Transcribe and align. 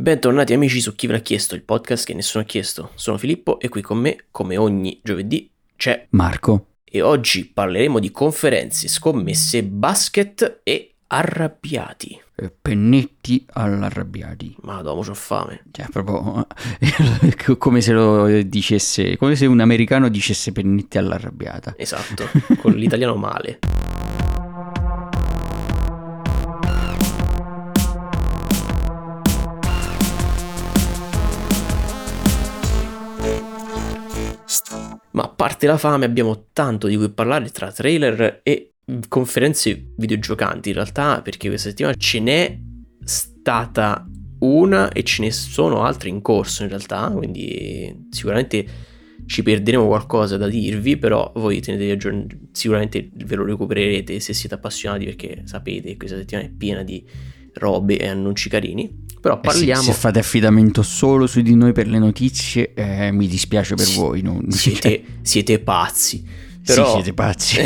Bentornati 0.00 0.54
amici 0.54 0.80
su 0.80 0.94
Chi 0.94 1.06
ve 1.06 1.12
l'ha 1.12 1.18
chiesto, 1.18 1.54
il 1.54 1.62
podcast 1.62 2.06
che 2.06 2.14
nessuno 2.14 2.42
ha 2.42 2.46
chiesto. 2.46 2.92
Sono 2.94 3.18
Filippo 3.18 3.60
e 3.60 3.68
qui 3.68 3.82
con 3.82 3.98
me, 3.98 4.16
come 4.30 4.56
ogni 4.56 4.98
giovedì, 5.02 5.50
c'è 5.76 6.06
Marco. 6.12 6.68
E 6.84 7.02
oggi 7.02 7.44
parleremo 7.44 7.98
di 7.98 8.10
conferenze, 8.10 8.88
scommesse, 8.88 9.62
basket 9.62 10.60
e 10.62 10.94
arrabbiati. 11.06 12.18
Eh, 12.34 12.50
pennetti 12.62 13.44
all'arrabbiati. 13.52 14.56
Madonna, 14.62 15.04
c'ho 15.04 15.12
fame. 15.12 15.64
Cioè, 15.70 15.88
proprio 15.90 16.46
eh, 16.78 17.36
come 17.58 17.82
se 17.82 17.92
lo 17.92 18.40
dicesse, 18.40 19.18
come 19.18 19.36
se 19.36 19.44
un 19.44 19.60
americano 19.60 20.08
dicesse 20.08 20.50
pennetti 20.50 20.96
all'arrabbiata. 20.96 21.74
Esatto, 21.76 22.26
con 22.62 22.72
l'italiano 22.72 23.16
male. 23.16 23.58
Ma 35.12 35.22
a 35.22 35.28
parte 35.28 35.66
la 35.66 35.76
fame 35.76 36.04
abbiamo 36.04 36.46
tanto 36.52 36.86
di 36.86 36.96
cui 36.96 37.10
parlare 37.10 37.48
tra 37.50 37.72
trailer 37.72 38.40
e 38.42 38.74
conferenze 39.08 39.92
videogiocanti. 39.96 40.68
In 40.70 40.74
realtà 40.76 41.20
perché 41.22 41.48
questa 41.48 41.68
settimana 41.68 41.94
ce 41.96 42.20
n'è 42.20 42.58
stata 43.04 44.06
una 44.40 44.90
e 44.90 45.02
ce 45.02 45.22
ne 45.22 45.30
sono 45.30 45.82
altre 45.82 46.08
in 46.08 46.22
corso 46.22 46.62
in 46.62 46.68
realtà 46.68 47.10
quindi 47.14 48.06
sicuramente 48.10 48.88
ci 49.26 49.42
perderemo 49.42 49.86
qualcosa 49.86 50.36
da 50.36 50.48
dirvi 50.48 50.96
però 50.96 51.30
voi 51.36 51.60
tenetevi 51.60 51.90
aggiornati 51.90 52.48
sicuramente 52.52 53.10
ve 53.12 53.34
lo 53.34 53.44
recupererete 53.44 54.18
se 54.18 54.32
siete 54.32 54.54
appassionati 54.54 55.04
perché 55.04 55.42
sapete 55.44 55.88
che 55.88 55.96
questa 55.96 56.16
settimana 56.16 56.46
è 56.46 56.50
piena 56.50 56.82
di 56.82 57.04
robe 57.54 57.98
e 57.98 58.08
annunci 58.08 58.48
carini 58.48 59.08
però 59.20 59.38
parliamo... 59.38 59.82
Eh 59.82 59.84
sì, 59.84 59.90
se 59.90 59.96
fate 59.98 60.18
affidamento 60.18 60.82
solo 60.82 61.26
su 61.26 61.42
di 61.42 61.54
noi 61.54 61.72
per 61.72 61.86
le 61.86 61.98
notizie, 61.98 62.72
eh, 62.72 63.12
mi 63.12 63.28
dispiace 63.28 63.74
per 63.74 63.84
sì, 63.84 63.98
voi. 63.98 64.22
Non... 64.22 64.50
Siete, 64.50 65.02
siete 65.20 65.58
pazzi. 65.58 66.24
Però... 66.64 66.86
Sì, 66.86 66.92
siete 66.92 67.12
pazzi. 67.12 67.58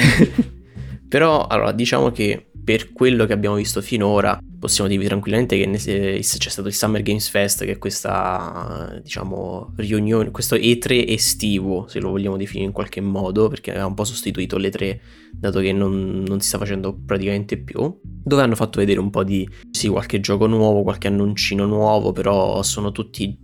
Però, 1.09 1.47
allora, 1.47 1.71
diciamo 1.71 2.11
che 2.11 2.47
per 2.65 2.93
quello 2.93 3.27
che 3.27 3.35
abbiamo 3.35 3.57
visto 3.57 3.83
finora, 3.83 4.39
possiamo 4.59 4.89
dirvi 4.89 5.05
tranquillamente 5.05 5.59
che 5.59 5.71
c'è 5.71 6.49
stato 6.49 6.69
il 6.69 6.75
Summer 6.75 7.03
Games 7.03 7.29
Fest, 7.29 7.65
che 7.65 7.73
è 7.73 7.79
questa, 7.79 8.99
diciamo, 9.03 9.75
riunione, 9.77 10.31
questo 10.31 10.57
E3 10.57 11.09
estivo, 11.09 11.87
se 11.89 12.01
lo 12.01 12.09
vogliamo 12.09 12.39
definire 12.39 12.67
in 12.67 12.73
qualche 12.73 13.03
modo, 13.03 13.49
perché 13.49 13.71
aveva 13.71 13.87
un 13.87 13.95
po' 13.95 14.05
sostituito 14.05 14.57
l'E3, 14.57 14.99
dato 15.33 15.61
che 15.61 15.73
non, 15.73 16.23
non 16.27 16.41
si 16.41 16.49
sta 16.49 16.59
facendo 16.59 16.99
praticamente 17.05 17.59
più, 17.59 18.01
dove 18.03 18.43
hanno 18.43 18.55
fatto 18.55 18.79
vedere 18.79 18.99
un 18.99 19.11
po' 19.11 19.25
di, 19.25 19.47
sì, 19.71 19.89
qualche 19.89 20.21
gioco 20.21 20.47
nuovo, 20.47 20.83
qualche 20.83 21.09
annuncino 21.09 21.67
nuovo, 21.67 22.13
però 22.13 22.63
sono 22.63 22.93
tutti 22.93 23.44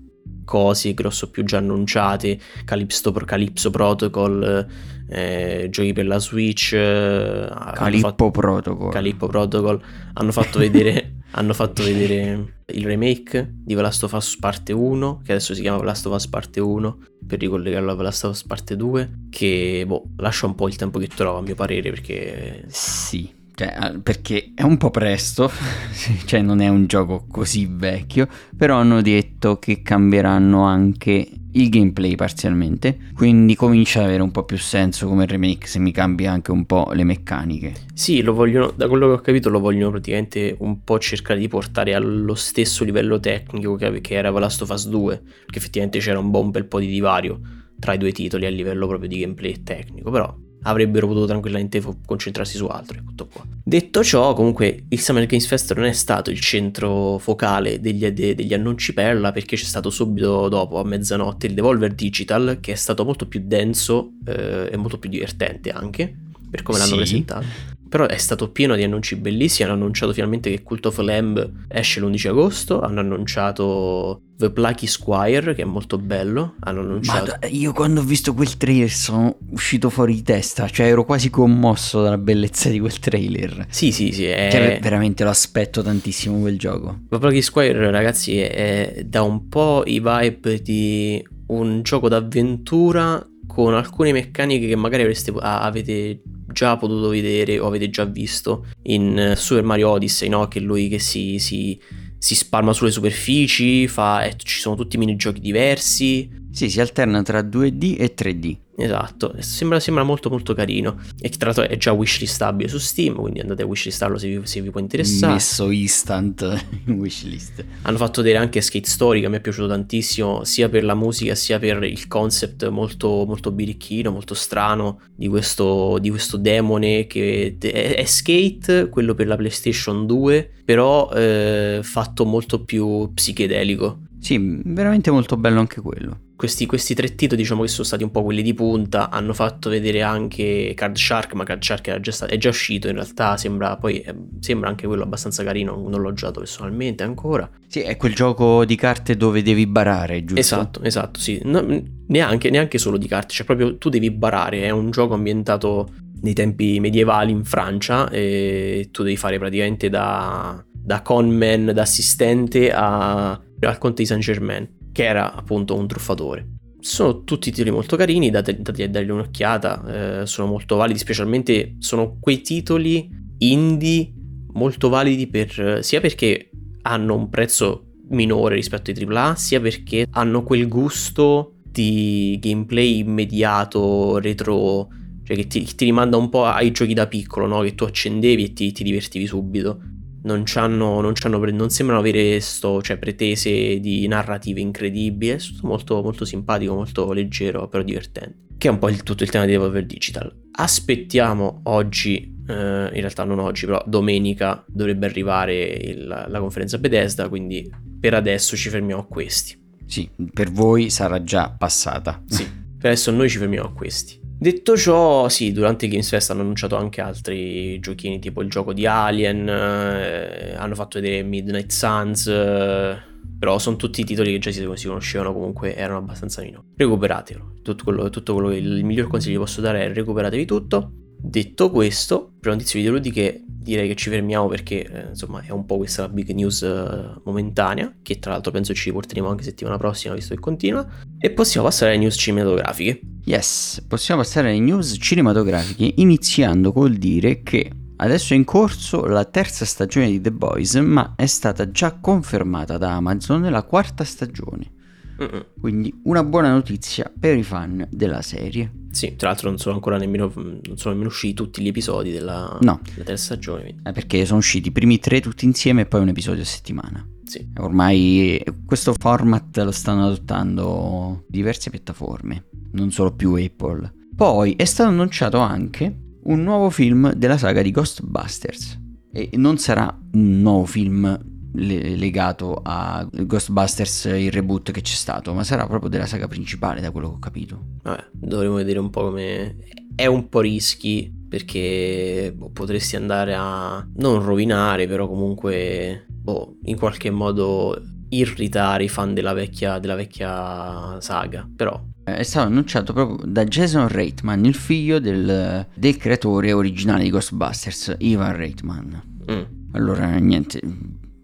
cose 0.50 0.94
grosso 0.94 1.30
più 1.30 1.44
già 1.44 1.58
annunciate, 1.58 2.36
Calypso, 2.64 3.12
Calypso 3.12 3.70
Protocol, 3.70 4.66
eh, 5.08 5.68
giochi 5.70 5.92
per 5.92 6.08
la 6.08 6.18
Switch, 6.18 6.72
eh, 6.72 7.48
Calippo 7.72 8.08
fatto, 8.08 8.30
Protocol. 8.32 8.90
Calippo 8.90 9.28
Protocol, 9.28 9.80
hanno 10.14 10.32
fatto 10.32 10.58
vedere... 10.58 11.18
hanno 11.34 11.52
fatto 11.52 11.84
vedere 11.84 12.62
il 12.72 12.84
remake 12.84 13.48
di 13.62 13.76
The 13.76 13.80
Last 13.80 14.02
of 14.02 14.12
Us 14.14 14.36
Parte 14.36 14.72
1, 14.72 15.20
che 15.24 15.30
adesso 15.30 15.54
si 15.54 15.60
chiama 15.60 15.78
The 15.78 15.84
Last 15.84 16.06
of 16.06 16.14
Us 16.14 16.26
Parte 16.26 16.58
1, 16.58 16.98
per 17.24 17.38
ricollegarlo 17.38 17.92
a 17.92 17.96
The 17.96 18.02
Last 18.02 18.24
of 18.24 18.32
Us 18.32 18.42
Parte 18.42 18.76
2, 18.76 19.10
che 19.30 19.84
boh, 19.86 20.08
lascia 20.16 20.46
un 20.46 20.56
po' 20.56 20.66
il 20.66 20.74
tempo 20.74 20.98
che 20.98 21.06
trova 21.06 21.38
a 21.38 21.42
mio 21.42 21.54
parere, 21.54 21.90
perché... 21.90 22.64
Sì, 22.66 23.32
cioè, 23.60 23.98
perché 24.02 24.52
è 24.54 24.62
un 24.62 24.78
po' 24.78 24.88
presto, 24.88 25.50
cioè 26.24 26.40
non 26.40 26.62
è 26.62 26.68
un 26.68 26.86
gioco 26.86 27.26
così 27.30 27.68
vecchio, 27.70 28.26
però 28.56 28.78
hanno 28.78 29.02
detto 29.02 29.58
che 29.58 29.82
cambieranno 29.82 30.62
anche 30.62 31.28
il 31.52 31.68
gameplay 31.68 32.14
parzialmente, 32.14 32.96
quindi 33.12 33.54
comincia 33.56 33.98
ad 33.98 34.06
avere 34.06 34.22
un 34.22 34.30
po' 34.30 34.44
più 34.44 34.56
senso 34.56 35.06
come 35.08 35.26
remake 35.26 35.66
se 35.66 35.78
mi 35.78 35.92
cambia 35.92 36.32
anche 36.32 36.52
un 36.52 36.64
po' 36.64 36.90
le 36.94 37.04
meccaniche. 37.04 37.74
Sì, 37.92 38.22
lo 38.22 38.32
vogliono, 38.32 38.72
da 38.74 38.88
quello 38.88 39.08
che 39.08 39.12
ho 39.12 39.20
capito 39.20 39.50
lo 39.50 39.60
vogliono 39.60 39.90
praticamente 39.90 40.56
un 40.60 40.82
po' 40.82 40.98
cercare 40.98 41.38
di 41.38 41.48
portare 41.48 41.92
allo 41.92 42.34
stesso 42.36 42.82
livello 42.82 43.20
tecnico 43.20 43.74
che, 43.74 44.00
che 44.00 44.14
era 44.14 44.30
Last 44.30 44.62
of 44.62 44.70
Us 44.70 44.88
2, 44.88 45.16
perché 45.18 45.58
effettivamente 45.58 45.98
c'era 45.98 46.18
un 46.18 46.30
buon 46.30 46.50
bel 46.50 46.64
po' 46.64 46.80
di 46.80 46.86
divario 46.86 47.40
tra 47.78 47.92
i 47.92 47.98
due 47.98 48.12
titoli 48.12 48.46
a 48.46 48.50
livello 48.50 48.86
proprio 48.86 49.08
di 49.08 49.18
gameplay 49.18 49.62
tecnico, 49.62 50.10
però 50.10 50.34
avrebbero 50.62 51.06
potuto 51.06 51.26
tranquillamente 51.26 51.82
concentrarsi 52.06 52.56
su 52.56 52.66
altro 52.66 52.98
e 52.98 53.02
tutto 53.04 53.26
qua. 53.26 53.44
Detto 53.62 54.02
ciò, 54.04 54.34
comunque 54.34 54.84
il 54.88 55.00
Summer 55.00 55.26
Games 55.26 55.46
Fest 55.46 55.72
non 55.74 55.84
è 55.84 55.92
stato 55.92 56.30
il 56.30 56.40
centro 56.40 57.18
focale 57.18 57.80
degli, 57.80 58.06
de- 58.08 58.34
degli 58.34 58.52
annunci 58.54 58.92
Perla 58.92 59.32
perché 59.32 59.56
c'è 59.56 59.64
stato 59.64 59.90
subito 59.90 60.48
dopo 60.48 60.78
a 60.80 60.84
mezzanotte 60.84 61.46
il 61.46 61.54
Devolver 61.54 61.92
Digital 61.94 62.58
che 62.60 62.72
è 62.72 62.76
stato 62.76 63.04
molto 63.04 63.26
più 63.26 63.40
denso 63.44 64.12
eh, 64.26 64.68
e 64.72 64.76
molto 64.76 64.98
più 64.98 65.08
divertente 65.08 65.70
anche 65.70 66.14
per 66.50 66.62
come 66.62 66.78
l'hanno 66.78 66.90
Sì. 66.90 66.96
presentato. 66.96 67.46
Però 67.90 68.06
è 68.06 68.16
stato 68.18 68.50
pieno 68.52 68.76
di 68.76 68.84
annunci 68.84 69.16
bellissimi. 69.16 69.68
Hanno 69.68 69.80
annunciato 69.80 70.12
finalmente 70.12 70.48
che 70.48 70.62
Cult 70.62 70.86
of 70.86 70.98
Lamb 70.98 71.66
esce 71.66 71.98
l'11 71.98 72.28
agosto. 72.28 72.80
Hanno 72.80 73.00
annunciato 73.00 74.22
The 74.36 74.50
Plucky 74.50 74.86
Squire, 74.86 75.54
che 75.54 75.62
è 75.62 75.64
molto 75.64 75.98
bello. 75.98 76.54
Hanno 76.60 76.82
annunciato. 76.82 77.36
Ma 77.40 77.48
io 77.48 77.72
quando 77.72 78.00
ho 78.00 78.04
visto 78.04 78.32
quel 78.32 78.56
trailer 78.56 78.88
sono 78.88 79.36
uscito 79.50 79.90
fuori 79.90 80.14
di 80.14 80.22
testa, 80.22 80.68
cioè 80.68 80.86
ero 80.86 81.04
quasi 81.04 81.30
commosso 81.30 82.00
dalla 82.00 82.16
bellezza 82.16 82.70
di 82.70 82.78
quel 82.78 82.96
trailer. 83.00 83.66
Sì, 83.68 83.90
sì, 83.90 84.12
sì. 84.12 84.24
È... 84.24 84.48
Cioè, 84.52 84.78
veramente 84.80 85.24
lo 85.24 85.30
aspetto 85.30 85.82
tantissimo 85.82 86.38
quel 86.38 86.58
gioco. 86.58 87.00
The 87.08 87.18
Plucky 87.18 87.42
Squire, 87.42 87.90
ragazzi, 87.90 88.38
è, 88.38 88.94
è 88.94 89.04
da 89.04 89.22
un 89.22 89.48
po' 89.48 89.82
i 89.84 90.00
vibe 90.00 90.62
di 90.62 91.26
un 91.48 91.82
gioco 91.82 92.08
d'avventura 92.08 93.29
con 93.52 93.74
alcune 93.74 94.12
meccaniche 94.12 94.68
che 94.68 94.76
magari 94.76 95.02
avreste, 95.02 95.32
avete 95.36 96.22
già 96.52 96.76
potuto 96.76 97.08
vedere 97.08 97.58
o 97.58 97.66
avete 97.66 97.90
già 97.90 98.04
visto 98.04 98.66
in 98.84 99.18
eh, 99.18 99.36
Super 99.36 99.64
Mario 99.64 99.90
Odyssey, 99.90 100.28
no? 100.28 100.46
Che 100.46 100.60
lui 100.60 100.88
che 100.88 101.00
si, 101.00 101.40
si, 101.40 101.80
si 102.16 102.34
spalma 102.36 102.72
sulle 102.72 102.92
superfici, 102.92 103.88
fa, 103.88 104.22
eh, 104.22 104.34
ci 104.36 104.60
sono 104.60 104.76
tutti 104.76 104.98
minigiochi 104.98 105.40
diversi. 105.40 106.30
Sì, 106.52 106.68
si 106.68 106.80
alterna 106.80 107.22
tra 107.22 107.40
2D 107.40 107.96
e 107.98 108.14
3D. 108.16 108.56
Esatto, 108.76 109.34
sembra, 109.40 109.78
sembra 109.78 110.04
molto 110.04 110.30
molto 110.30 110.54
carino. 110.54 110.98
E 111.20 111.28
tra 111.28 111.52
l'altro 111.52 111.64
è 111.64 111.76
già 111.76 111.92
wishlistabile 111.92 112.68
su 112.68 112.78
Steam, 112.78 113.14
quindi 113.16 113.40
andate 113.40 113.62
a 113.62 113.66
wishlistarlo 113.66 114.16
se 114.16 114.28
vi, 114.28 114.46
se 114.46 114.60
vi 114.62 114.70
può 114.70 114.80
interessare. 114.80 115.34
Messo 115.34 115.70
instant 115.70 116.66
in 116.86 116.94
wishlist. 116.94 117.64
Hanno 117.82 117.98
fatto 117.98 118.22
vedere 118.22 118.42
anche 118.42 118.60
Skate 118.60 118.88
Story 118.88 119.20
che 119.20 119.28
mi 119.28 119.36
è 119.36 119.40
piaciuto 119.40 119.68
tantissimo, 119.68 120.44
sia 120.44 120.68
per 120.68 120.84
la 120.84 120.94
musica 120.94 121.34
sia 121.34 121.58
per 121.58 121.82
il 121.84 122.06
concept 122.08 122.68
molto, 122.68 123.24
molto 123.26 123.50
birichino, 123.50 124.10
molto 124.10 124.34
strano 124.34 125.00
di 125.14 125.28
questo, 125.28 125.98
di 125.98 126.08
questo 126.08 126.38
demone 126.38 127.06
che 127.06 127.56
è, 127.60 127.94
è 127.96 128.04
Skate, 128.04 128.88
quello 128.88 129.14
per 129.14 129.26
la 129.26 129.36
PlayStation 129.36 130.06
2, 130.06 130.50
però 130.64 131.10
eh, 131.12 131.80
fatto 131.82 132.24
molto 132.24 132.64
più 132.64 133.10
psichedelico. 133.12 134.08
Sì, 134.20 134.60
veramente 134.64 135.10
molto 135.10 135.36
bello 135.36 135.60
anche 135.60 135.80
quello. 135.80 136.28
Questi, 136.36 136.66
questi, 136.66 136.94
tre 136.94 137.14
titoli, 137.14 137.40
diciamo 137.40 137.62
che 137.62 137.68
sono 137.68 137.84
stati 137.84 138.02
un 138.02 138.10
po' 138.10 138.22
quelli 138.22 138.42
di 138.42 138.54
punta. 138.54 139.10
Hanno 139.10 139.32
fatto 139.32 139.68
vedere 139.70 140.02
anche 140.02 140.72
Card 140.74 140.96
Shark, 140.96 141.34
ma 141.34 141.44
Card 141.44 141.62
Shark 141.62 141.88
è 141.88 142.00
già, 142.00 142.12
stato, 142.12 142.32
è 142.32 142.38
già 142.38 142.50
uscito. 142.50 142.88
In 142.88 142.94
realtà 142.94 143.36
sembra, 143.36 143.76
poi, 143.76 144.00
eh, 144.00 144.14
sembra 144.40 144.68
anche 144.68 144.86
quello 144.86 145.02
abbastanza 145.02 145.42
carino. 145.42 145.76
Non 145.88 146.00
l'ho 146.00 146.12
giocato 146.12 146.40
personalmente 146.40 147.02
ancora. 147.02 147.48
Sì, 147.66 147.80
è 147.80 147.96
quel 147.96 148.14
gioco 148.14 148.64
di 148.64 148.76
carte 148.76 149.16
dove 149.16 149.42
devi 149.42 149.66
barare, 149.66 150.24
giusto? 150.24 150.40
Esatto, 150.40 150.82
esatto, 150.82 151.18
sì. 151.18 151.40
No, 151.44 151.64
neanche, 152.06 152.50
neanche 152.50 152.78
solo 152.78 152.96
di 152.96 153.08
carte, 153.08 153.34
cioè 153.34 153.46
proprio 153.46 153.76
tu 153.78 153.88
devi 153.88 154.10
barare. 154.10 154.62
È 154.62 154.70
un 154.70 154.90
gioco 154.90 155.14
ambientato 155.14 155.88
nei 156.22 156.34
tempi 156.34 156.80
medievali 156.80 157.32
in 157.32 157.44
Francia 157.44 158.08
e 158.10 158.88
tu 158.90 159.02
devi 159.02 159.16
fare 159.16 159.38
praticamente 159.38 159.88
da, 159.88 160.62
da 160.90 161.02
conman, 161.02 161.70
da 161.72 161.82
assistente 161.82 162.72
a, 162.72 163.30
al 163.30 163.78
conte 163.78 164.02
di 164.02 164.08
Saint 164.08 164.24
Germain 164.24 164.68
che 164.90 165.04
era 165.04 165.32
appunto 165.32 165.76
un 165.76 165.86
truffatore. 165.86 166.48
Sono 166.80 167.22
tutti 167.22 167.52
titoli 167.52 167.70
molto 167.70 167.94
carini, 167.94 168.28
date, 168.28 168.60
date, 168.60 168.90
date 168.90 169.12
un'occhiata, 169.12 170.22
eh, 170.22 170.26
sono 170.26 170.48
molto 170.48 170.74
validi, 170.74 170.98
specialmente 170.98 171.76
sono 171.78 172.16
quei 172.18 172.40
titoli 172.40 173.08
indie 173.38 174.12
molto 174.54 174.88
validi 174.88 175.28
per, 175.28 175.78
sia 175.82 176.00
perché 176.00 176.50
hanno 176.82 177.14
un 177.14 177.28
prezzo 177.28 177.92
minore 178.08 178.56
rispetto 178.56 178.90
ai 178.90 178.96
AAA, 179.00 179.36
sia 179.36 179.60
perché 179.60 180.06
hanno 180.10 180.42
quel 180.42 180.66
gusto 180.66 181.54
di 181.70 182.36
gameplay 182.40 182.98
immediato, 182.98 184.18
retro, 184.18 184.88
cioè 185.22 185.36
che 185.36 185.46
ti, 185.46 185.62
ti 185.62 185.84
rimanda 185.84 186.16
un 186.16 186.30
po' 186.30 186.46
ai 186.46 186.72
giochi 186.72 186.94
da 186.94 187.06
piccolo, 187.06 187.46
no? 187.46 187.60
che 187.60 187.76
tu 187.76 187.84
accendevi 187.84 188.42
e 188.46 188.52
ti, 188.54 188.72
ti 188.72 188.82
divertivi 188.82 189.26
subito 189.26 189.98
non, 190.22 190.42
c'hanno, 190.44 191.00
non, 191.00 191.12
c'hanno, 191.14 191.38
non 191.38 191.70
sembrano 191.70 192.00
avere 192.00 192.40
sto, 192.40 192.82
cioè, 192.82 192.98
pretese 192.98 193.80
di 193.80 194.06
narrative 194.06 194.60
incredibili, 194.60 195.32
è 195.32 195.36
tutto 195.38 195.66
molto, 195.66 196.02
molto 196.02 196.24
simpatico, 196.24 196.74
molto 196.74 197.12
leggero, 197.12 197.68
però 197.68 197.82
divertente. 197.82 198.48
Che 198.58 198.68
è 198.68 198.70
un 198.70 198.78
po' 198.78 198.88
il, 198.88 199.02
tutto 199.02 199.22
il 199.22 199.30
tema 199.30 199.46
di 199.46 199.52
Devolver 199.52 199.86
Digital. 199.86 200.34
Aspettiamo 200.52 201.60
oggi 201.64 202.36
eh, 202.46 202.52
in 202.52 203.00
realtà 203.00 203.24
non 203.24 203.38
oggi, 203.38 203.64
però 203.64 203.82
domenica 203.86 204.64
dovrebbe 204.66 205.06
arrivare 205.06 205.64
il, 205.64 206.06
la 206.06 206.40
conferenza 206.40 206.78
Bethesda, 206.78 207.28
quindi 207.28 207.70
per 207.98 208.14
adesso 208.14 208.56
ci 208.56 208.68
fermiamo 208.68 209.02
a 209.02 209.06
questi. 209.06 209.58
Sì, 209.86 210.08
per 210.32 210.50
voi 210.50 210.90
sarà 210.90 211.22
già 211.22 211.54
passata. 211.56 212.22
Sì, 212.26 212.44
per 212.78 212.90
adesso 212.90 213.10
noi 213.10 213.28
ci 213.28 213.38
fermiamo 213.38 213.68
a 213.68 213.72
questi. 213.72 214.19
Detto 214.40 214.74
ciò, 214.74 215.28
sì, 215.28 215.52
durante 215.52 215.86
Games 215.86 216.08
Fest 216.08 216.30
hanno 216.30 216.40
annunciato 216.40 216.74
anche 216.74 217.02
altri 217.02 217.78
giochini, 217.78 218.18
tipo 218.20 218.40
il 218.40 218.48
gioco 218.48 218.72
di 218.72 218.86
Alien, 218.86 219.46
eh, 219.46 220.54
hanno 220.56 220.74
fatto 220.74 220.98
vedere 220.98 221.22
Midnight 221.22 221.70
Suns, 221.70 222.26
eh, 222.26 222.96
però 223.38 223.58
sono 223.58 223.76
tutti 223.76 224.02
titoli 224.02 224.32
che 224.32 224.38
già 224.38 224.50
si, 224.50 224.66
si, 224.76 224.86
conoscevano, 224.86 225.34
comunque 225.34 225.76
erano 225.76 225.98
abbastanza 225.98 226.40
minori. 226.40 226.68
Recuperatelo, 226.74 227.56
tutto 227.60 227.84
quello, 227.84 228.08
tutto 228.08 228.32
quello 228.32 228.50
il 228.54 228.82
miglior 228.82 229.08
consiglio 229.08 229.40
che 229.40 229.44
posso 229.44 229.60
dare 229.60 229.84
è 229.84 229.92
recuperatevi 229.92 230.46
tutto. 230.46 230.90
Detto 231.18 231.70
questo, 231.70 232.32
per 232.40 232.52
notizie 232.52 232.80
videoludiche 232.80 233.44
direi 233.62 233.88
che 233.88 233.94
ci 233.94 234.08
fermiamo 234.08 234.48
perché 234.48 234.84
eh, 234.84 235.08
insomma 235.10 235.42
è 235.42 235.50
un 235.50 235.66
po' 235.66 235.76
questa 235.76 236.02
la 236.02 236.08
big 236.08 236.30
news 236.30 236.60
uh, 236.62 237.20
momentanea, 237.24 237.94
che 238.02 238.18
tra 238.18 238.32
l'altro 238.32 238.50
penso 238.50 238.72
ci 238.72 238.86
riporteremo 238.86 239.28
anche 239.28 239.44
settimana 239.44 239.76
prossima 239.76 240.14
visto 240.14 240.34
che 240.34 240.40
continua, 240.40 240.86
e 241.18 241.30
possiamo 241.30 241.66
passare 241.66 241.92
alle 241.92 242.00
news 242.00 242.16
cinematografiche. 242.18 243.00
Yes, 243.24 243.84
possiamo 243.86 244.22
passare 244.22 244.48
alle 244.48 244.60
news 244.60 244.96
cinematografiche 244.98 245.92
iniziando 245.96 246.72
col 246.72 246.94
dire 246.94 247.42
che 247.42 247.70
adesso 247.96 248.32
è 248.32 248.36
in 248.36 248.44
corso 248.44 249.04
la 249.04 249.26
terza 249.26 249.64
stagione 249.64 250.08
di 250.08 250.20
The 250.20 250.32
Boys, 250.32 250.74
ma 250.76 251.12
è 251.16 251.26
stata 251.26 251.70
già 251.70 251.98
confermata 252.00 252.78
da 252.78 252.94
Amazon 252.94 253.42
la 253.42 253.62
quarta 253.62 254.04
stagione. 254.04 254.78
Mm-mm. 255.22 255.46
Quindi 255.60 256.00
una 256.04 256.24
buona 256.24 256.50
notizia 256.50 257.12
per 257.18 257.36
i 257.36 257.42
fan 257.42 257.86
della 257.90 258.22
serie. 258.22 258.72
Sì, 258.90 259.14
tra 259.16 259.28
l'altro 259.28 259.50
non 259.50 259.58
sono 259.58 259.74
ancora 259.74 259.98
nemmeno, 259.98 260.32
non 260.34 260.76
sono 260.76 260.90
nemmeno 260.90 261.10
usciti 261.10 261.34
tutti 261.34 261.62
gli 261.62 261.68
episodi 261.68 262.10
della, 262.10 262.56
no. 262.60 262.80
della 262.92 263.04
terza 263.04 263.24
stagione. 263.24 263.76
Eh, 263.84 263.92
perché 263.92 264.24
sono 264.24 264.38
usciti 264.38 264.68
i 264.68 264.72
primi 264.72 264.98
tre 264.98 265.20
tutti 265.20 265.44
insieme 265.44 265.82
e 265.82 265.86
poi 265.86 266.00
un 266.00 266.08
episodio 266.08 266.42
a 266.42 266.46
settimana. 266.46 267.06
Sì. 267.24 267.46
Ormai 267.58 268.42
questo 268.64 268.94
format 268.98 269.56
lo 269.58 269.70
stanno 269.70 270.06
adottando 270.06 271.24
diverse 271.28 271.70
piattaforme, 271.70 272.46
non 272.72 272.90
solo 272.90 273.14
più 273.14 273.34
Apple. 273.34 273.92
Poi 274.16 274.54
è 274.56 274.64
stato 274.64 274.90
annunciato 274.90 275.38
anche 275.38 275.96
un 276.24 276.42
nuovo 276.42 276.70
film 276.70 277.12
della 277.12 277.38
saga 277.38 277.62
di 277.62 277.70
Ghostbusters. 277.70 278.78
E 279.12 279.30
non 279.34 279.58
sarà 279.58 279.96
un 280.12 280.40
nuovo 280.40 280.64
film 280.64 281.18
legato 281.52 282.60
a 282.62 283.06
Ghostbusters, 283.10 284.04
il 284.04 284.30
reboot 284.30 284.70
che 284.70 284.80
c'è 284.80 284.94
stato, 284.94 285.34
ma 285.34 285.44
sarà 285.44 285.66
proprio 285.66 285.90
della 285.90 286.06
saga 286.06 286.28
principale, 286.28 286.80
da 286.80 286.90
quello 286.90 287.08
che 287.08 287.14
ho 287.14 287.18
capito. 287.18 287.64
Vabbè, 287.82 288.06
dovremo 288.12 288.54
vedere 288.54 288.78
un 288.78 288.90
po' 288.90 289.02
come... 289.04 289.56
È 289.94 290.06
un 290.06 290.28
po' 290.28 290.40
rischi 290.40 291.12
perché 291.28 292.32
boh, 292.34 292.50
potresti 292.50 292.96
andare 292.96 293.34
a 293.36 293.86
non 293.96 294.22
rovinare, 294.22 294.86
però 294.86 295.06
comunque 295.06 296.06
boh, 296.08 296.56
in 296.64 296.76
qualche 296.76 297.10
modo 297.10 297.78
irritare 298.08 298.84
i 298.84 298.88
fan 298.88 299.14
della 299.14 299.34
vecchia, 299.34 299.78
della 299.78 299.94
vecchia 299.94 301.00
saga, 301.00 301.48
però 301.54 301.78
eh, 302.04 302.16
è 302.16 302.22
stato 302.22 302.46
annunciato 302.48 302.92
proprio 302.92 303.24
da 303.26 303.44
Jason 303.44 303.88
Reitman, 303.88 304.44
il 304.44 304.54
figlio 304.54 304.98
del, 304.98 305.66
del 305.74 305.96
creatore 305.96 306.52
originale 306.52 307.04
di 307.04 307.10
Ghostbusters, 307.10 307.96
Ivan 307.98 308.36
Reitman. 308.36 309.02
Mm. 309.30 309.42
Allora, 309.72 310.16
niente, 310.16 310.60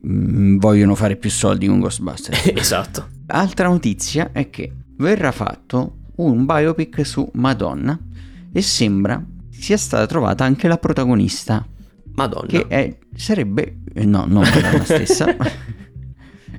mm, 0.06 0.58
vogliono 0.58 0.94
fare 0.94 1.16
più 1.16 1.30
soldi 1.30 1.66
con 1.66 1.80
Ghostbusters. 1.80 2.52
esatto. 2.54 3.08
Altra 3.26 3.68
notizia 3.68 4.30
è 4.32 4.50
che 4.50 4.72
verrà 4.96 5.32
fatto 5.32 5.98
un 6.16 6.46
biopic 6.46 7.04
su 7.04 7.28
Madonna 7.34 7.98
e 8.52 8.62
sembra 8.62 9.22
sia 9.50 9.76
stata 9.76 10.06
trovata 10.06 10.44
anche 10.44 10.68
la 10.68 10.78
protagonista. 10.78 11.66
Madonna. 12.14 12.46
Che 12.46 12.66
è, 12.68 12.98
sarebbe... 13.14 13.80
Eh, 13.92 14.04
no, 14.04 14.24
non 14.26 14.42
Madonna 14.42 14.84
stessa. 14.84 15.36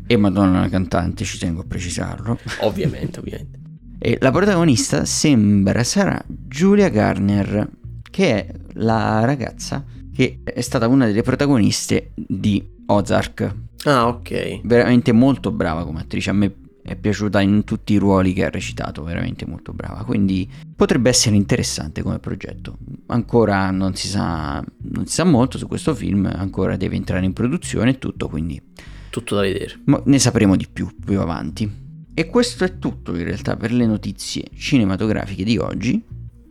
e 0.06 0.18
Madonna 0.18 0.62
la 0.62 0.70
cantante, 0.70 1.24
ci 1.24 1.38
tengo 1.38 1.62
a 1.62 1.66
precisarlo. 1.66 2.38
Ovviamente, 2.62 3.20
ovviamente. 3.20 3.60
E 4.00 4.18
la 4.22 4.32
protagonista 4.32 5.06
sembra 5.06 5.84
sarà 5.84 6.24
Julia 6.28 6.90
Garner, 6.90 7.70
che 8.10 8.46
è 8.46 8.54
la 8.74 9.26
ragazza 9.26 9.84
che 10.14 10.42
è 10.44 10.62
stata 10.62 10.88
una 10.88 11.06
delle 11.06 11.22
protagoniste 11.22 12.12
di 12.16 12.76
Ozark. 12.88 13.56
Ah, 13.86 14.08
ok. 14.08 14.62
Veramente 14.64 15.12
molto 15.12 15.52
brava 15.52 15.86
come 15.86 16.02
attrice. 16.02 16.30
A 16.30 16.34
me 16.34 16.54
è 16.88 16.96
piaciuta 16.96 17.42
in 17.42 17.64
tutti 17.66 17.94
i 17.94 17.98
ruoli 17.98 18.34
che 18.34 18.46
ha 18.46 18.50
recitato, 18.50 19.04
veramente 19.04 19.46
molto 19.46 19.74
brava. 19.74 20.04
Quindi 20.04 20.50
potrebbe 20.76 21.10
essere 21.10 21.36
interessante 21.36 22.02
come 22.02 22.20
progetto. 22.20 22.78
Ancora 23.08 23.70
non 23.72 23.96
si 23.96 24.08
sa, 24.08 24.64
non 24.84 25.06
si 25.06 25.14
sa 25.14 25.26
molto 25.26 25.58
su 25.58 25.68
questo 25.68 25.94
film, 25.94 26.32
ancora 26.34 26.78
deve 26.78 26.96
entrare 26.96 27.26
in 27.26 27.34
produzione 27.34 27.92
e 27.92 27.98
tutto, 27.98 28.30
quindi... 28.30 28.62
Tutto 29.10 29.36
da 29.36 29.42
vedere. 29.42 29.80
Ma 29.86 30.02
ne 30.06 30.20
sapremo 30.20 30.56
di 30.56 30.68
più 30.72 30.90
più 31.04 31.20
avanti. 31.20 31.86
E 32.14 32.26
questo 32.28 32.64
è 32.64 32.80
tutto 32.80 33.16
in 33.16 33.24
realtà 33.24 33.56
per 33.56 33.72
le 33.72 33.86
notizie 33.86 34.46
cinematografiche 34.56 35.44
di 35.44 35.58
oggi. 35.58 36.04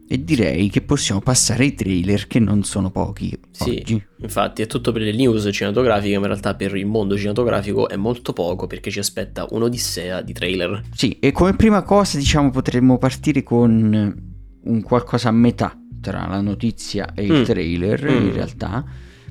E 0.09 0.23
direi 0.23 0.71
che 0.71 0.83
possiamo 0.83 1.21
passare 1.21 1.65
ai 1.65 1.75
trailer 1.75 2.29
che 2.29 2.39
non 2.39 2.63
sono 2.63 2.91
pochi 2.91 3.37
sì, 3.51 3.81
oggi. 3.81 4.07
Infatti 4.19 4.63
è 4.63 4.67
tutto 4.67 4.93
per 4.93 5.03
le 5.03 5.13
news 5.13 5.49
cinematografiche, 5.51 6.15
ma 6.15 6.27
in 6.27 6.33
realtà 6.33 6.55
per 6.55 6.77
il 6.77 6.87
mondo 6.87 7.17
cinematografico 7.17 7.89
è 7.89 7.97
molto 7.97 8.33
poco 8.33 8.69
perché 8.69 8.91
ci 8.91 9.01
aspetta 9.01 9.47
un'odissea 9.51 10.23
di 10.23 10.33
trailer. 10.33 10.83
Sì, 10.95 11.19
e 11.19 11.33
come 11.33 11.57
prima 11.57 11.83
cosa 11.83 12.19
diciamo 12.19 12.51
potremmo 12.51 12.99
partire 12.99 13.43
con 13.43 14.25
un 14.63 14.83
qualcosa 14.83 15.29
a 15.29 15.33
metà 15.33 15.77
tra 16.01 16.27
la 16.29 16.41
notizia 16.41 17.13
e 17.15 17.25
il 17.25 17.41
mm. 17.41 17.43
trailer 17.43 18.05
mm. 18.05 18.27
in 18.27 18.33
realtà, 18.33 18.85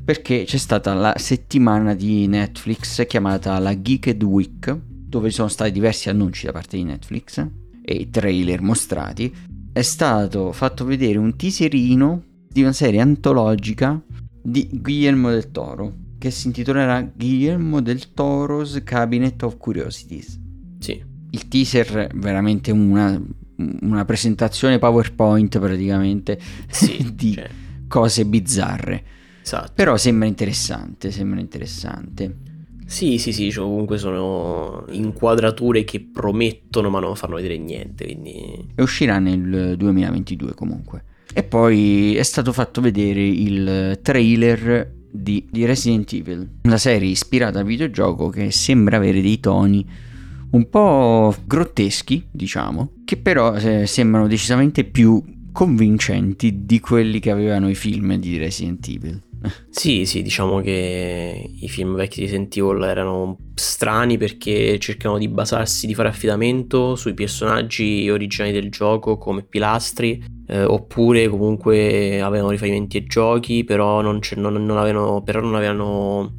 perché 0.04 0.44
c'è 0.44 0.58
stata 0.58 0.94
la 0.94 1.14
settimana 1.18 1.94
di 1.94 2.28
Netflix 2.28 3.06
chiamata 3.08 3.58
la 3.60 3.80
Geeked 3.80 4.22
Week 4.24 4.78
dove 5.16 5.30
ci 5.30 5.36
sono 5.36 5.48
stati 5.48 5.72
diversi 5.72 6.10
annunci 6.10 6.46
da 6.46 6.52
parte 6.52 6.76
di 6.76 6.84
Netflix 6.84 7.48
e 7.82 8.10
trailer 8.10 8.62
mostrati, 8.62 9.34
è 9.76 9.82
stato 9.82 10.54
fatto 10.54 10.86
vedere 10.86 11.18
un 11.18 11.36
teaserino 11.36 12.24
di 12.48 12.62
una 12.62 12.72
serie 12.72 13.02
antologica 13.02 14.02
di 14.42 14.70
Guillermo 14.72 15.32
del 15.32 15.52
Toro 15.52 15.94
che 16.18 16.32
si 16.32 16.48
intitolerà 16.48 17.02
Guillermo 17.02 17.82
del 17.82 18.14
Toro's 18.14 18.80
Cabinet 18.86 19.44
of 19.44 19.58
Curiosities. 19.58 20.40
Sì. 20.80 21.04
Il 21.32 21.48
teaser 21.50 22.08
è 22.08 22.10
veramente 22.16 22.72
una, 22.72 23.22
una 23.82 24.06
presentazione 24.06 24.80
PowerPoint 24.80 25.60
praticamente 25.60 26.40
sì, 26.70 27.12
di 27.14 27.34
cioè. 27.34 27.50
cose 27.90 28.26
bizzarre. 28.26 29.04
Esatto. 29.44 29.74
Però 29.76 29.98
sembra 29.98 30.26
interessante, 30.26 31.12
sembra 31.12 31.42
interessante. 31.42 32.34
Sì, 32.86 33.18
sì, 33.18 33.34
sì, 33.34 33.52
cioè 33.52 33.64
comunque 33.64 33.98
sono 33.98 34.86
inquadrature 34.92 35.84
che 35.84 36.00
promettono 36.02 36.90
ma 36.90 37.00
non 37.00 37.16
fanno 37.16 37.36
vedere 37.36 37.58
niente, 37.58 38.06
quindi... 38.06 38.68
E 38.76 38.82
uscirà 38.82 39.20
nel 39.20 39.76
2022 39.78 40.54
comunque. 40.54 41.04
E 41.34 41.44
poi 41.44 42.16
è 42.16 42.24
stato 42.24 42.54
fatto 42.54 42.82
vedere 42.82 43.22
il 43.22 44.00
trailer 44.02 44.94
di, 45.12 45.46
di 45.50 45.66
Resident 45.66 46.12
Evil, 46.14 46.48
una 46.64 46.78
serie 46.78 47.10
ispirata 47.10 47.60
al 47.60 47.66
videogioco 47.66 48.30
che 48.30 48.52
sembra 48.52 48.98
avere 48.98 49.22
dei 49.22 49.40
toni 49.40 49.86
un 50.52 50.70
po' 50.70 51.36
grotteschi, 51.46 52.26
diciamo, 52.32 52.94
che 53.04 53.18
però 53.18 53.56
eh, 53.56 53.86
sembrano 53.88 54.28
decisamente 54.28 54.86
più 54.86 55.22
convincenti 55.52 56.66
di 56.66 56.80
quelli 56.80 57.20
che 57.20 57.32
avevano 57.32 57.70
i 57.70 57.76
film 57.76 58.16
di 58.16 58.38
Resident 58.38 58.88
Evil. 58.88 59.22
Sì, 59.70 60.06
sì, 60.06 60.22
diciamo 60.22 60.62
che 60.62 61.52
i 61.60 61.68
film 61.70 61.96
vecchi 61.96 62.20
di 62.20 62.26
Resident 62.26 62.56
Evil 62.58 62.84
erano 62.84 63.38
strani 63.56 64.18
perché 64.18 64.80
cercavano 64.80 65.20
di 65.20 65.28
basarsi, 65.28 65.86
di 65.88 65.94
fare 65.94 66.10
affidamento 66.10 66.96
sui 66.96 67.14
personaggi 67.14 68.10
originali 68.10 68.54
del 68.54 68.70
gioco 68.72 69.18
come 69.18 69.44
pilastri, 69.44 70.24
eh, 70.48 70.64
oppure 70.64 71.28
comunque 71.28 72.22
avevano 72.22 72.52
riferimenti 72.52 72.98
ai 72.98 73.06
giochi, 73.06 73.64
però 73.64 74.02
non, 74.02 74.20
non, 74.36 74.66
non 74.66 74.78
avevano, 74.78 75.22
però 75.22 75.42
non 75.42 75.56
avevano 75.56 76.34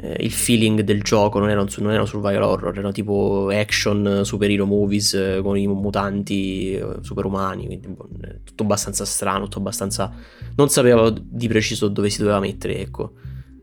eh, 0.00 0.16
il 0.20 0.30
feeling 0.30 0.82
del 0.82 1.02
gioco 1.02 1.40
non 1.40 1.50
erano, 1.50 1.68
non 1.78 1.90
erano 1.90 2.06
survival 2.06 2.42
horror, 2.42 2.72
erano 2.72 2.92
tipo 2.92 3.48
action 3.50 4.20
superhero 4.24 4.64
movies 4.64 5.14
eh, 5.14 5.40
con 5.42 5.58
i 5.58 5.66
mutanti 5.66 6.74
eh, 6.74 6.96
superumani, 7.00 7.66
quindi 7.66 7.88
boh, 7.88 8.08
tutto 8.44 8.62
abbastanza 8.62 9.04
strano, 9.04 9.44
tutto 9.44 9.58
abbastanza... 9.58 10.12
non 10.54 10.68
sapevo 10.68 11.10
di 11.10 11.48
preciso 11.48 11.88
dove 11.88 12.10
si 12.10 12.18
doveva 12.18 12.38
mettere, 12.38 12.78
ecco, 12.78 13.14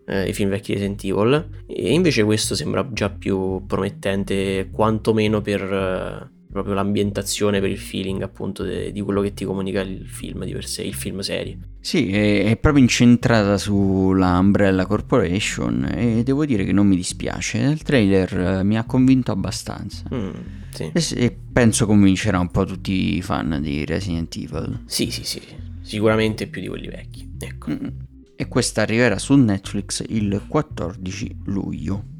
eh, 0.05 0.27
i 0.27 0.33
film 0.33 0.49
vecchi 0.49 0.73
Resident 0.73 1.03
Evil, 1.05 1.63
e 1.67 1.93
invece 1.93 2.23
questo 2.23 2.53
sembra 2.53 2.85
già 2.91 3.09
più 3.09 3.65
promettente, 3.65 4.69
quantomeno 4.71 5.41
per 5.41 5.61
eh, 5.61 6.34
proprio 6.55 6.73
l'ambientazione 6.73 7.59
per 7.59 7.69
il 7.69 7.77
feeling 7.77 8.21
appunto 8.21 8.63
de, 8.63 8.93
di 8.93 9.01
quello 9.01 9.19
che 9.19 9.33
ti 9.33 9.43
comunica 9.43 9.81
il 9.81 10.07
film 10.07 10.45
di 10.45 10.53
per 10.53 10.65
sé, 10.65 10.83
il 10.83 10.93
film 10.93 11.19
serie. 11.19 11.57
Sì, 11.81 12.13
è, 12.13 12.45
è, 12.45 12.55
proprio 12.55 12.81
incentrata 12.81 13.57
sulla 13.57 14.37
Umbrella 14.37 14.85
Corporation 14.85 15.83
e 15.93 16.23
devo 16.23 16.45
dire 16.45 16.63
che 16.63 16.71
non 16.71 16.87
mi 16.87 16.95
dispiace, 16.95 17.57
il 17.57 17.81
trailer 17.83 18.39
eh, 18.39 18.63
mi 18.63 18.77
ha 18.77 18.85
convinto 18.85 19.33
abbastanza 19.33 20.03
mm, 20.13 20.29
sì. 20.69 20.91
e, 20.93 21.05
e, 21.25 21.37
penso 21.51 21.85
convincerà 21.85 22.39
un 22.39 22.49
po' 22.49 22.63
tutti 22.63 23.17
i 23.17 23.21
fan 23.21 23.59
di 23.61 23.83
Resident 23.83 24.33
Evil. 24.37 24.83
Sì, 24.85 25.11
sì, 25.11 25.25
sì, 25.25 25.41
sicuramente 25.81 26.47
più 26.47 26.61
di 26.61 26.69
quelli 26.69 26.87
vecchi, 26.87 27.29
ecco. 27.37 27.69
Mm-mm. 27.71 27.91
e 28.33 28.47
questa 28.47 28.81
arriverà 28.81 29.17
su 29.17 29.35
Netflix 29.35 30.05
il 30.07 30.41
14 30.47 31.39
luglio. 31.47 32.14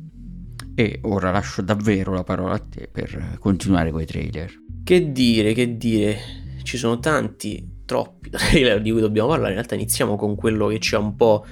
E 0.75 0.99
ora 1.03 1.31
lascio 1.31 1.61
davvero 1.61 2.13
la 2.13 2.23
parola 2.23 2.55
a 2.55 2.59
te 2.59 2.89
per 2.91 3.37
continuare 3.39 3.91
con 3.91 4.01
i 4.01 4.05
trailer. 4.05 4.53
Che 4.83 5.11
dire, 5.11 5.53
che 5.53 5.77
dire, 5.77 6.17
ci 6.63 6.77
sono 6.77 6.99
tanti, 6.99 7.81
troppi 7.85 8.29
trailer 8.31 8.81
di 8.81 8.91
cui 8.91 8.99
dobbiamo 8.99 9.29
parlare, 9.29 9.51
in 9.51 9.55
realtà 9.55 9.75
iniziamo 9.75 10.17
con 10.17 10.35
quello 10.35 10.67
che 10.67 10.79
ci 10.79 10.95
ha 10.95 10.99
un 10.99 11.15
po' 11.15 11.45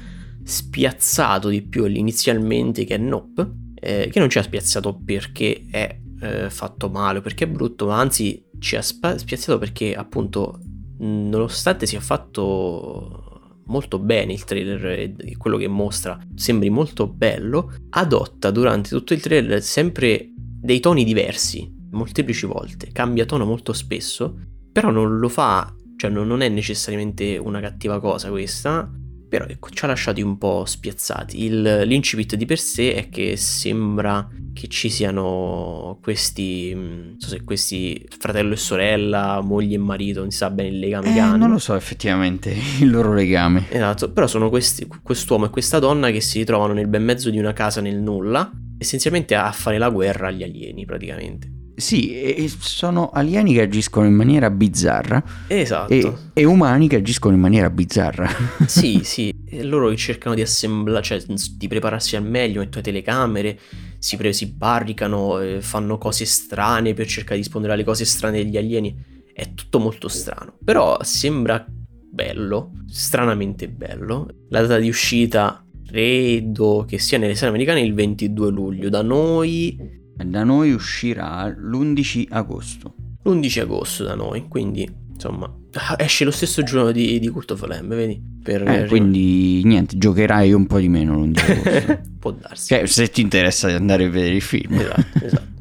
spiazzato 0.43 1.47
di 1.47 1.61
più 1.61 1.85
inizialmente, 1.85 2.83
che 2.83 2.95
è 2.95 2.97
Nope, 2.97 3.49
eh, 3.75 4.09
che 4.11 4.19
non 4.19 4.29
ci 4.29 4.39
ha 4.39 4.43
spiazzato 4.43 4.99
perché 5.03 5.63
è 5.71 5.97
eh, 6.21 6.49
fatto 6.49 6.89
male, 6.89 7.21
perché 7.21 7.45
è 7.45 7.47
brutto, 7.47 7.87
ma 7.87 7.99
anzi 7.99 8.43
ci 8.59 8.75
ha 8.75 8.81
spa- 8.81 9.17
spiazzato 9.17 9.57
perché 9.57 9.93
appunto 9.93 10.59
nonostante 10.97 11.85
sia 11.85 11.99
fatto 11.99 13.32
molto 13.65 13.99
bene 13.99 14.33
il 14.33 14.43
trailer 14.43 15.15
e 15.17 15.37
quello 15.37 15.57
che 15.57 15.67
mostra. 15.67 16.19
Sembri 16.35 16.69
molto 16.69 17.07
bello, 17.07 17.73
adotta 17.89 18.51
durante 18.51 18.89
tutto 18.89 19.13
il 19.13 19.21
trailer 19.21 19.61
sempre 19.61 20.29
dei 20.35 20.79
toni 20.79 21.03
diversi, 21.03 21.71
molteplici 21.91 22.45
volte, 22.45 22.89
cambia 22.91 23.25
tono 23.25 23.45
molto 23.45 23.73
spesso, 23.73 24.39
però 24.71 24.89
non 24.89 25.19
lo 25.19 25.29
fa, 25.29 25.73
cioè 25.97 26.09
non 26.09 26.41
è 26.41 26.49
necessariamente 26.49 27.37
una 27.37 27.59
cattiva 27.59 27.99
cosa 27.99 28.29
questa, 28.29 28.89
però 29.33 29.47
ecco, 29.47 29.71
ci 29.71 29.83
ha 29.83 29.87
lasciati 29.87 30.21
un 30.21 30.37
po' 30.37 30.63
spiazzati. 30.63 31.43
Il, 31.43 31.81
l'incipit 31.87 32.35
di 32.35 32.45
per 32.45 32.59
sé 32.59 32.93
è 32.93 33.09
che 33.09 33.35
sembra 33.35 34.29
che 34.53 34.67
ci 34.67 34.91
siano 34.91 35.97
questi, 36.03 36.71
non 36.71 37.15
so 37.17 37.29
se 37.29 37.43
questi 37.43 38.07
fratello 38.15 38.53
e 38.53 38.57
sorella, 38.57 39.41
moglie 39.41 39.73
e 39.73 39.79
marito, 39.79 40.19
non 40.19 40.29
si 40.29 40.37
sa 40.37 40.51
bene 40.51 40.69
il 40.69 40.77
legame 40.77 41.09
eh, 41.09 41.13
che 41.13 41.19
hanno. 41.19 41.37
Non 41.37 41.49
lo 41.49 41.57
so 41.57 41.73
effettivamente 41.73 42.53
il 42.79 42.91
loro 42.91 43.11
legame. 43.11 43.65
Esatto, 43.71 44.11
però 44.11 44.27
sono 44.27 44.49
questi, 44.49 44.85
quest'uomo 45.01 45.45
e 45.45 45.49
questa 45.49 45.79
donna 45.79 46.11
che 46.11 46.21
si 46.21 46.37
ritrovano 46.37 46.73
nel 46.73 46.87
bel 46.87 47.01
mezzo 47.01 47.31
di 47.31 47.39
una 47.39 47.53
casa 47.53 47.81
nel 47.81 47.99
nulla, 47.99 48.51
essenzialmente 48.77 49.33
a 49.33 49.51
fare 49.51 49.79
la 49.79 49.89
guerra 49.89 50.27
agli 50.27 50.43
alieni 50.43 50.85
praticamente. 50.85 51.62
Sì, 51.83 52.13
e 52.13 52.49
sono 52.59 53.09
alieni 53.09 53.53
che 53.53 53.59
agiscono 53.59 54.07
in 54.07 54.13
maniera 54.13 54.49
bizzarra. 54.49 55.21
Esatto. 55.47 55.91
E, 55.91 56.13
e 56.31 56.45
umani 56.45 56.87
che 56.87 56.95
agiscono 56.95 57.35
in 57.35 57.41
maniera 57.41 57.69
bizzarra. 57.69 58.29
sì, 58.65 59.01
sì. 59.03 59.35
E 59.45 59.63
loro 59.63 59.89
che 59.89 59.97
cercano 59.97 60.33
di 60.33 60.41
assemblare, 60.41 61.03
cioè 61.03 61.21
di 61.57 61.67
prepararsi 61.67 62.15
al 62.15 62.23
meglio, 62.23 62.61
mettono 62.61 62.81
telecamere, 62.81 63.59
si, 63.99 64.15
pre- 64.15 64.31
si 64.31 64.45
barricano, 64.45 65.41
eh, 65.41 65.61
fanno 65.61 65.97
cose 65.97 66.23
strane 66.23 66.93
per 66.93 67.05
cercare 67.05 67.35
di 67.35 67.41
rispondere 67.41 67.73
alle 67.73 67.83
cose 67.83 68.05
strane 68.05 68.41
degli 68.41 68.55
alieni. 68.55 68.95
È 69.33 69.53
tutto 69.53 69.79
molto 69.79 70.07
strano. 70.07 70.53
Però 70.63 70.97
sembra 71.01 71.65
bello, 71.67 72.71
stranamente 72.87 73.67
bello. 73.67 74.29
La 74.47 74.61
data 74.61 74.77
di 74.77 74.87
uscita 74.87 75.65
credo 75.85 76.85
che 76.87 76.97
sia 76.97 77.17
nelle 77.17 77.35
sale 77.35 77.49
americane 77.49 77.81
il 77.81 77.93
22 77.93 78.49
luglio. 78.51 78.87
Da 78.87 79.01
noi 79.01 80.01
da 80.15 80.43
noi 80.43 80.71
uscirà 80.71 81.47
l'11 81.47 82.27
agosto. 82.29 82.95
L'11 83.23 83.59
agosto 83.61 84.03
da 84.03 84.15
noi, 84.15 84.47
quindi 84.47 85.01
insomma 85.13 85.51
esce 85.97 86.23
lo 86.23 86.31
stesso 86.31 86.61
giorno 86.63 86.91
di, 86.91 87.19
di 87.19 87.27
Cult 87.29 87.51
of 87.51 87.65
Lamb, 87.65 87.93
vedi? 87.95 88.21
Per 88.43 88.67
eh, 88.67 88.87
quindi 88.87 89.63
niente, 89.63 89.97
giocherai 89.97 90.51
un 90.53 90.67
po' 90.67 90.79
di 90.79 90.89
meno 90.89 91.15
l'11 91.15 91.51
agosto. 91.51 92.01
Può 92.19 92.31
darsi. 92.31 92.67
Cioè, 92.67 92.85
se 92.85 93.09
ti 93.09 93.21
interessa 93.21 93.67
di 93.67 93.73
andare 93.73 94.05
a 94.05 94.09
vedere 94.09 94.35
il 94.35 94.41
film. 94.41 94.73
Esatto, 94.73 95.25
esatto. 95.25 95.51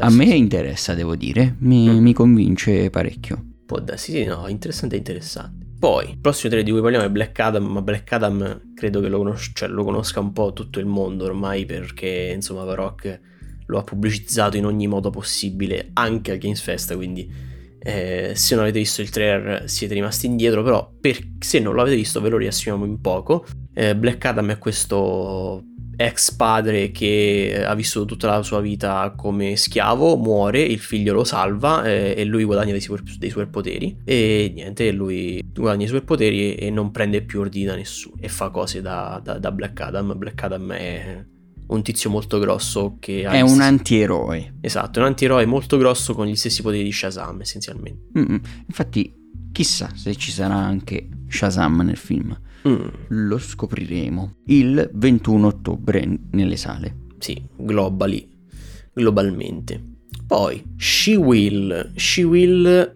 A 0.00 0.10
me 0.10 0.24
interessa, 0.24 0.94
devo 0.94 1.14
dire, 1.14 1.54
mi, 1.60 1.88
mm. 1.88 1.98
mi 1.98 2.12
convince 2.12 2.90
parecchio. 2.90 3.44
Può 3.64 3.78
darsi, 3.78 4.12
sì, 4.12 4.24
no, 4.24 4.48
interessante 4.48 4.96
interessante. 4.96 5.66
Poi, 5.78 6.10
il 6.10 6.18
prossimo 6.18 6.50
trailer 6.50 6.64
di 6.64 6.72
cui 6.72 6.80
parliamo 6.80 7.06
è 7.06 7.10
Black 7.10 7.38
Adam, 7.38 7.64
ma 7.64 7.82
Black 7.82 8.12
Adam 8.12 8.72
credo 8.74 9.00
che 9.00 9.08
lo, 9.08 9.18
conos- 9.18 9.52
cioè, 9.54 9.68
lo 9.68 9.84
conosca 9.84 10.18
un 10.18 10.32
po' 10.32 10.52
tutto 10.52 10.80
il 10.80 10.86
mondo 10.86 11.24
ormai 11.24 11.64
perché, 11.64 12.32
insomma, 12.34 12.64
The 12.64 12.74
Rock 12.74 13.20
lo 13.68 13.78
ha 13.78 13.84
pubblicizzato 13.84 14.56
in 14.56 14.64
ogni 14.64 14.86
modo 14.86 15.10
possibile 15.10 15.90
anche 15.94 16.32
al 16.32 16.38
Games 16.38 16.60
Fest, 16.60 16.94
quindi 16.94 17.30
eh, 17.80 18.32
se 18.34 18.54
non 18.54 18.64
avete 18.64 18.80
visto 18.80 19.00
il 19.00 19.10
trailer 19.10 19.68
siete 19.68 19.94
rimasti 19.94 20.26
indietro, 20.26 20.62
però 20.62 20.90
per, 21.00 21.18
se 21.38 21.58
non 21.60 21.76
l'avete 21.76 21.96
visto 21.96 22.20
ve 22.20 22.28
lo 22.28 22.36
riassumiamo 22.36 22.84
in 22.84 23.00
poco. 23.00 23.46
Eh, 23.72 23.94
Black 23.94 24.24
Adam 24.24 24.50
è 24.50 24.58
questo 24.58 25.62
ex 26.00 26.32
padre 26.32 26.92
che 26.92 27.64
ha 27.66 27.74
vissuto 27.74 28.04
tutta 28.04 28.28
la 28.28 28.42
sua 28.42 28.60
vita 28.60 29.12
come 29.16 29.56
schiavo, 29.56 30.16
muore, 30.16 30.62
il 30.62 30.78
figlio 30.78 31.12
lo 31.12 31.24
salva 31.24 31.84
eh, 31.84 32.14
e 32.16 32.24
lui 32.24 32.44
guadagna 32.44 32.70
dei, 32.70 32.80
super, 32.80 33.02
dei 33.18 33.30
superpoteri 33.30 33.98
e 34.04 34.52
niente, 34.54 34.92
lui 34.92 35.42
guadagna 35.52 35.84
i 35.84 35.88
superpoteri 35.88 36.54
e, 36.54 36.66
e 36.66 36.70
non 36.70 36.92
prende 36.92 37.22
più 37.22 37.40
ordini 37.40 37.64
da 37.64 37.74
nessuno 37.74 38.14
e 38.20 38.28
fa 38.28 38.50
cose 38.50 38.80
da, 38.80 39.20
da, 39.22 39.38
da 39.38 39.52
Black 39.52 39.80
Adam. 39.80 40.16
Black 40.16 40.42
Adam 40.42 40.72
è 40.72 41.24
un 41.68 41.82
tizio 41.82 42.10
molto 42.10 42.38
grosso 42.38 42.96
che 42.98 43.24
ha... 43.26 43.32
È 43.32 43.40
un 43.40 43.48
stessi... 43.48 43.62
antieroe. 43.62 44.54
Esatto, 44.60 44.98
è 44.98 45.02
un 45.02 45.08
antieroe 45.08 45.46
molto 45.46 45.76
grosso 45.76 46.14
con 46.14 46.26
gli 46.26 46.36
stessi 46.36 46.62
poteri 46.62 46.84
di 46.84 46.92
Shazam 46.92 47.40
essenzialmente. 47.40 48.18
Mm-mm. 48.18 48.40
Infatti, 48.66 49.12
chissà 49.52 49.90
se 49.94 50.14
ci 50.16 50.30
sarà 50.30 50.54
anche 50.54 51.08
Shazam 51.28 51.82
nel 51.82 51.96
film. 51.96 52.38
Mm. 52.66 52.88
Lo 53.08 53.38
scopriremo 53.38 54.36
il 54.46 54.90
21 54.92 55.46
ottobre 55.46 56.08
nelle 56.30 56.56
sale. 56.56 57.06
Sì, 57.18 57.40
globally, 57.56 58.26
globalmente. 58.92 59.82
Poi, 60.26 60.62
She 60.76 61.16
Will. 61.16 61.92
She 61.96 62.22
Will 62.22 62.92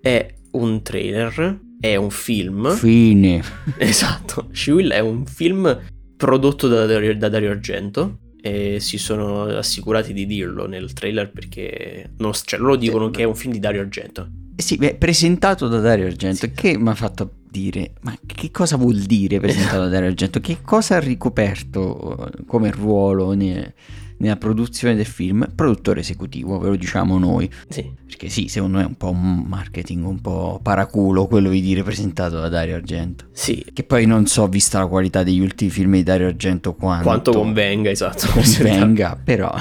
è 0.00 0.34
un 0.52 0.82
trailer, 0.82 1.60
è 1.80 1.96
un 1.96 2.10
film. 2.10 2.74
Fine. 2.74 3.42
Esatto, 3.78 4.48
She 4.52 4.72
Will 4.72 4.90
è 4.90 5.00
un 5.00 5.26
film 5.26 5.92
prodotto 6.24 6.68
da 6.68 6.86
Dario, 6.86 7.14
da 7.14 7.28
Dario 7.28 7.50
Argento 7.50 8.20
e 8.40 8.80
si 8.80 8.96
sono 8.96 9.42
assicurati 9.44 10.14
di 10.14 10.24
dirlo 10.24 10.66
nel 10.66 10.94
trailer 10.94 11.30
perché 11.30 12.12
non, 12.16 12.32
cioè, 12.32 12.58
loro 12.58 12.76
dicono 12.76 13.10
che 13.10 13.22
è 13.22 13.26
un 13.26 13.34
film 13.34 13.52
di 13.52 13.58
Dario 13.58 13.82
Argento. 13.82 14.26
Eh 14.56 14.62
sì, 14.62 14.76
beh, 14.76 14.94
presentato 14.94 15.68
da 15.68 15.80
Dario 15.80 16.06
Argento, 16.06 16.46
sì. 16.46 16.52
che 16.52 16.78
mi 16.78 16.88
ha 16.88 16.94
fatto 16.94 17.30
dire, 17.50 17.92
ma 18.00 18.16
che 18.24 18.50
cosa 18.50 18.76
vuol 18.76 19.00
dire 19.00 19.38
presentato 19.38 19.80
da 19.80 19.88
Dario 19.88 20.08
Argento? 20.08 20.40
Che 20.40 20.62
cosa 20.62 20.96
ha 20.96 21.00
ricoperto 21.00 22.30
come 22.46 22.70
ruolo 22.70 23.34
nel, 23.34 23.74
nella 24.18 24.36
produzione 24.36 24.94
del 24.94 25.06
film, 25.06 25.46
produttore 25.54 26.00
esecutivo, 26.00 26.58
ve 26.58 26.68
lo 26.68 26.76
diciamo 26.76 27.18
noi. 27.18 27.50
Sì. 27.68 27.90
Perché 28.06 28.28
sì, 28.28 28.48
secondo 28.48 28.78
me 28.78 28.84
è 28.84 28.86
un 28.86 28.96
po' 28.96 29.10
un 29.10 29.44
marketing 29.46 30.04
un 30.06 30.20
po' 30.20 30.60
paraculo 30.62 31.26
quello 31.26 31.50
di 31.50 31.60
dire 31.60 31.82
presentato 31.82 32.40
da 32.40 32.48
Dario 32.48 32.76
Argento. 32.76 33.26
Sì. 33.32 33.64
Che 33.72 33.82
poi 33.82 34.06
non 34.06 34.26
so, 34.26 34.46
vista 34.46 34.78
la 34.78 34.86
qualità 34.86 35.22
degli 35.22 35.40
ultimi 35.40 35.70
film 35.70 35.92
di 35.92 36.02
Dario 36.02 36.28
Argento, 36.28 36.74
quanto, 36.74 37.04
quanto 37.04 37.32
convenga, 37.32 37.90
esatto. 37.90 38.26
Convenga, 38.30 39.18
però... 39.22 39.52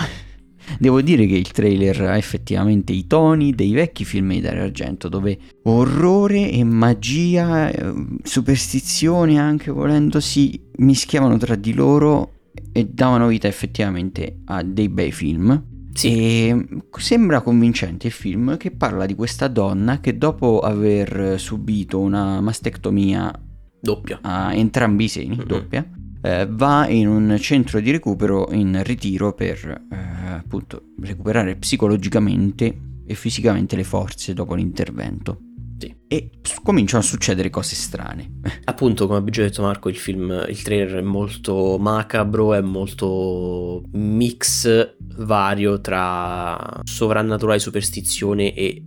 Devo 0.79 1.01
dire 1.01 1.25
che 1.25 1.35
il 1.35 1.51
trailer 1.51 2.01
ha 2.01 2.17
effettivamente 2.17 2.93
i 2.93 3.05
toni 3.05 3.53
dei 3.53 3.73
vecchi 3.73 4.05
film 4.05 4.31
di 4.31 4.39
Dario 4.39 4.63
Argento, 4.63 5.09
dove 5.09 5.37
orrore 5.63 6.49
e 6.49 6.63
magia, 6.63 7.69
eh, 7.69 7.93
superstizione 8.23 9.37
anche 9.37 9.71
volendo 9.71 10.21
si 10.21 10.59
mischiavano 10.77 11.37
tra 11.37 11.55
di 11.55 11.73
loro 11.73 12.31
e 12.71 12.85
davano 12.85 13.27
vita 13.27 13.47
effettivamente 13.47 14.39
a 14.45 14.63
dei 14.63 14.89
bei 14.89 15.11
film. 15.11 15.71
Sì. 15.93 16.07
E 16.07 16.67
sembra 16.97 17.41
convincente 17.41 18.07
il 18.07 18.13
film 18.13 18.57
che 18.57 18.71
parla 18.71 19.05
di 19.05 19.13
questa 19.13 19.47
donna 19.47 19.99
che 19.99 20.17
dopo 20.17 20.59
aver 20.59 21.39
subito 21.39 21.99
una 21.99 22.41
mastectomia 22.41 23.31
doppia 23.79 24.19
a 24.21 24.53
entrambi 24.53 25.03
i 25.03 25.07
seni, 25.07 25.35
mm-hmm. 25.35 25.45
doppia, 25.45 25.87
eh, 26.21 26.47
va 26.49 26.87
in 26.87 27.07
un 27.07 27.37
centro 27.39 27.79
di 27.79 27.91
recupero 27.91 28.49
in 28.53 28.81
ritiro 28.83 29.33
per 29.33 29.85
eh, 29.91 29.95
appunto 30.31 30.93
recuperare 31.01 31.57
psicologicamente 31.57 32.79
e 33.05 33.13
fisicamente 33.13 33.75
le 33.75 33.83
forze 33.83 34.33
dopo 34.33 34.55
l'intervento. 34.55 35.37
Sì. 35.83 35.95
E 36.07 36.29
cominciano 36.63 37.01
a 37.01 37.05
succedere 37.05 37.49
cose 37.49 37.75
strane. 37.75 38.39
Appunto, 38.65 39.05
come 39.05 39.17
abbiamo 39.17 39.35
già 39.35 39.43
detto 39.43 39.61
Marco, 39.61 39.89
il 39.89 39.97
film, 39.97 40.45
il 40.47 40.61
trailer 40.61 40.99
è 40.99 41.01
molto 41.01 41.77
macabro, 41.77 42.53
è 42.53 42.61
molto 42.61 43.83
mix 43.91 44.95
vario 45.17 45.81
tra 45.81 46.81
sovrannaturale 46.83 47.59
superstizione 47.59 48.53
e 48.53 48.85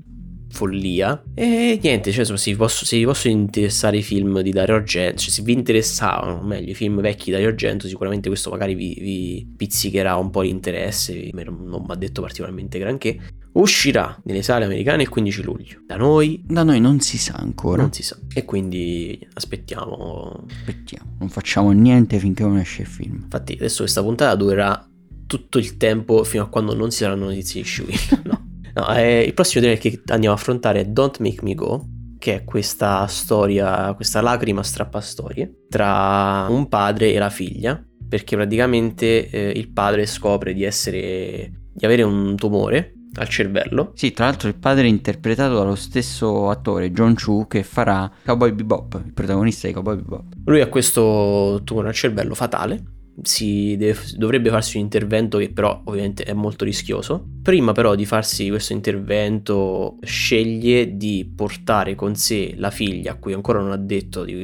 follia. 0.48 1.22
E 1.34 1.78
niente, 1.82 2.12
cioè, 2.12 2.24
se, 2.24 2.50
vi 2.50 2.56
posso, 2.56 2.86
se 2.86 2.96
vi 2.96 3.04
possono 3.04 3.34
interessare 3.34 3.98
i 3.98 4.02
film 4.02 4.40
di 4.40 4.50
Dario 4.50 4.76
Argento, 4.76 5.18
cioè 5.18 5.30
se 5.30 5.42
vi 5.42 5.52
interessavano 5.52 6.40
meglio 6.42 6.70
i 6.70 6.74
film 6.74 7.00
vecchi 7.00 7.26
di 7.26 7.32
Dario 7.32 7.48
Argento, 7.48 7.88
sicuramente 7.88 8.28
questo 8.28 8.50
magari 8.50 8.74
vi, 8.74 8.96
vi 8.98 9.54
pizzicherà 9.56 10.16
un 10.16 10.30
po' 10.30 10.42
di 10.42 10.48
interesse. 10.48 11.30
Non 11.32 11.84
mi 11.86 11.92
ha 11.92 11.96
detto 11.96 12.22
particolarmente 12.22 12.78
granché. 12.78 13.18
Uscirà 13.56 14.20
nelle 14.24 14.42
sale 14.42 14.66
americane 14.66 15.02
il 15.02 15.08
15 15.08 15.42
luglio. 15.42 15.82
Da 15.86 15.96
noi. 15.96 16.42
Da 16.46 16.62
noi 16.62 16.78
non 16.78 17.00
si 17.00 17.16
sa 17.16 17.34
ancora. 17.34 17.82
Non 17.82 17.92
si 17.92 18.02
sa. 18.02 18.16
E 18.34 18.44
quindi 18.44 19.18
aspettiamo. 19.32 20.44
Aspettiamo. 20.50 21.16
Non 21.20 21.28
facciamo 21.30 21.70
niente 21.70 22.18
finché 22.18 22.42
non 22.42 22.58
esce 22.58 22.82
il 22.82 22.88
film. 22.88 23.20
Infatti, 23.22 23.54
adesso 23.54 23.82
questa 23.82 24.02
puntata 24.02 24.34
durerà 24.34 24.86
tutto 25.26 25.58
il 25.58 25.78
tempo 25.78 26.22
fino 26.24 26.44
a 26.44 26.48
quando 26.48 26.74
non 26.74 26.90
si 26.90 26.98
saranno 26.98 27.24
notizie 27.24 27.62
di 27.62 27.68
Shuin. 27.68 27.98
no. 28.24 28.46
no 28.74 28.94
eh, 28.94 29.22
il 29.22 29.32
prossimo 29.32 29.64
trailer 29.64 29.80
che 29.80 30.02
andiamo 30.06 30.34
a 30.34 30.38
affrontare 30.38 30.80
è 30.80 30.84
Don't 30.84 31.18
Make 31.20 31.42
Me 31.42 31.54
Go 31.54 31.88
che 32.18 32.34
è 32.34 32.44
questa 32.44 33.06
storia, 33.06 33.92
questa 33.94 34.20
lacrima 34.20 34.62
strappastorie 34.62 35.64
tra 35.68 36.46
un 36.48 36.66
padre 36.66 37.12
e 37.12 37.18
la 37.18 37.30
figlia, 37.30 37.80
perché 38.08 38.36
praticamente 38.36 39.28
eh, 39.28 39.50
il 39.50 39.70
padre 39.70 40.06
scopre 40.06 40.52
di 40.52 40.64
essere 40.64 41.52
di 41.72 41.84
avere 41.84 42.02
un 42.02 42.34
tumore 42.36 42.95
al 43.16 43.28
cervello. 43.28 43.92
Sì, 43.94 44.12
tra 44.12 44.26
l'altro 44.26 44.48
il 44.48 44.56
padre 44.56 44.84
è 44.84 44.88
interpretato 44.88 45.54
dallo 45.54 45.74
stesso 45.74 46.50
attore, 46.50 46.92
John 46.92 47.14
Chu, 47.14 47.46
che 47.48 47.62
farà 47.62 48.10
Cowboy 48.24 48.52
Bebop, 48.52 49.00
il 49.04 49.12
protagonista 49.12 49.66
di 49.66 49.72
Cowboy 49.72 49.96
Bebop. 49.96 50.24
Lui 50.44 50.60
ha 50.60 50.68
questo 50.68 51.60
tumore 51.64 51.88
al 51.88 51.94
cervello 51.94 52.34
fatale, 52.34 52.82
deve, 53.16 53.96
dovrebbe 54.16 54.50
farsi 54.50 54.76
un 54.76 54.84
intervento 54.84 55.38
che 55.38 55.50
però 55.50 55.80
ovviamente 55.84 56.24
è 56.24 56.32
molto 56.34 56.64
rischioso. 56.64 57.26
Prima 57.42 57.72
però 57.72 57.94
di 57.94 58.04
farsi 58.04 58.48
questo 58.48 58.72
intervento 58.72 59.96
sceglie 60.02 60.96
di 60.96 61.30
portare 61.34 61.94
con 61.94 62.14
sé 62.14 62.54
la 62.56 62.70
figlia, 62.70 63.12
a 63.12 63.16
cui 63.16 63.32
ancora 63.32 63.60
non 63.60 63.72
ha 63.72 63.78
detto 63.78 64.24
di, 64.24 64.34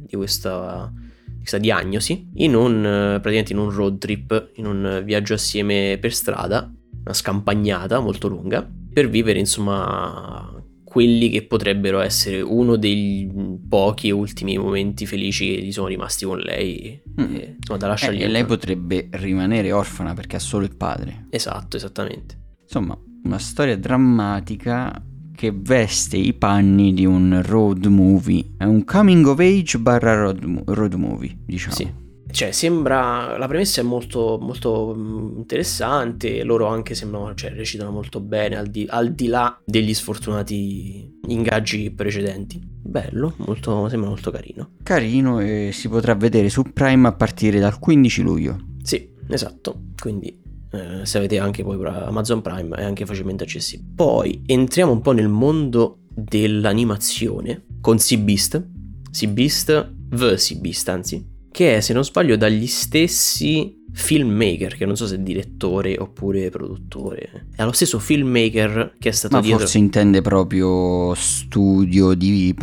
di 0.00 0.16
questa, 0.16 0.90
questa 1.38 1.58
diagnosi, 1.58 2.30
in 2.36 2.54
un, 2.54 2.80
praticamente 2.82 3.52
in 3.52 3.58
un 3.58 3.70
road 3.70 3.98
trip, 3.98 4.52
in 4.54 4.66
un 4.66 5.02
viaggio 5.04 5.34
assieme 5.34 5.98
per 6.00 6.14
strada 6.14 6.70
una 7.06 7.14
scampagnata 7.14 8.00
molto 8.00 8.26
lunga, 8.28 8.68
per 8.92 9.08
vivere 9.08 9.38
insomma 9.38 10.52
quelli 10.82 11.28
che 11.28 11.42
potrebbero 11.42 12.00
essere 12.00 12.40
uno 12.40 12.76
dei 12.76 13.30
pochi 13.68 14.10
ultimi 14.10 14.56
momenti 14.56 15.06
felici 15.06 15.54
che 15.54 15.62
gli 15.62 15.72
sono 15.72 15.86
rimasti 15.86 16.24
con 16.24 16.38
lei. 16.38 17.00
Mm. 17.20 17.34
E, 17.34 17.54
insomma, 17.58 17.78
da 17.78 17.86
lasciargli. 17.88 18.22
Eh, 18.22 18.24
e 18.24 18.28
lei 18.28 18.44
potrebbe 18.44 19.08
rimanere 19.12 19.72
orfana 19.72 20.14
perché 20.14 20.36
ha 20.36 20.40
solo 20.40 20.64
il 20.64 20.74
padre. 20.74 21.26
Esatto, 21.30 21.76
esattamente. 21.76 22.54
Insomma, 22.62 22.98
una 23.24 23.38
storia 23.38 23.76
drammatica 23.76 25.02
che 25.34 25.52
veste 25.54 26.16
i 26.16 26.32
panni 26.32 26.94
di 26.94 27.04
un 27.04 27.42
road 27.44 27.84
movie. 27.86 28.54
È 28.56 28.64
un 28.64 28.84
coming 28.84 29.26
of 29.26 29.38
age 29.38 29.78
barra 29.78 30.14
road, 30.14 30.62
road 30.64 30.94
movie, 30.94 31.36
diciamo. 31.44 31.74
Sì 31.74 32.04
cioè, 32.36 32.52
sembra. 32.52 33.38
La 33.38 33.48
premessa 33.48 33.80
è 33.80 33.84
molto, 33.84 34.36
molto 34.38 34.94
mm, 34.94 35.38
interessante. 35.38 36.42
Loro 36.42 36.66
anche 36.66 36.94
sembrano. 36.94 37.34
Cioè, 37.34 37.52
recitano 37.52 37.90
molto 37.90 38.20
bene 38.20 38.58
al 38.58 38.66
di, 38.66 38.86
al 38.86 39.14
di 39.14 39.26
là 39.28 39.58
degli 39.64 39.94
sfortunati 39.94 41.18
ingaggi 41.28 41.90
precedenti. 41.92 42.60
Bello, 42.62 43.32
molto, 43.38 43.88
sembra 43.88 44.10
molto 44.10 44.30
carino. 44.30 44.72
Carino 44.82 45.40
e 45.40 45.70
si 45.72 45.88
potrà 45.88 46.14
vedere 46.14 46.50
su 46.50 46.62
Prime 46.74 47.08
a 47.08 47.12
partire 47.12 47.58
dal 47.58 47.78
15 47.78 48.20
luglio. 48.20 48.58
Sì, 48.82 49.14
esatto. 49.28 49.84
Quindi 49.98 50.38
eh, 50.72 51.06
se 51.06 51.16
avete 51.16 51.38
anche 51.38 51.62
poi 51.62 51.82
Amazon 51.86 52.42
Prime 52.42 52.76
è 52.76 52.84
anche 52.84 53.06
facilmente 53.06 53.44
accessibile. 53.44 53.92
Poi 53.94 54.42
entriamo 54.44 54.92
un 54.92 55.00
po' 55.00 55.12
nel 55.12 55.28
mondo 55.28 56.00
dell'animazione 56.10 57.64
con 57.80 57.98
Sea 57.98 58.18
Beast. 58.18 58.62
Sea 59.10 59.28
Beast, 59.30 59.94
The 60.10 60.36
Sea 60.36 60.58
Beast 60.58 60.88
anzi, 60.90 61.34
che 61.56 61.76
è, 61.76 61.80
se 61.80 61.94
non 61.94 62.04
sbaglio, 62.04 62.36
dagli 62.36 62.66
stessi 62.66 63.82
filmmaker, 63.90 64.76
che 64.76 64.84
non 64.84 64.94
so 64.94 65.06
se 65.06 65.14
è 65.14 65.18
direttore 65.20 65.96
oppure 65.98 66.50
produttore. 66.50 67.46
È 67.56 67.64
lo 67.64 67.72
stesso 67.72 67.98
filmmaker 67.98 68.96
che 68.98 69.08
è 69.08 69.12
stato 69.12 69.36
Ma 69.36 69.40
dietro... 69.40 69.60
forse 69.60 69.78
intende 69.78 70.20
proprio 70.20 71.14
studio 71.14 72.12
di, 72.12 72.54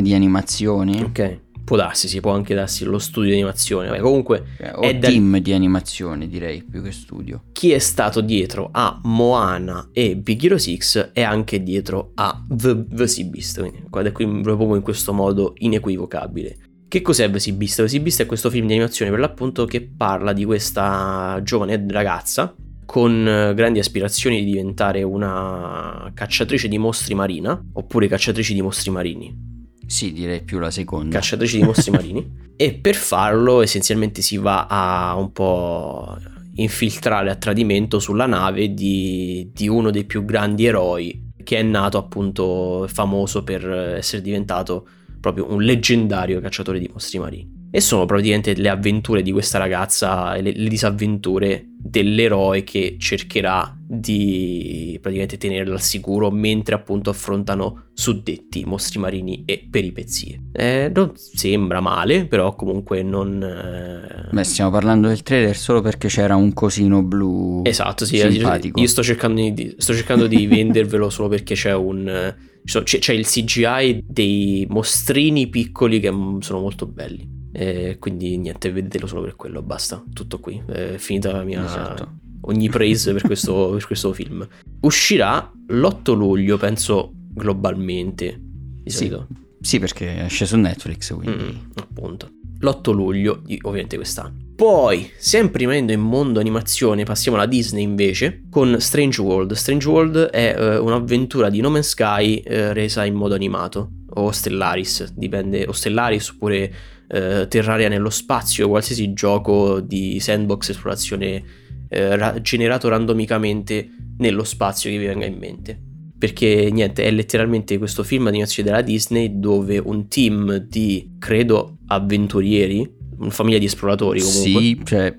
di 0.00 0.14
animazione. 0.14 1.02
Ok. 1.02 1.40
Può 1.64 1.76
darsi, 1.76 2.06
si 2.06 2.20
può 2.20 2.34
anche 2.34 2.54
darsi 2.54 2.84
lo 2.84 3.00
studio 3.00 3.30
di 3.30 3.34
animazione. 3.34 3.90
Beh, 3.90 3.98
comunque 3.98 4.44
eh, 4.58 4.70
o 4.70 4.82
è 4.82 4.96
team 4.96 5.32
da... 5.32 5.38
di 5.40 5.52
animazione, 5.52 6.28
direi, 6.28 6.62
più 6.62 6.84
che 6.84 6.92
studio. 6.92 7.46
Chi 7.50 7.72
è 7.72 7.80
stato 7.80 8.20
dietro 8.20 8.68
a 8.70 9.00
Moana 9.02 9.88
e 9.90 10.14
Big 10.14 10.44
Hero 10.44 10.56
6 10.56 10.78
è 11.12 11.22
anche 11.22 11.64
dietro 11.64 12.12
a 12.14 12.40
The, 12.48 12.84
The 12.88 13.08
Sea 13.08 13.24
Beast. 13.24 13.58
Quindi, 13.58 13.82
guarda 13.90 14.12
qui 14.12 14.40
lo 14.44 14.56
pongo 14.56 14.76
in 14.76 14.82
questo 14.82 15.12
modo 15.12 15.54
inequivocabile. 15.56 16.58
Che 16.88 17.02
cos'è 17.02 17.30
Sea 17.38 17.52
Beast 17.52 18.22
è 18.22 18.26
questo 18.26 18.48
film 18.48 18.66
di 18.66 18.74
animazione 18.74 19.10
per 19.10 19.18
l'appunto 19.18 19.64
che 19.64 19.82
parla 19.82 20.32
di 20.32 20.44
questa 20.44 21.40
giovane 21.42 21.84
ragazza 21.88 22.54
con 22.84 23.26
eh, 23.26 23.54
grandi 23.54 23.80
aspirazioni 23.80 24.44
di 24.44 24.52
diventare 24.52 25.02
una 25.02 26.10
cacciatrice 26.14 26.68
di 26.68 26.78
mostri 26.78 27.14
marina 27.14 27.60
oppure 27.72 28.06
cacciatrice 28.06 28.54
di 28.54 28.62
mostri 28.62 28.90
marini. 28.92 29.36
Sì, 29.84 30.12
direi 30.12 30.42
più 30.42 30.60
la 30.60 30.70
seconda. 30.70 31.18
Cacciatrice 31.18 31.58
di 31.58 31.64
mostri 31.64 31.90
marini. 31.92 32.44
E 32.56 32.74
per 32.74 32.94
farlo 32.94 33.62
essenzialmente 33.62 34.22
si 34.22 34.36
va 34.36 34.66
a 34.66 35.16
un 35.16 35.32
po' 35.32 36.16
infiltrare 36.54 37.30
a 37.30 37.34
tradimento 37.34 37.98
sulla 37.98 38.26
nave 38.26 38.72
di, 38.72 39.50
di 39.52 39.68
uno 39.68 39.90
dei 39.90 40.04
più 40.04 40.24
grandi 40.24 40.66
eroi 40.66 41.24
che 41.42 41.58
è 41.58 41.62
nato 41.62 41.98
appunto 41.98 42.86
famoso 42.88 43.44
per 43.44 43.68
essere 43.70 44.22
diventato 44.22 44.88
proprio 45.32 45.52
un 45.52 45.62
leggendario 45.62 46.40
cacciatore 46.40 46.78
di 46.78 46.88
mostri 46.92 47.18
marini. 47.18 47.55
E 47.76 47.82
sono 47.82 48.06
praticamente 48.06 48.54
le 48.54 48.70
avventure 48.70 49.20
di 49.20 49.32
questa 49.32 49.58
ragazza 49.58 50.34
le, 50.36 50.50
le 50.50 50.68
disavventure 50.70 51.66
dell'eroe 51.76 52.64
che 52.64 52.96
cercherà 52.98 53.76
di 53.86 54.98
praticamente 54.98 55.36
tenerla 55.36 55.74
al 55.74 55.82
sicuro 55.82 56.30
mentre 56.30 56.74
appunto 56.74 57.10
affrontano 57.10 57.88
suddetti 57.92 58.64
mostri 58.64 58.98
marini 58.98 59.42
e 59.44 59.68
peripezie. 59.70 60.44
Eh, 60.52 60.90
non 60.94 61.12
sembra 61.16 61.80
male, 61.80 62.24
però 62.24 62.54
comunque 62.54 63.02
non... 63.02 63.42
Eh... 63.42 64.28
Beh, 64.32 64.44
stiamo 64.44 64.70
parlando 64.70 65.08
del 65.08 65.22
trailer 65.22 65.54
solo 65.54 65.82
perché 65.82 66.08
c'era 66.08 66.34
un 66.34 66.54
cosino 66.54 67.02
blu. 67.02 67.60
Esatto, 67.62 68.06
sì, 68.06 68.16
simpatico. 68.16 68.80
io 68.80 68.86
sto 68.86 69.02
cercando 69.02 69.50
di, 69.50 69.74
sto 69.76 69.92
cercando 69.92 70.26
di 70.26 70.46
vendervelo 70.48 71.10
solo 71.10 71.28
perché 71.28 71.54
c'è 71.54 71.74
un... 71.74 72.34
C'è, 72.64 72.82
c'è 72.82 73.12
il 73.12 73.26
CGI 73.26 74.02
dei 74.02 74.66
mostrini 74.70 75.46
piccoli 75.48 76.00
che 76.00 76.10
sono 76.40 76.60
molto 76.60 76.86
belli. 76.86 77.35
Eh, 77.58 77.96
quindi 77.98 78.36
niente, 78.36 78.70
vedetelo 78.70 79.06
solo 79.06 79.22
per 79.22 79.34
quello, 79.34 79.62
basta, 79.62 80.04
tutto 80.12 80.40
qui. 80.40 80.62
È 80.66 80.96
finita 80.98 81.32
la 81.32 81.42
mia... 81.42 81.64
Esatto. 81.64 82.18
Ogni 82.42 82.68
praise 82.68 83.12
per 83.12 83.22
questo, 83.22 83.70
per 83.72 83.86
questo 83.86 84.12
film. 84.12 84.46
Uscirà 84.80 85.50
l'8 85.68 86.14
luglio, 86.14 86.58
penso, 86.58 87.12
globalmente. 87.14 88.38
Di 88.82 88.90
sì, 88.90 89.10
sì, 89.58 89.78
perché 89.78 90.24
esce 90.26 90.44
su 90.44 90.56
Netflix, 90.58 91.14
quindi... 91.14 91.42
Mm, 91.44 91.56
appunto. 91.76 92.28
L'8 92.60 92.92
luglio, 92.92 93.42
ovviamente 93.62 93.96
quest'anno. 93.96 94.36
Poi, 94.54 95.10
sempre 95.16 95.60
rimanendo 95.60 95.92
in 95.92 96.00
mondo 96.00 96.38
animazione, 96.38 97.04
passiamo 97.04 97.38
alla 97.38 97.46
Disney 97.46 97.82
invece, 97.82 98.42
con 98.50 98.78
Strange 98.80 99.20
World. 99.20 99.52
Strange 99.52 99.88
World 99.88 100.16
è 100.26 100.78
uh, 100.78 100.84
un'avventura 100.84 101.48
di 101.48 101.60
No 101.60 101.70
Man's 101.70 101.88
Sky 101.88 102.42
uh, 102.44 102.72
resa 102.72 103.04
in 103.06 103.14
modo 103.14 103.34
animato, 103.34 103.90
o 104.14 104.30
Stellaris, 104.30 105.12
dipende, 105.14 105.64
o 105.66 105.72
Stellaris 105.72 106.28
oppure 106.28 106.72
eh, 107.08 107.46
Terraria 107.48 107.88
nello 107.88 108.10
spazio, 108.10 108.68
qualsiasi 108.68 109.12
gioco 109.12 109.80
di 109.80 110.18
sandbox 110.20 110.70
esplorazione 110.70 111.42
eh, 111.88 112.16
ra- 112.16 112.40
generato 112.40 112.88
randomicamente 112.88 113.88
nello 114.18 114.44
spazio 114.44 114.90
che 114.90 114.98
vi 114.98 115.06
venga 115.06 115.26
in 115.26 115.36
mente. 115.36 115.80
Perché 116.18 116.70
niente, 116.72 117.04
è 117.04 117.10
letteralmente 117.10 117.76
questo 117.76 118.02
film 118.02 118.26
animazione 118.26 118.70
della 118.70 118.82
Disney 118.82 119.38
dove 119.38 119.78
un 119.78 120.08
team 120.08 120.56
di, 120.56 121.16
credo, 121.18 121.78
avventurieri, 121.86 122.90
una 123.18 123.30
famiglia 123.30 123.58
di 123.58 123.66
esploratori 123.66 124.20
comunque. 124.20 124.60
Sì, 124.60 124.80
cioè, 124.84 125.14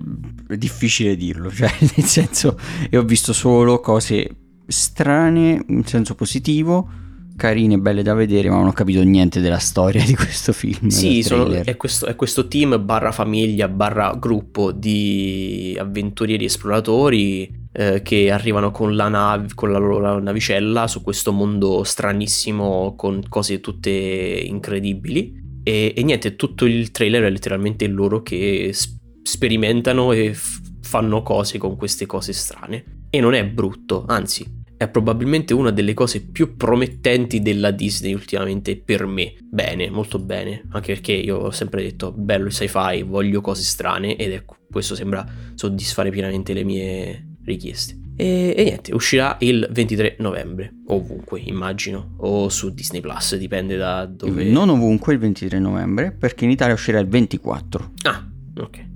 è 0.48 0.56
difficile 0.56 1.16
dirlo, 1.16 1.50
cioè, 1.50 1.70
nel 1.96 2.06
senso, 2.06 2.58
io 2.90 3.00
ho 3.00 3.04
visto 3.04 3.32
solo 3.32 3.80
cose 3.80 4.28
strane 4.66 5.64
in 5.68 5.84
senso 5.84 6.14
positivo 6.14 7.06
carine, 7.38 7.78
belle 7.78 8.02
da 8.02 8.14
vedere, 8.14 8.50
ma 8.50 8.56
non 8.56 8.66
ho 8.66 8.72
capito 8.72 9.00
niente 9.02 9.40
della 9.40 9.58
storia 9.58 10.04
di 10.04 10.14
questo 10.16 10.52
film. 10.52 10.88
Sì, 10.88 11.22
sono, 11.22 11.48
è, 11.50 11.76
questo, 11.76 12.06
è, 12.06 12.16
questo, 12.16 12.48
team 12.48 12.84
barra 12.84 13.12
famiglia 13.12 13.68
barra 13.68 14.14
gruppo 14.18 14.72
di 14.72 15.74
avventurieri 15.78 16.44
esploratori 16.44 17.66
eh, 17.72 18.02
che 18.02 18.30
arrivano 18.30 18.72
con 18.72 18.96
la, 18.96 19.08
nav- 19.08 19.54
con 19.54 19.70
la 19.70 19.78
loro 19.78 20.18
navicella 20.18 20.88
su 20.88 21.00
questo 21.00 21.32
mondo 21.32 21.84
stranissimo 21.84 22.94
con 22.96 23.22
cose 23.28 23.60
tutte 23.60 23.90
incredibili. 23.90 25.46
E, 25.62 25.94
e 25.96 26.02
niente, 26.02 26.34
tutto 26.34 26.66
il 26.66 26.90
trailer 26.90 27.22
è 27.22 27.30
letteralmente 27.30 27.86
loro 27.86 28.20
che 28.22 28.70
sp- 28.72 28.98
sperimentano 29.22 30.12
e 30.12 30.34
f- 30.34 30.60
fanno 30.82 31.22
cose 31.22 31.58
con 31.58 31.76
queste 31.76 32.04
cose 32.04 32.32
strane. 32.32 33.06
E 33.10 33.20
non 33.20 33.34
è 33.34 33.46
brutto, 33.46 34.04
anzi, 34.06 34.57
è 34.78 34.88
probabilmente 34.88 35.52
una 35.52 35.72
delle 35.72 35.92
cose 35.92 36.22
più 36.22 36.56
promettenti 36.56 37.42
della 37.42 37.72
Disney 37.72 38.14
ultimamente 38.14 38.76
per 38.76 39.06
me. 39.06 39.34
Bene, 39.42 39.90
molto 39.90 40.20
bene, 40.20 40.62
anche 40.70 40.92
perché 40.94 41.12
io 41.12 41.36
ho 41.36 41.50
sempre 41.50 41.82
detto 41.82 42.12
bello 42.12 42.46
il 42.46 42.52
sci-fi, 42.52 43.02
voglio 43.02 43.40
cose 43.40 43.62
strane 43.62 44.16
ed 44.16 44.32
ecco, 44.32 44.56
questo 44.70 44.94
sembra 44.94 45.26
soddisfare 45.54 46.10
pienamente 46.10 46.52
le 46.52 46.62
mie 46.62 47.34
richieste. 47.44 47.98
E, 48.14 48.54
e, 48.56 48.62
niente, 48.64 48.94
uscirà 48.94 49.36
il 49.40 49.66
23 49.68 50.16
novembre, 50.20 50.72
ovunque 50.86 51.40
immagino, 51.40 52.14
o 52.18 52.48
su 52.48 52.72
Disney 52.72 53.00
Plus, 53.00 53.36
dipende 53.36 53.76
da 53.76 54.06
dove... 54.06 54.44
Non 54.44 54.68
ovunque 54.68 55.12
il 55.12 55.18
23 55.18 55.58
novembre, 55.58 56.12
perché 56.12 56.44
in 56.44 56.50
Italia 56.50 56.74
uscirà 56.74 57.00
il 57.00 57.08
24. 57.08 57.92
Ah, 58.02 58.28
ok. 58.58 58.86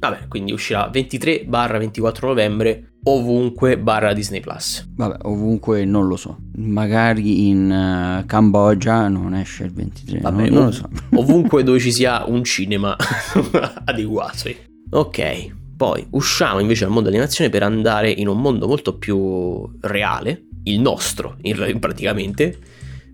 Vabbè, 0.00 0.28
quindi 0.28 0.52
uscirà 0.52 0.90
23-24 0.92 2.26
novembre 2.26 2.92
ovunque 3.14 3.78
barra 3.78 4.12
Disney 4.12 4.40
Plus. 4.40 4.88
Vabbè, 4.96 5.18
ovunque 5.22 5.84
non 5.84 6.06
lo 6.06 6.16
so. 6.16 6.38
Magari 6.56 7.48
in 7.48 8.20
uh, 8.22 8.26
Cambogia 8.26 9.08
non 9.08 9.34
esce 9.34 9.64
il 9.64 9.72
23. 9.72 10.20
Vabbè, 10.20 10.42
non, 10.48 10.52
non 10.52 10.64
lo 10.66 10.72
so. 10.72 10.88
ovunque 11.14 11.62
dove 11.62 11.78
ci 11.78 11.92
sia 11.92 12.24
un 12.26 12.44
cinema 12.44 12.96
adeguato. 13.84 14.50
Ok, 14.90 15.52
poi 15.76 16.06
usciamo 16.10 16.60
invece 16.60 16.84
dal 16.84 16.92
mondo 16.92 17.08
dell'animazione 17.08 17.50
per 17.50 17.62
andare 17.62 18.10
in 18.10 18.28
un 18.28 18.40
mondo 18.40 18.66
molto 18.66 18.96
più 18.96 19.68
reale, 19.80 20.46
il 20.64 20.80
nostro 20.80 21.36
in, 21.42 21.78
praticamente, 21.78 22.58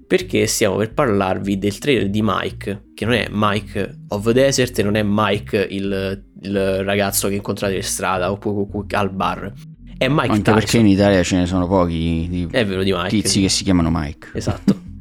perché 0.07 0.47
stiamo 0.47 0.77
per 0.77 0.93
parlarvi 0.93 1.59
del 1.59 1.79
trailer 1.79 2.09
di 2.09 2.21
Mike, 2.23 2.91
che 2.95 3.05
non 3.05 3.15
è 3.15 3.29
Mike 3.31 4.03
of 4.09 4.25
the 4.25 4.33
Desert 4.33 4.79
e 4.79 4.83
non 4.83 4.97
è 4.97 5.03
Mike 5.05 5.67
il, 5.71 6.25
il 6.43 6.85
ragazzo 6.85 7.29
che 7.29 7.35
incontrate 7.35 7.75
per 7.75 7.85
strada 7.85 8.31
oppure 8.31 8.87
al 8.97 9.11
bar. 9.11 9.53
È 9.97 10.09
Mike 10.09 10.21
Anche 10.23 10.43
Tyson. 10.43 10.55
perché 10.55 10.79
in 10.79 10.87
Italia 10.87 11.23
ce 11.23 11.37
ne 11.37 11.47
sono 11.47 11.67
pochi 11.67 12.27
di 12.29 12.49
è 12.51 12.65
vero, 12.65 12.83
di 12.83 12.93
Mike, 12.93 13.09
tizi 13.09 13.41
che 13.41 13.49
si 13.49 13.65
chiamano 13.65 13.91
Mike. 13.93 14.31
Esatto. 14.35 14.93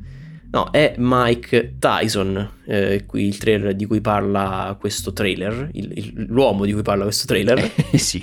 No, 0.52 0.70
è 0.70 0.94
Mike 0.98 1.78
Tyson, 1.80 2.50
eh, 2.66 3.06
qui 3.08 3.26
il 3.26 3.38
trailer 3.38 3.74
di 3.74 3.88
cui 3.88 4.02
parla 4.02 4.78
questo 4.80 5.12
trailer, 5.12 5.70
il, 5.74 5.92
il, 5.96 6.26
l'uomo 6.28 6.66
di 6.66 6.74
cui 6.74 6.84
parla 6.84 7.06
questo 7.06 7.26
trailer. 7.26 7.72
Eh, 7.90 7.98
sì. 7.98 8.22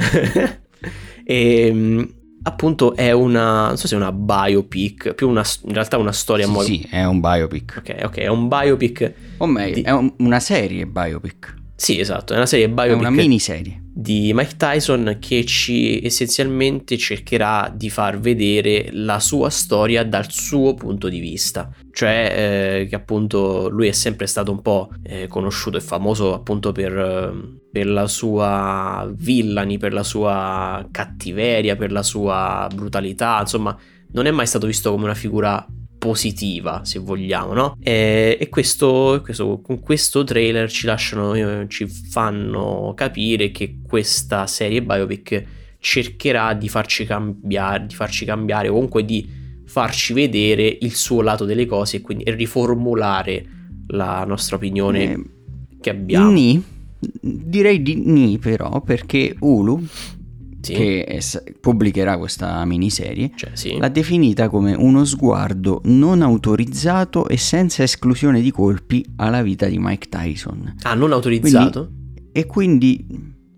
e 1.24 1.66
ehm, 1.66 2.14
appunto 2.42 2.94
è 2.94 3.10
una, 3.10 3.66
non 3.66 3.76
so 3.76 3.88
se 3.88 3.94
è 3.94 3.98
una 3.98 4.12
biopic, 4.12 5.14
più 5.14 5.28
una, 5.28 5.44
in 5.64 5.72
realtà 5.72 5.98
una 5.98 6.12
storia... 6.12 6.46
Sì, 6.46 6.52
mo- 6.52 6.62
sì, 6.62 6.86
è 6.88 7.04
un 7.04 7.18
biopic. 7.18 7.74
Ok, 7.78 7.96
ok, 8.04 8.16
è 8.18 8.28
un 8.28 8.46
biopic. 8.46 9.12
O 9.38 9.46
meglio, 9.46 9.74
di... 9.74 9.82
è 9.82 9.90
un, 9.90 10.12
una 10.18 10.38
serie 10.38 10.86
biopic. 10.86 11.54
Sì, 11.80 11.98
esatto, 11.98 12.34
è 12.34 12.36
una 12.36 12.44
serie 12.44 12.68
biopic. 12.68 12.92
È 12.92 12.98
una 12.98 13.08
miniserie. 13.08 13.84
Di 13.90 14.32
Mike 14.34 14.56
Tyson 14.58 15.16
che 15.18 15.46
ci 15.46 15.98
essenzialmente 16.04 16.98
cercherà 16.98 17.72
di 17.74 17.88
far 17.88 18.20
vedere 18.20 18.90
la 18.92 19.18
sua 19.18 19.48
storia 19.48 20.04
dal 20.04 20.30
suo 20.30 20.74
punto 20.74 21.08
di 21.08 21.20
vista. 21.20 21.70
Cioè 21.90 22.82
eh, 22.82 22.86
che 22.86 22.94
appunto 22.94 23.70
lui 23.70 23.88
è 23.88 23.92
sempre 23.92 24.26
stato 24.26 24.50
un 24.52 24.60
po' 24.60 24.90
eh, 25.02 25.26
conosciuto 25.26 25.78
e 25.78 25.80
famoso 25.80 26.34
appunto 26.34 26.70
per, 26.72 26.94
eh, 26.98 27.58
per 27.72 27.86
la 27.86 28.06
sua 28.06 29.10
villani, 29.16 29.78
per 29.78 29.94
la 29.94 30.02
sua 30.02 30.86
cattiveria, 30.90 31.76
per 31.76 31.92
la 31.92 32.02
sua 32.02 32.68
brutalità, 32.74 33.38
insomma 33.40 33.74
non 34.12 34.26
è 34.26 34.30
mai 34.30 34.46
stato 34.46 34.66
visto 34.66 34.90
come 34.90 35.04
una 35.04 35.14
figura 35.14 35.66
positiva, 36.00 36.82
se 36.82 36.98
vogliamo, 36.98 37.52
no? 37.52 37.76
E, 37.78 38.38
e 38.40 38.48
questo, 38.48 39.20
questo, 39.22 39.60
con 39.60 39.80
questo 39.80 40.24
trailer 40.24 40.70
ci 40.70 40.86
lasciano, 40.86 41.34
eh, 41.34 41.66
ci 41.68 41.86
fanno 41.86 42.94
capire 42.96 43.50
che 43.50 43.80
questa 43.86 44.46
serie 44.46 44.82
biopic 44.82 45.44
cercherà 45.78 46.54
di 46.54 46.70
farci 46.70 47.04
cambiare, 47.04 47.84
di 47.86 47.94
farci 47.94 48.24
cambiare 48.24 48.68
o 48.68 48.72
comunque 48.72 49.04
di 49.04 49.28
farci 49.66 50.14
vedere 50.14 50.78
il 50.80 50.94
suo 50.94 51.20
lato 51.20 51.44
delle 51.44 51.66
cose 51.66 51.98
e 51.98 52.00
quindi 52.00 52.24
riformulare 52.26 53.46
la 53.88 54.24
nostra 54.24 54.56
opinione 54.56 55.12
eh, 55.12 55.24
che 55.82 55.90
abbiamo. 55.90 56.30
Ni, 56.30 56.64
direi 57.20 57.82
di 57.82 57.96
ni 57.96 58.38
però 58.38 58.80
perché 58.80 59.36
Ulu 59.38 59.86
sì. 60.60 60.72
che 60.72 61.04
es- 61.08 61.42
pubblicherà 61.60 62.18
questa 62.18 62.64
miniserie, 62.64 63.30
cioè, 63.34 63.50
sì. 63.54 63.76
l'ha 63.78 63.88
definita 63.88 64.48
come 64.48 64.74
uno 64.74 65.04
sguardo 65.04 65.80
non 65.84 66.22
autorizzato 66.22 67.26
e 67.28 67.36
senza 67.36 67.82
esclusione 67.82 68.40
di 68.40 68.50
colpi 68.50 69.04
alla 69.16 69.42
vita 69.42 69.66
di 69.66 69.78
Mike 69.78 70.08
Tyson. 70.08 70.76
Ah, 70.82 70.94
non 70.94 71.12
autorizzato? 71.12 71.90
Quindi, 71.92 72.30
e 72.32 72.46
quindi 72.46 73.06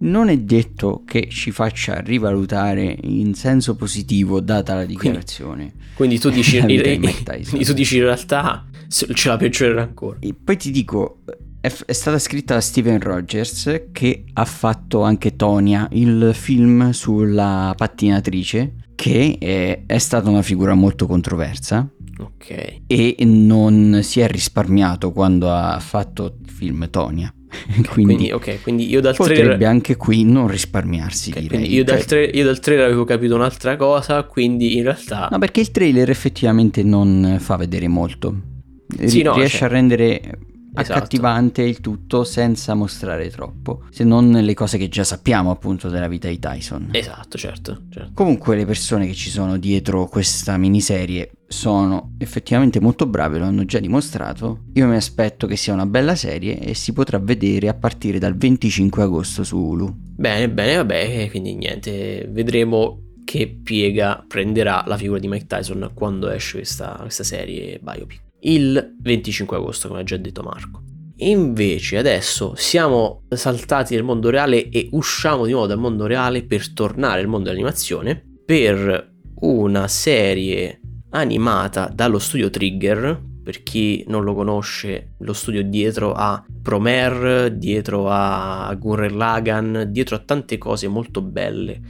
non 0.02 0.28
è 0.28 0.36
detto 0.38 1.02
che 1.06 1.28
ci 1.28 1.50
faccia 1.50 2.00
rivalutare 2.00 2.96
in 3.02 3.34
senso 3.34 3.76
positivo 3.76 4.40
data 4.40 4.74
la 4.74 4.84
dichiarazione. 4.84 5.72
Quindi, 5.94 6.18
quindi 6.18 6.18
tu 6.18 6.30
dici, 6.30 6.56
in, 6.58 6.70
in, 6.70 7.64
tu 7.64 7.72
dici 7.72 7.96
in 7.96 8.04
realtà 8.04 8.66
ce 8.88 9.28
la 9.28 9.36
peggiorerà 9.36 9.82
ancora. 9.82 10.18
E 10.20 10.34
poi 10.34 10.56
ti 10.56 10.70
dico, 10.70 11.20
è, 11.62 11.68
f- 11.68 11.84
è, 11.86 11.92
stata 11.92 12.18
scritta 12.18 12.54
da 12.54 12.60
Steven 12.60 13.00
Rogers 13.00 13.84
che 13.92 14.24
ha 14.32 14.44
fatto 14.44 15.02
anche 15.02 15.36
Tonia, 15.36 15.88
il 15.92 16.32
film 16.34 16.90
sulla 16.90 17.72
pattinatrice, 17.76 18.74
che 18.96 19.36
è, 19.38 19.84
è 19.86 19.98
stata 19.98 20.28
una 20.28 20.42
figura 20.42 20.74
molto 20.74 21.06
controversa. 21.06 21.88
Ok. 22.18 22.80
E 22.84 23.16
non 23.20 24.00
si 24.02 24.18
è 24.18 24.26
risparmiato 24.26 25.12
quando 25.12 25.52
ha 25.52 25.78
fatto 25.78 26.38
il 26.42 26.50
film 26.50 26.90
Tonia. 26.90 27.32
quindi, 27.90 28.14
quindi, 28.14 28.32
okay, 28.32 28.60
quindi 28.60 28.90
io 28.90 29.00
dal 29.00 29.14
potrebbe 29.14 29.42
trailer... 29.42 29.68
anche 29.68 29.96
qui 29.96 30.24
non 30.24 30.48
risparmiarsi 30.48 31.30
okay, 31.30 31.42
direi. 31.42 31.72
Io, 31.72 31.84
cioè... 31.84 31.96
dal 31.96 32.04
tra... 32.06 32.20
io, 32.24 32.44
dal 32.44 32.58
trailer 32.58 32.86
avevo 32.86 33.04
capito 33.04 33.36
un'altra 33.36 33.76
cosa, 33.76 34.24
quindi 34.24 34.78
in 34.78 34.82
realtà... 34.82 35.28
No, 35.30 35.38
perché 35.38 35.60
il 35.60 35.70
trailer 35.70 36.10
effettivamente 36.10 36.82
non 36.82 37.36
fa 37.38 37.54
vedere 37.54 37.86
molto. 37.86 38.50
Sì, 39.04 39.22
no, 39.22 39.34
riesce 39.34 39.58
cioè... 39.58 39.68
a 39.68 39.70
rendere 39.70 40.38
esatto. 40.74 40.98
accattivante 40.98 41.62
il 41.62 41.80
tutto 41.80 42.24
senza 42.24 42.74
mostrare 42.74 43.30
troppo, 43.30 43.84
se 43.90 44.04
non 44.04 44.30
le 44.30 44.54
cose 44.54 44.78
che 44.78 44.88
già 44.88 45.04
sappiamo 45.04 45.50
appunto 45.50 45.88
della 45.88 46.08
vita 46.08 46.28
di 46.28 46.38
Tyson. 46.38 46.88
Esatto, 46.92 47.36
certo, 47.36 47.82
certo. 47.90 48.10
Comunque 48.14 48.56
le 48.56 48.64
persone 48.64 49.06
che 49.06 49.14
ci 49.14 49.30
sono 49.30 49.58
dietro 49.58 50.06
questa 50.06 50.56
miniserie 50.56 51.30
sono 51.46 52.12
effettivamente 52.18 52.80
molto 52.80 53.06
brave, 53.06 53.38
lo 53.38 53.44
hanno 53.44 53.64
già 53.64 53.78
dimostrato. 53.78 54.64
Io 54.74 54.86
mi 54.86 54.96
aspetto 54.96 55.46
che 55.46 55.56
sia 55.56 55.74
una 55.74 55.86
bella 55.86 56.14
serie 56.14 56.58
e 56.58 56.74
si 56.74 56.92
potrà 56.92 57.18
vedere 57.18 57.68
a 57.68 57.74
partire 57.74 58.18
dal 58.18 58.36
25 58.36 59.02
agosto 59.02 59.44
su 59.44 59.58
Hulu. 59.58 59.94
Bene, 60.16 60.48
bene, 60.48 60.76
vabbè, 60.76 61.28
quindi 61.30 61.54
niente, 61.54 62.26
vedremo 62.30 63.10
che 63.24 63.48
piega 63.62 64.24
prenderà 64.26 64.82
la 64.86 64.96
figura 64.96 65.18
di 65.18 65.28
Mike 65.28 65.46
Tyson 65.46 65.90
quando 65.94 66.28
esce 66.28 66.56
questa, 66.56 66.96
questa 67.00 67.22
serie 67.22 67.78
biopic 67.80 68.30
il 68.42 68.96
25 69.00 69.56
agosto, 69.56 69.88
come 69.88 70.00
ha 70.00 70.04
già 70.04 70.16
detto 70.16 70.42
Marco. 70.42 70.82
Invece 71.16 71.98
adesso 71.98 72.54
siamo 72.56 73.24
saltati 73.28 73.94
nel 73.94 74.02
mondo 74.02 74.30
reale 74.30 74.68
e 74.70 74.88
usciamo 74.92 75.44
di 75.44 75.52
nuovo 75.52 75.66
dal 75.66 75.78
mondo 75.78 76.06
reale 76.06 76.44
per 76.44 76.72
tornare 76.72 77.20
al 77.20 77.28
mondo 77.28 77.48
dell'animazione 77.48 78.20
per 78.44 79.12
una 79.40 79.88
serie 79.88 80.80
animata 81.10 81.90
dallo 81.92 82.18
studio 82.18 82.50
Trigger. 82.50 83.30
Per 83.42 83.62
chi 83.62 84.04
non 84.06 84.22
lo 84.22 84.34
conosce, 84.34 85.14
lo 85.18 85.32
studio 85.32 85.62
dietro 85.64 86.12
a 86.12 86.44
Promare, 86.62 87.56
dietro 87.56 88.08
a 88.08 88.72
Gurren 88.78 89.16
Lagan, 89.16 89.88
dietro 89.90 90.16
a 90.16 90.20
tante 90.20 90.58
cose 90.58 90.86
molto 90.86 91.22
belle, 91.22 91.80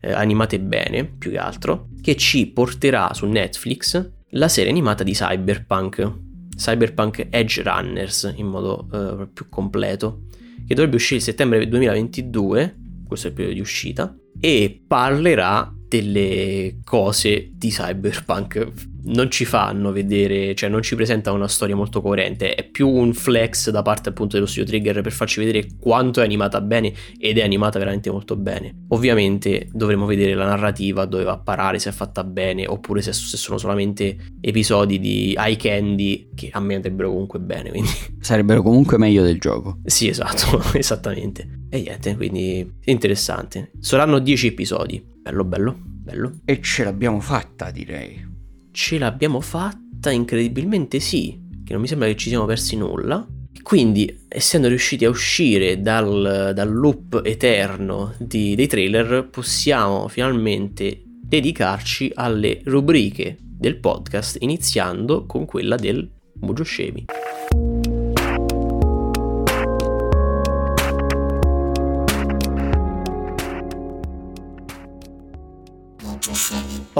eh, 0.00 0.12
animate 0.12 0.60
bene 0.60 1.06
più 1.06 1.30
che 1.30 1.38
altro, 1.38 1.88
che 2.00 2.14
ci 2.14 2.46
porterà 2.52 3.12
su 3.14 3.26
Netflix 3.26 4.16
la 4.30 4.48
serie 4.48 4.70
animata 4.70 5.02
di 5.04 5.12
Cyberpunk, 5.12 6.12
Cyberpunk 6.56 7.28
Edge 7.30 7.62
Runners 7.62 8.32
in 8.36 8.46
modo 8.46 8.88
uh, 8.90 9.32
più 9.32 9.48
completo, 9.48 10.24
che 10.66 10.74
dovrebbe 10.74 10.96
uscire 10.96 11.16
il 11.16 11.22
settembre 11.22 11.66
2022, 11.66 12.76
questo 13.06 13.26
è 13.26 13.30
il 13.30 13.36
periodo 13.36 13.56
di 13.56 13.62
uscita, 13.62 14.14
e 14.40 14.82
parlerà 14.86 15.72
delle 15.88 16.78
cose 16.84 17.50
di 17.54 17.70
Cyberpunk 17.70 18.70
non 19.04 19.30
ci 19.30 19.44
fanno 19.44 19.92
vedere, 19.92 20.54
cioè 20.54 20.68
non 20.68 20.82
ci 20.82 20.94
presenta 20.94 21.32
una 21.32 21.48
storia 21.48 21.76
molto 21.76 22.00
coerente, 22.00 22.54
è 22.54 22.68
più 22.68 22.88
un 22.88 23.14
flex 23.14 23.70
da 23.70 23.82
parte 23.82 24.08
appunto 24.08 24.34
dello 24.34 24.46
studio 24.46 24.68
Trigger 24.68 25.00
per 25.00 25.12
farci 25.12 25.40
vedere 25.40 25.66
quanto 25.78 26.20
è 26.20 26.24
animata 26.24 26.60
bene 26.60 26.92
ed 27.18 27.38
è 27.38 27.42
animata 27.42 27.78
veramente 27.78 28.10
molto 28.10 28.36
bene. 28.36 28.84
Ovviamente 28.88 29.68
dovremo 29.72 30.06
vedere 30.06 30.34
la 30.34 30.46
narrativa 30.46 31.04
dove 31.04 31.24
va 31.24 31.32
a 31.32 31.38
parare, 31.38 31.78
se 31.78 31.90
è 31.90 31.92
fatta 31.92 32.24
bene 32.24 32.66
oppure 32.66 33.02
se, 33.02 33.12
se 33.12 33.36
sono 33.36 33.58
solamente 33.58 34.16
episodi 34.40 34.98
di 34.98 35.34
eye 35.36 35.56
candy 35.56 36.30
che 36.34 36.50
a 36.52 36.60
me 36.60 36.74
andrebbero 36.74 37.10
comunque 37.10 37.38
bene, 37.38 37.70
quindi... 37.70 37.90
Sarebbero 38.20 38.62
comunque 38.62 38.98
meglio 38.98 39.22
del 39.22 39.38
gioco. 39.38 39.78
Sì, 39.84 40.08
esatto, 40.08 40.62
esattamente. 40.76 41.66
E 41.70 41.80
niente, 41.80 42.16
quindi 42.16 42.68
interessante. 42.84 43.72
Saranno 43.80 44.18
10 44.18 44.46
episodi. 44.48 45.04
Bello, 45.22 45.44
bello, 45.44 45.76
bello. 45.78 46.32
E 46.44 46.60
ce 46.62 46.84
l'abbiamo 46.84 47.20
fatta, 47.20 47.70
direi 47.70 48.36
ce 48.78 48.96
l'abbiamo 48.96 49.40
fatta 49.40 50.12
incredibilmente 50.12 51.00
sì, 51.00 51.36
che 51.64 51.72
non 51.72 51.82
mi 51.82 51.88
sembra 51.88 52.06
che 52.06 52.14
ci 52.14 52.28
siamo 52.28 52.44
persi 52.44 52.76
nulla. 52.76 53.26
Quindi, 53.60 54.26
essendo 54.28 54.68
riusciti 54.68 55.04
a 55.04 55.08
uscire 55.08 55.82
dal, 55.82 56.52
dal 56.54 56.72
loop 56.72 57.22
eterno 57.24 58.14
di, 58.18 58.54
dei 58.54 58.68
trailer, 58.68 59.28
possiamo 59.30 60.06
finalmente 60.06 61.02
dedicarci 61.04 62.12
alle 62.14 62.60
rubriche 62.66 63.36
del 63.40 63.78
podcast, 63.78 64.36
iniziando 64.42 65.26
con 65.26 65.44
quella 65.44 65.74
del 65.74 66.08
Mojo 66.40 66.62
Scemi. 66.62 67.06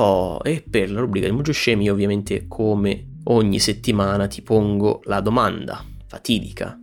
Oh, 0.01 0.39
e 0.45 0.63
per 0.63 0.93
la 0.93 1.01
rubrica 1.01 1.27
di 1.27 1.33
Mojo 1.33 1.51
Scemi 1.51 1.91
ovviamente 1.91 2.47
come 2.47 3.17
ogni 3.25 3.59
settimana 3.59 4.29
ti 4.29 4.43
pongo 4.43 5.01
la 5.07 5.21
domanda 5.21 5.85
fatidica. 6.07 6.79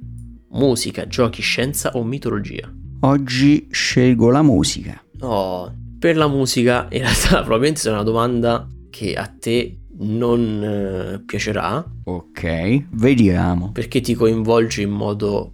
Musica, 0.49 1.07
giochi, 1.07 1.41
scienza 1.41 1.91
o 1.93 2.03
mitologia? 2.03 2.69
Oggi 3.01 3.69
scelgo 3.71 4.29
la 4.31 4.41
musica. 4.41 5.01
Oh, 5.21 5.73
per 5.97 6.17
la 6.17 6.27
musica, 6.27 6.87
in 6.91 6.99
realtà 6.99 7.37
probabilmente 7.43 7.79
sarà 7.79 7.95
una 7.95 8.03
domanda 8.03 8.67
che 8.89 9.13
a 9.13 9.27
te 9.27 9.77
non 9.99 10.61
eh, 10.61 11.23
piacerà. 11.25 11.89
Ok, 12.03 12.87
vediamo. 12.91 13.71
Perché 13.71 14.01
ti 14.01 14.13
coinvolge 14.13 14.81
in 14.81 14.91
modo 14.91 15.53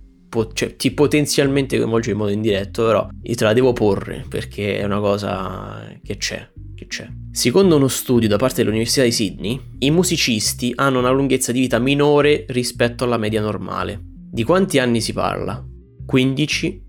cioè, 0.54 0.76
ti 0.78 0.90
potenzialmente 0.92 1.78
coinvolge 1.78 2.10
in 2.10 2.18
modo 2.18 2.32
indiretto, 2.32 2.86
però 2.86 3.08
io 3.22 3.36
te 3.36 3.44
la 3.44 3.54
devo 3.54 3.72
porre 3.74 4.26
perché 4.28 4.80
è 4.80 4.84
una 4.84 5.00
cosa 5.00 5.96
che 6.04 6.18
c'è, 6.18 6.50
che 6.74 6.88
c'è. 6.88 7.08
Secondo 7.34 7.78
uno 7.78 7.88
studio 7.88 8.28
da 8.28 8.36
parte 8.36 8.62
dell'Università 8.62 9.04
di 9.04 9.12
Sydney, 9.14 9.58
i 9.80 9.90
musicisti 9.90 10.74
hanno 10.76 11.00
una 11.00 11.12
lunghezza 11.12 11.54
di 11.54 11.62
vita 11.62 11.80
minore 11.80 12.44
rispetto 12.50 13.06
alla 13.06 13.18
media 13.18 13.40
normale. 13.40 14.02
Di 14.04 14.44
quanti 14.44 14.80
anni 14.80 15.00
si 15.00 15.14
parla? 15.14 15.66
15, 16.06 16.84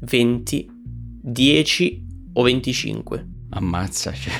20, 0.00 0.68
10 1.22 2.06
o 2.34 2.42
25? 2.42 3.28
Ammazza, 3.50 4.12
cioè. 4.12 4.34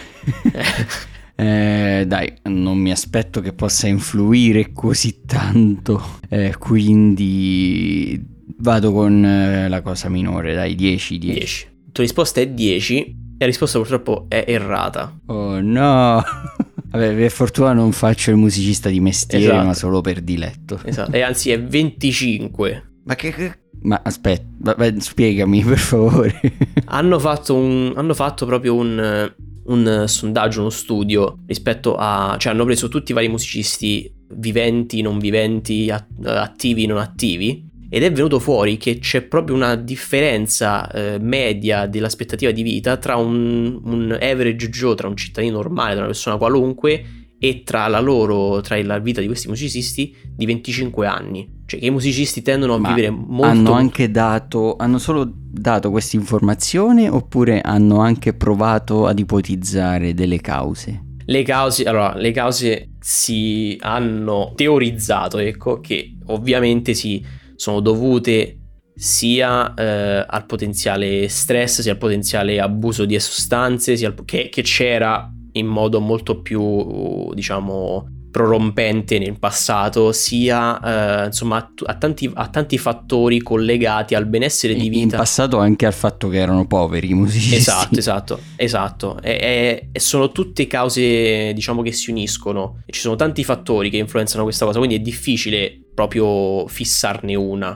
Eh, 1.40 2.04
dai, 2.04 2.34
non 2.46 2.78
mi 2.78 2.90
aspetto 2.90 3.40
che 3.40 3.52
possa 3.52 3.86
influire 3.86 4.72
così 4.72 5.20
tanto, 5.24 6.18
eh, 6.28 6.56
quindi 6.58 8.20
vado 8.56 8.90
con 8.90 9.24
eh, 9.24 9.68
la 9.68 9.80
cosa 9.80 10.08
minore, 10.08 10.52
dai, 10.56 10.74
10, 10.74 11.16
10. 11.16 11.38
10. 11.38 11.64
La 11.64 11.92
tua 11.92 12.02
risposta 12.02 12.40
è 12.40 12.48
10 12.48 12.96
e 12.98 13.17
la 13.38 13.46
risposta 13.46 13.78
purtroppo 13.78 14.26
è 14.28 14.44
errata. 14.46 15.16
Oh 15.26 15.60
no! 15.60 16.22
Vabbè, 16.90 17.14
per 17.14 17.30
fortuna 17.30 17.72
non 17.74 17.92
faccio 17.92 18.30
il 18.30 18.36
musicista 18.36 18.88
di 18.88 18.98
mestiere, 19.00 19.44
Esatto. 19.44 19.66
ma 19.66 19.74
solo 19.74 20.00
per 20.00 20.20
diletto. 20.22 20.80
Esatto, 20.84 21.12
e 21.12 21.20
anzi 21.22 21.50
è 21.50 21.60
25. 21.62 22.90
Ma 23.04 23.14
che... 23.14 23.32
che- 23.32 23.58
Ma 23.82 24.00
aspetta, 24.02 24.46
vabbè, 24.56 24.94
spiegami 24.98 25.62
per 25.62 25.78
favore. 25.78 26.40
Hanno 26.86 27.18
fatto, 27.18 27.54
un, 27.54 27.92
hanno 27.94 28.14
fatto 28.14 28.46
proprio 28.46 28.74
un, 28.74 29.32
un 29.66 30.04
sondaggio, 30.06 30.60
uno 30.60 30.70
studio 30.70 31.40
rispetto 31.46 31.94
a... 31.96 32.34
cioè 32.38 32.52
hanno 32.52 32.64
preso 32.64 32.88
tutti 32.88 33.12
i 33.12 33.14
vari 33.14 33.28
musicisti 33.28 34.10
viventi, 34.34 35.02
non 35.02 35.18
viventi, 35.18 35.90
at- 35.90 36.24
attivi, 36.24 36.86
non 36.86 36.98
attivi 36.98 37.67
ed 37.90 38.02
è 38.02 38.12
venuto 38.12 38.38
fuori 38.38 38.76
che 38.76 38.98
c'è 38.98 39.22
proprio 39.22 39.56
una 39.56 39.74
differenza 39.74 40.90
eh, 40.90 41.18
media 41.18 41.86
dell'aspettativa 41.86 42.50
di 42.50 42.62
vita 42.62 42.98
tra 42.98 43.16
un, 43.16 43.80
un 43.82 44.18
average 44.20 44.68
Joe, 44.68 44.94
tra 44.94 45.08
un 45.08 45.16
cittadino 45.16 45.54
normale, 45.54 45.92
tra 45.92 46.00
una 46.00 46.08
persona 46.08 46.36
qualunque 46.36 47.04
e 47.38 47.62
tra 47.62 47.86
la 47.86 48.00
loro, 48.00 48.60
tra 48.60 48.82
la 48.82 48.98
vita 48.98 49.20
di 49.20 49.26
questi 49.26 49.48
musicisti 49.48 50.14
di 50.28 50.44
25 50.44 51.06
anni. 51.06 51.56
Cioè 51.64 51.80
che 51.80 51.86
i 51.86 51.90
musicisti 51.90 52.42
tendono 52.42 52.74
a 52.74 52.78
Ma 52.78 52.88
vivere 52.88 53.10
molto... 53.10 53.46
hanno 53.46 53.72
anche 53.72 54.10
dato, 54.10 54.76
hanno 54.76 54.98
solo 54.98 55.30
dato 55.34 55.90
questa 55.90 56.16
informazione 56.16 57.08
oppure 57.08 57.60
hanno 57.60 58.00
anche 58.00 58.34
provato 58.34 59.06
ad 59.06 59.18
ipotizzare 59.18 60.14
delle 60.14 60.40
cause? 60.40 61.04
Le 61.24 61.42
cause, 61.42 61.84
allora, 61.84 62.14
le 62.16 62.32
cause 62.32 62.92
si 63.00 63.76
hanno 63.80 64.52
teorizzato, 64.54 65.38
ecco, 65.38 65.78
che 65.80 66.16
ovviamente 66.26 66.94
si 66.94 67.22
sono 67.58 67.80
dovute 67.80 68.58
sia 68.94 69.74
eh, 69.74 70.24
al 70.26 70.46
potenziale 70.46 71.28
stress, 71.28 71.80
sia 71.80 71.92
al 71.92 71.98
potenziale 71.98 72.60
abuso 72.60 73.04
di 73.04 73.18
sostanze, 73.18 73.92
al- 74.04 74.14
che, 74.24 74.48
che 74.48 74.62
c'era 74.62 75.28
in 75.52 75.66
modo 75.66 75.98
molto 75.98 76.40
più, 76.40 77.34
diciamo, 77.34 78.06
prorompente 78.38 79.18
nel 79.18 79.36
passato, 79.36 80.12
sia 80.12 81.22
eh, 81.22 81.26
insomma 81.26 81.56
a, 81.56 81.72
a 81.86 81.94
tanti, 81.96 82.30
a 82.32 82.46
tanti 82.46 82.78
fattori 82.78 83.42
collegati 83.42 84.14
al 84.14 84.26
benessere 84.26 84.74
di 84.74 84.88
vita. 84.88 85.16
In 85.16 85.20
passato 85.20 85.58
anche 85.58 85.86
al 85.86 85.92
fatto 85.92 86.28
che 86.28 86.36
erano 86.38 86.64
poveri 86.68 87.10
i 87.10 87.14
musicisti. 87.14 87.56
Esatto, 87.56 87.98
esatto, 87.98 88.40
esatto. 88.54 89.20
E, 89.20 89.88
e- 89.92 89.98
sono 89.98 90.30
tutte 90.30 90.68
cause, 90.68 91.52
diciamo, 91.52 91.82
che 91.82 91.90
si 91.90 92.12
uniscono. 92.12 92.80
E 92.86 92.92
ci 92.92 93.00
sono 93.00 93.16
tanti 93.16 93.42
fattori 93.42 93.90
che 93.90 93.96
influenzano 93.96 94.44
questa 94.44 94.64
cosa, 94.64 94.78
quindi 94.78 94.94
è 94.94 95.00
difficile 95.00 95.76
proprio 95.92 96.68
fissarne 96.68 97.34
una. 97.34 97.70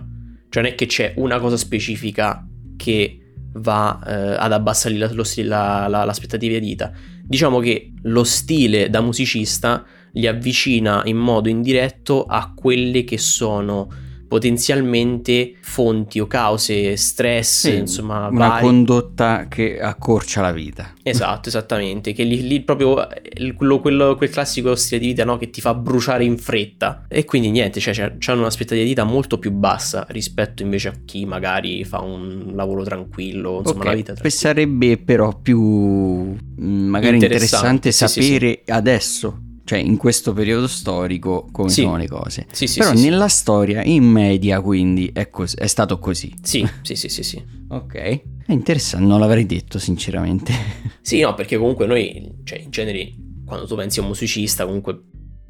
Cioè 0.48 0.62
non 0.62 0.70
è 0.70 0.74
che 0.76 0.86
c'è 0.86 1.14
una 1.16 1.40
cosa 1.40 1.56
specifica 1.56 2.46
che 2.76 3.18
va 3.54 4.00
eh, 4.06 4.36
ad 4.38 4.52
abbassare 4.52 4.94
la- 4.94 5.10
lo 5.12 5.24
la- 5.38 5.88
la- 5.88 6.04
l'aspettativa 6.04 6.56
di 6.56 6.66
vita. 6.68 6.92
Diciamo 7.24 7.58
che 7.58 7.92
lo 8.02 8.22
stile 8.22 8.90
da 8.90 9.00
musicista 9.00 9.84
li 10.12 10.26
avvicina 10.26 11.02
in 11.04 11.16
modo 11.16 11.48
indiretto 11.48 12.24
a 12.24 12.52
quelle 12.54 13.04
che 13.04 13.18
sono 13.18 13.88
potenzialmente 14.28 15.54
fonti 15.60 16.18
o 16.18 16.26
cause, 16.26 16.96
stress, 16.96 17.68
Sì, 17.68 17.76
insomma, 17.76 18.28
Una 18.28 18.48
vari. 18.48 18.64
condotta 18.64 19.46
che 19.48 19.78
accorcia 19.78 20.40
la 20.40 20.52
vita. 20.52 20.94
Esatto, 21.02 21.48
esattamente. 21.50 22.12
Che 22.14 22.22
lì, 22.24 22.46
lì 22.46 22.62
proprio 22.62 23.10
eh, 23.10 23.52
quello, 23.54 23.80
quello- 23.80 24.14
quel 24.16 24.30
classico 24.30 24.74
stile 24.74 25.00
di 25.00 25.08
vita 25.08 25.24
no? 25.24 25.36
che 25.36 25.50
ti 25.50 25.60
fa 25.60 25.74
bruciare 25.74 26.24
in 26.24 26.38
fretta. 26.38 27.04
E 27.08 27.26
quindi 27.26 27.50
niente, 27.50 27.78
cioè, 27.78 27.94
hanno 28.26 28.40
un'aspettativa 28.40 28.82
di 28.82 28.88
vita 28.88 29.04
molto 29.04 29.38
più 29.38 29.50
bassa 29.50 30.06
rispetto 30.08 30.62
invece 30.62 30.88
a 30.88 30.94
chi 31.04 31.26
magari 31.26 31.84
fa 31.84 32.00
un 32.00 32.52
lavoro 32.54 32.84
tranquillo, 32.84 33.58
insomma, 33.58 33.80
Ok, 33.80 33.84
una 33.84 33.94
vita 33.94 34.12
tranquilla. 34.14 34.34
Sarebbe 34.34 34.96
però 34.96 35.38
più 35.38 35.60
mm, 35.60 36.88
magari 36.88 37.16
Interessante, 37.16 37.88
interessante, 37.88 37.92
sì, 37.92 38.06
sì, 38.06 38.22
sapere 38.22 38.62
adesso, 38.68 39.40
cioè 39.64 39.78
in 39.78 39.96
questo 39.96 40.32
periodo 40.32 40.66
storico, 40.66 41.48
come 41.52 41.68
Sì. 41.70 41.82
sono 41.82 41.96
le 41.96 42.08
cose. 42.08 42.46
Sì, 42.50 42.66
sì, 42.66 42.80
però 42.80 42.92
nella 42.92 43.28
storia, 43.28 43.82
in 43.82 44.04
media, 44.04 44.60
quindi 44.60 45.10
è, 45.12 45.28
cos- 45.30 45.54
è 45.56 45.66
stato 45.66 45.98
così. 45.98 46.32
Sì, 46.42 46.66
sì, 46.82 46.94
sì, 46.96 47.08
sì, 47.08 47.22
sì. 47.22 47.42
Ok, 47.68 47.94
è 47.94 48.20
interessante, 48.52 49.06
non 49.06 49.20
l'avrei 49.20 49.46
detto 49.46 49.78
sinceramente. 49.78 50.52
Sì, 51.02 51.20
no, 51.20 51.34
perché 51.34 51.56
comunque 51.56 51.86
noi, 51.86 52.30
cioè, 52.44 52.60
in 52.60 52.70
genere, 52.70 53.12
quando 53.44 53.66
tu 53.66 53.74
pensi 53.74 53.98
a 53.98 54.02
un 54.02 54.08
musicista, 54.08 54.64
comunque, 54.64 55.00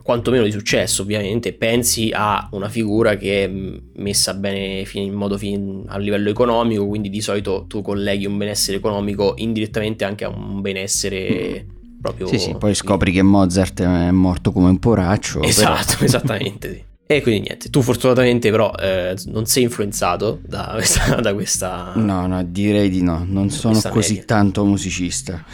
quantomeno 0.02 0.44
di 0.44 0.50
successo, 0.50 1.02
ovviamente, 1.02 1.52
pensi 1.52 2.10
a 2.12 2.48
una 2.52 2.68
figura 2.70 3.16
che 3.16 3.44
è 3.44 3.48
mh, 3.48 3.90
messa 3.96 4.32
bene 4.34 4.84
in 4.94 5.12
modo 5.12 5.36
fin- 5.36 5.84
a 5.88 5.98
livello 5.98 6.30
economico, 6.30 6.86
quindi 6.88 7.10
di 7.10 7.20
solito 7.20 7.66
tu 7.68 7.82
colleghi 7.82 8.24
un 8.26 8.36
benessere 8.38 8.78
economico 8.78 9.34
indirettamente 9.36 10.04
anche 10.04 10.24
a 10.24 10.28
un 10.30 10.60
benessere 10.62 11.66
proprio... 12.02 12.26
sì, 12.26 12.38
sì, 12.38 12.54
poi 12.58 12.74
scopri 12.74 13.12
che 13.12 13.22
Mozart 13.22 13.80
è 13.80 14.10
morto 14.10 14.52
come 14.52 14.68
un 14.68 14.78
poraccio. 14.78 15.38
però- 15.40 15.48
Esatto, 15.48 16.04
esattamente, 16.04 16.72
sì. 16.74 16.90
E 17.04 17.20
quindi 17.20 17.48
niente, 17.48 17.68
tu 17.68 17.82
fortunatamente 17.82 18.50
però 18.50 18.72
eh, 18.74 19.14
non 19.26 19.44
sei 19.46 19.62
influenzato 19.64 20.40
da 20.46 20.70
questa... 20.76 21.14
Da 21.16 21.32
questa... 21.34 21.92
No, 21.96 22.26
no, 22.26 22.42
direi 22.44 22.88
di 22.90 23.02
no, 23.02 23.24
non 23.26 23.50
sono 23.50 23.78
così 23.90 24.12
media. 24.14 24.24
tanto 24.26 24.64
musicista. 24.64 25.44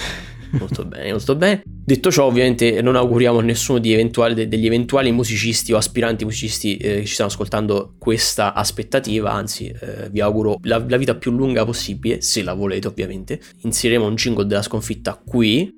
Molto 0.52 0.84
bene, 0.84 1.11
molto 1.11 1.34
bene. 1.37 1.61
Detto 1.66 2.11
ciò, 2.11 2.24
ovviamente 2.24 2.80
non 2.80 2.96
auguriamo 2.96 3.40
a 3.40 3.42
nessuno 3.42 3.80
eventuali- 3.82 4.32
de- 4.34 4.48
degli 4.48 4.64
eventuali 4.64 5.11
musicisti 5.12 5.72
o 5.72 5.76
aspiranti 5.76 6.24
musicisti 6.24 6.76
eh, 6.76 7.00
che 7.00 7.04
ci 7.04 7.12
stanno 7.14 7.28
ascoltando 7.28 7.94
questa 7.98 8.54
aspettativa, 8.54 9.30
anzi 9.32 9.66
eh, 9.66 10.08
vi 10.11 10.20
auguro 10.22 10.58
la, 10.62 10.82
la 10.88 10.96
vita 10.96 11.16
più 11.16 11.32
lunga 11.32 11.64
possibile, 11.66 12.22
se 12.22 12.42
la 12.42 12.54
volete 12.54 12.87
ovviamente. 12.87 13.40
Inseriremo 13.62 14.06
un 14.06 14.14
jingle 14.14 14.46
della 14.46 14.62
sconfitta 14.62 15.20
qui. 15.22 15.74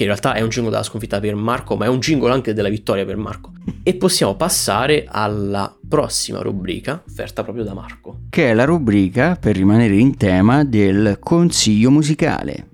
Che 0.00 0.06
in 0.06 0.12
realtà 0.12 0.32
è 0.32 0.40
un 0.40 0.48
jingle 0.48 0.70
della 0.70 0.82
sconfitta 0.82 1.20
per 1.20 1.34
Marco, 1.34 1.76
ma 1.76 1.84
è 1.84 1.88
un 1.88 2.00
jingle 2.00 2.32
anche 2.32 2.54
della 2.54 2.70
vittoria 2.70 3.04
per 3.04 3.18
Marco. 3.18 3.52
E 3.82 3.96
possiamo 3.96 4.34
passare 4.34 5.04
alla 5.06 5.76
prossima 5.86 6.40
rubrica, 6.40 7.02
offerta 7.06 7.42
proprio 7.42 7.64
da 7.64 7.74
Marco. 7.74 8.20
Che 8.30 8.48
è 8.48 8.54
la 8.54 8.64
rubrica, 8.64 9.36
per 9.38 9.56
rimanere 9.56 9.94
in 9.96 10.16
tema, 10.16 10.64
del 10.64 11.18
consiglio 11.20 11.90
musicale. 11.90 12.68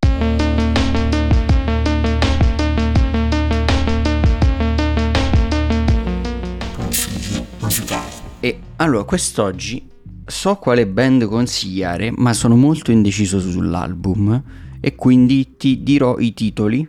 E 8.38 8.58
allora, 8.76 9.02
quest'oggi 9.02 9.84
so 10.24 10.54
quale 10.54 10.86
band 10.86 11.24
consigliare, 11.24 12.12
ma 12.14 12.32
sono 12.32 12.54
molto 12.54 12.92
indeciso 12.92 13.40
sull'album 13.40 14.42
e 14.78 14.94
quindi 14.94 15.56
ti 15.56 15.82
dirò 15.82 16.18
i 16.18 16.32
titoli 16.32 16.88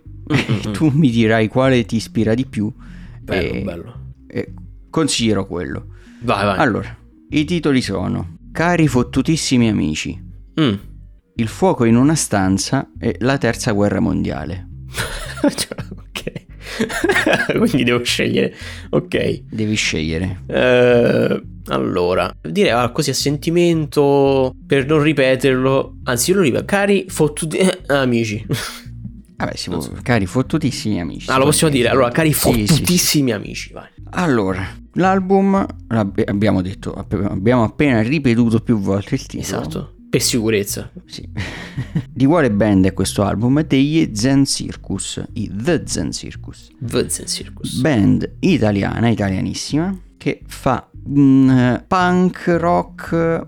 tu 0.72 0.90
mi 0.94 1.10
dirai 1.10 1.48
quale 1.48 1.86
ti 1.86 1.96
ispira 1.98 2.34
di 2.34 2.46
più 2.46 2.72
Bello, 3.22 3.54
e, 3.54 3.62
bello. 3.62 4.00
e 4.28 4.54
consiglierò 4.90 5.46
quello. 5.46 5.88
Vai, 6.22 6.46
vai. 6.46 6.58
Allora, 6.58 6.96
i 7.30 7.46
titoli 7.46 7.82
sono 7.82 8.38
Cari 8.52 8.88
fottutissimi 8.88 9.70
amici, 9.70 10.26
Mm. 10.60 10.74
Il 11.36 11.48
fuoco 11.48 11.86
in 11.86 11.96
una 11.96 12.16
stanza 12.16 12.90
e 13.00 13.16
la 13.20 13.38
terza 13.38 13.72
guerra 13.72 14.00
mondiale. 14.00 14.68
Cioè, 15.48 15.78
ok. 15.92 16.34
Quindi 17.60 17.84
devo 17.84 18.04
scegliere. 18.04 18.56
Ok. 18.90 19.44
Devi 19.52 19.76
scegliere. 19.76 20.42
Eh, 20.48 21.44
allora, 21.68 22.36
direi 22.42 22.72
ah, 22.72 22.90
così 22.90 23.12
a 23.12 23.14
sentimento, 23.14 24.52
per 24.66 24.88
non 24.88 25.04
ripeterlo, 25.04 25.98
anzi 26.06 26.32
io 26.32 26.38
lo 26.38 26.42
ripeto, 26.44 26.66
cari 26.66 27.06
fottuti 27.08 27.58
eh, 27.58 27.82
amici. 27.94 28.44
Vabbè, 29.38 29.56
si 29.56 29.70
può- 29.70 29.80
so. 29.80 29.94
cari 30.02 30.26
fottutissimi 30.26 31.00
amici. 31.00 31.30
Ah, 31.30 31.38
lo 31.38 31.46
possiamo 31.46 31.72
dire, 31.72 31.90
allora, 31.90 32.10
cari 32.10 32.34
Sì, 32.34 32.66
sì, 32.98 33.32
amici, 33.32 33.72
vai. 33.72 33.88
Allora, 34.12 34.66
L'album, 34.98 35.64
abbiamo 36.26 36.62
detto, 36.62 36.94
abbiamo 36.94 37.64
appena 37.64 38.02
ripetuto 38.02 38.60
più 38.60 38.80
volte 38.80 39.14
il 39.16 39.26
titolo. 39.28 39.62
Esatto, 39.62 39.94
per 40.10 40.22
sicurezza. 40.22 40.92
Sì. 41.06 41.28
Di 42.10 42.26
quale 42.26 42.52
band 42.52 42.86
è 42.86 42.94
questo 42.94 43.24
album? 43.24 43.62
Degli 43.62 44.10
Zen 44.16 44.46
Circus, 44.46 45.24
i 45.34 45.52
The 45.54 45.84
Zen 45.86 46.12
Circus. 46.12 46.70
The 46.80 47.10
Zen 47.10 47.28
Circus. 47.28 47.80
Band 47.80 48.38
italiana, 48.40 49.08
italianissima, 49.10 49.96
che 50.18 50.42
fa 50.48 50.90
um, 51.06 51.84
punk, 51.88 52.56
rock, 52.58 53.44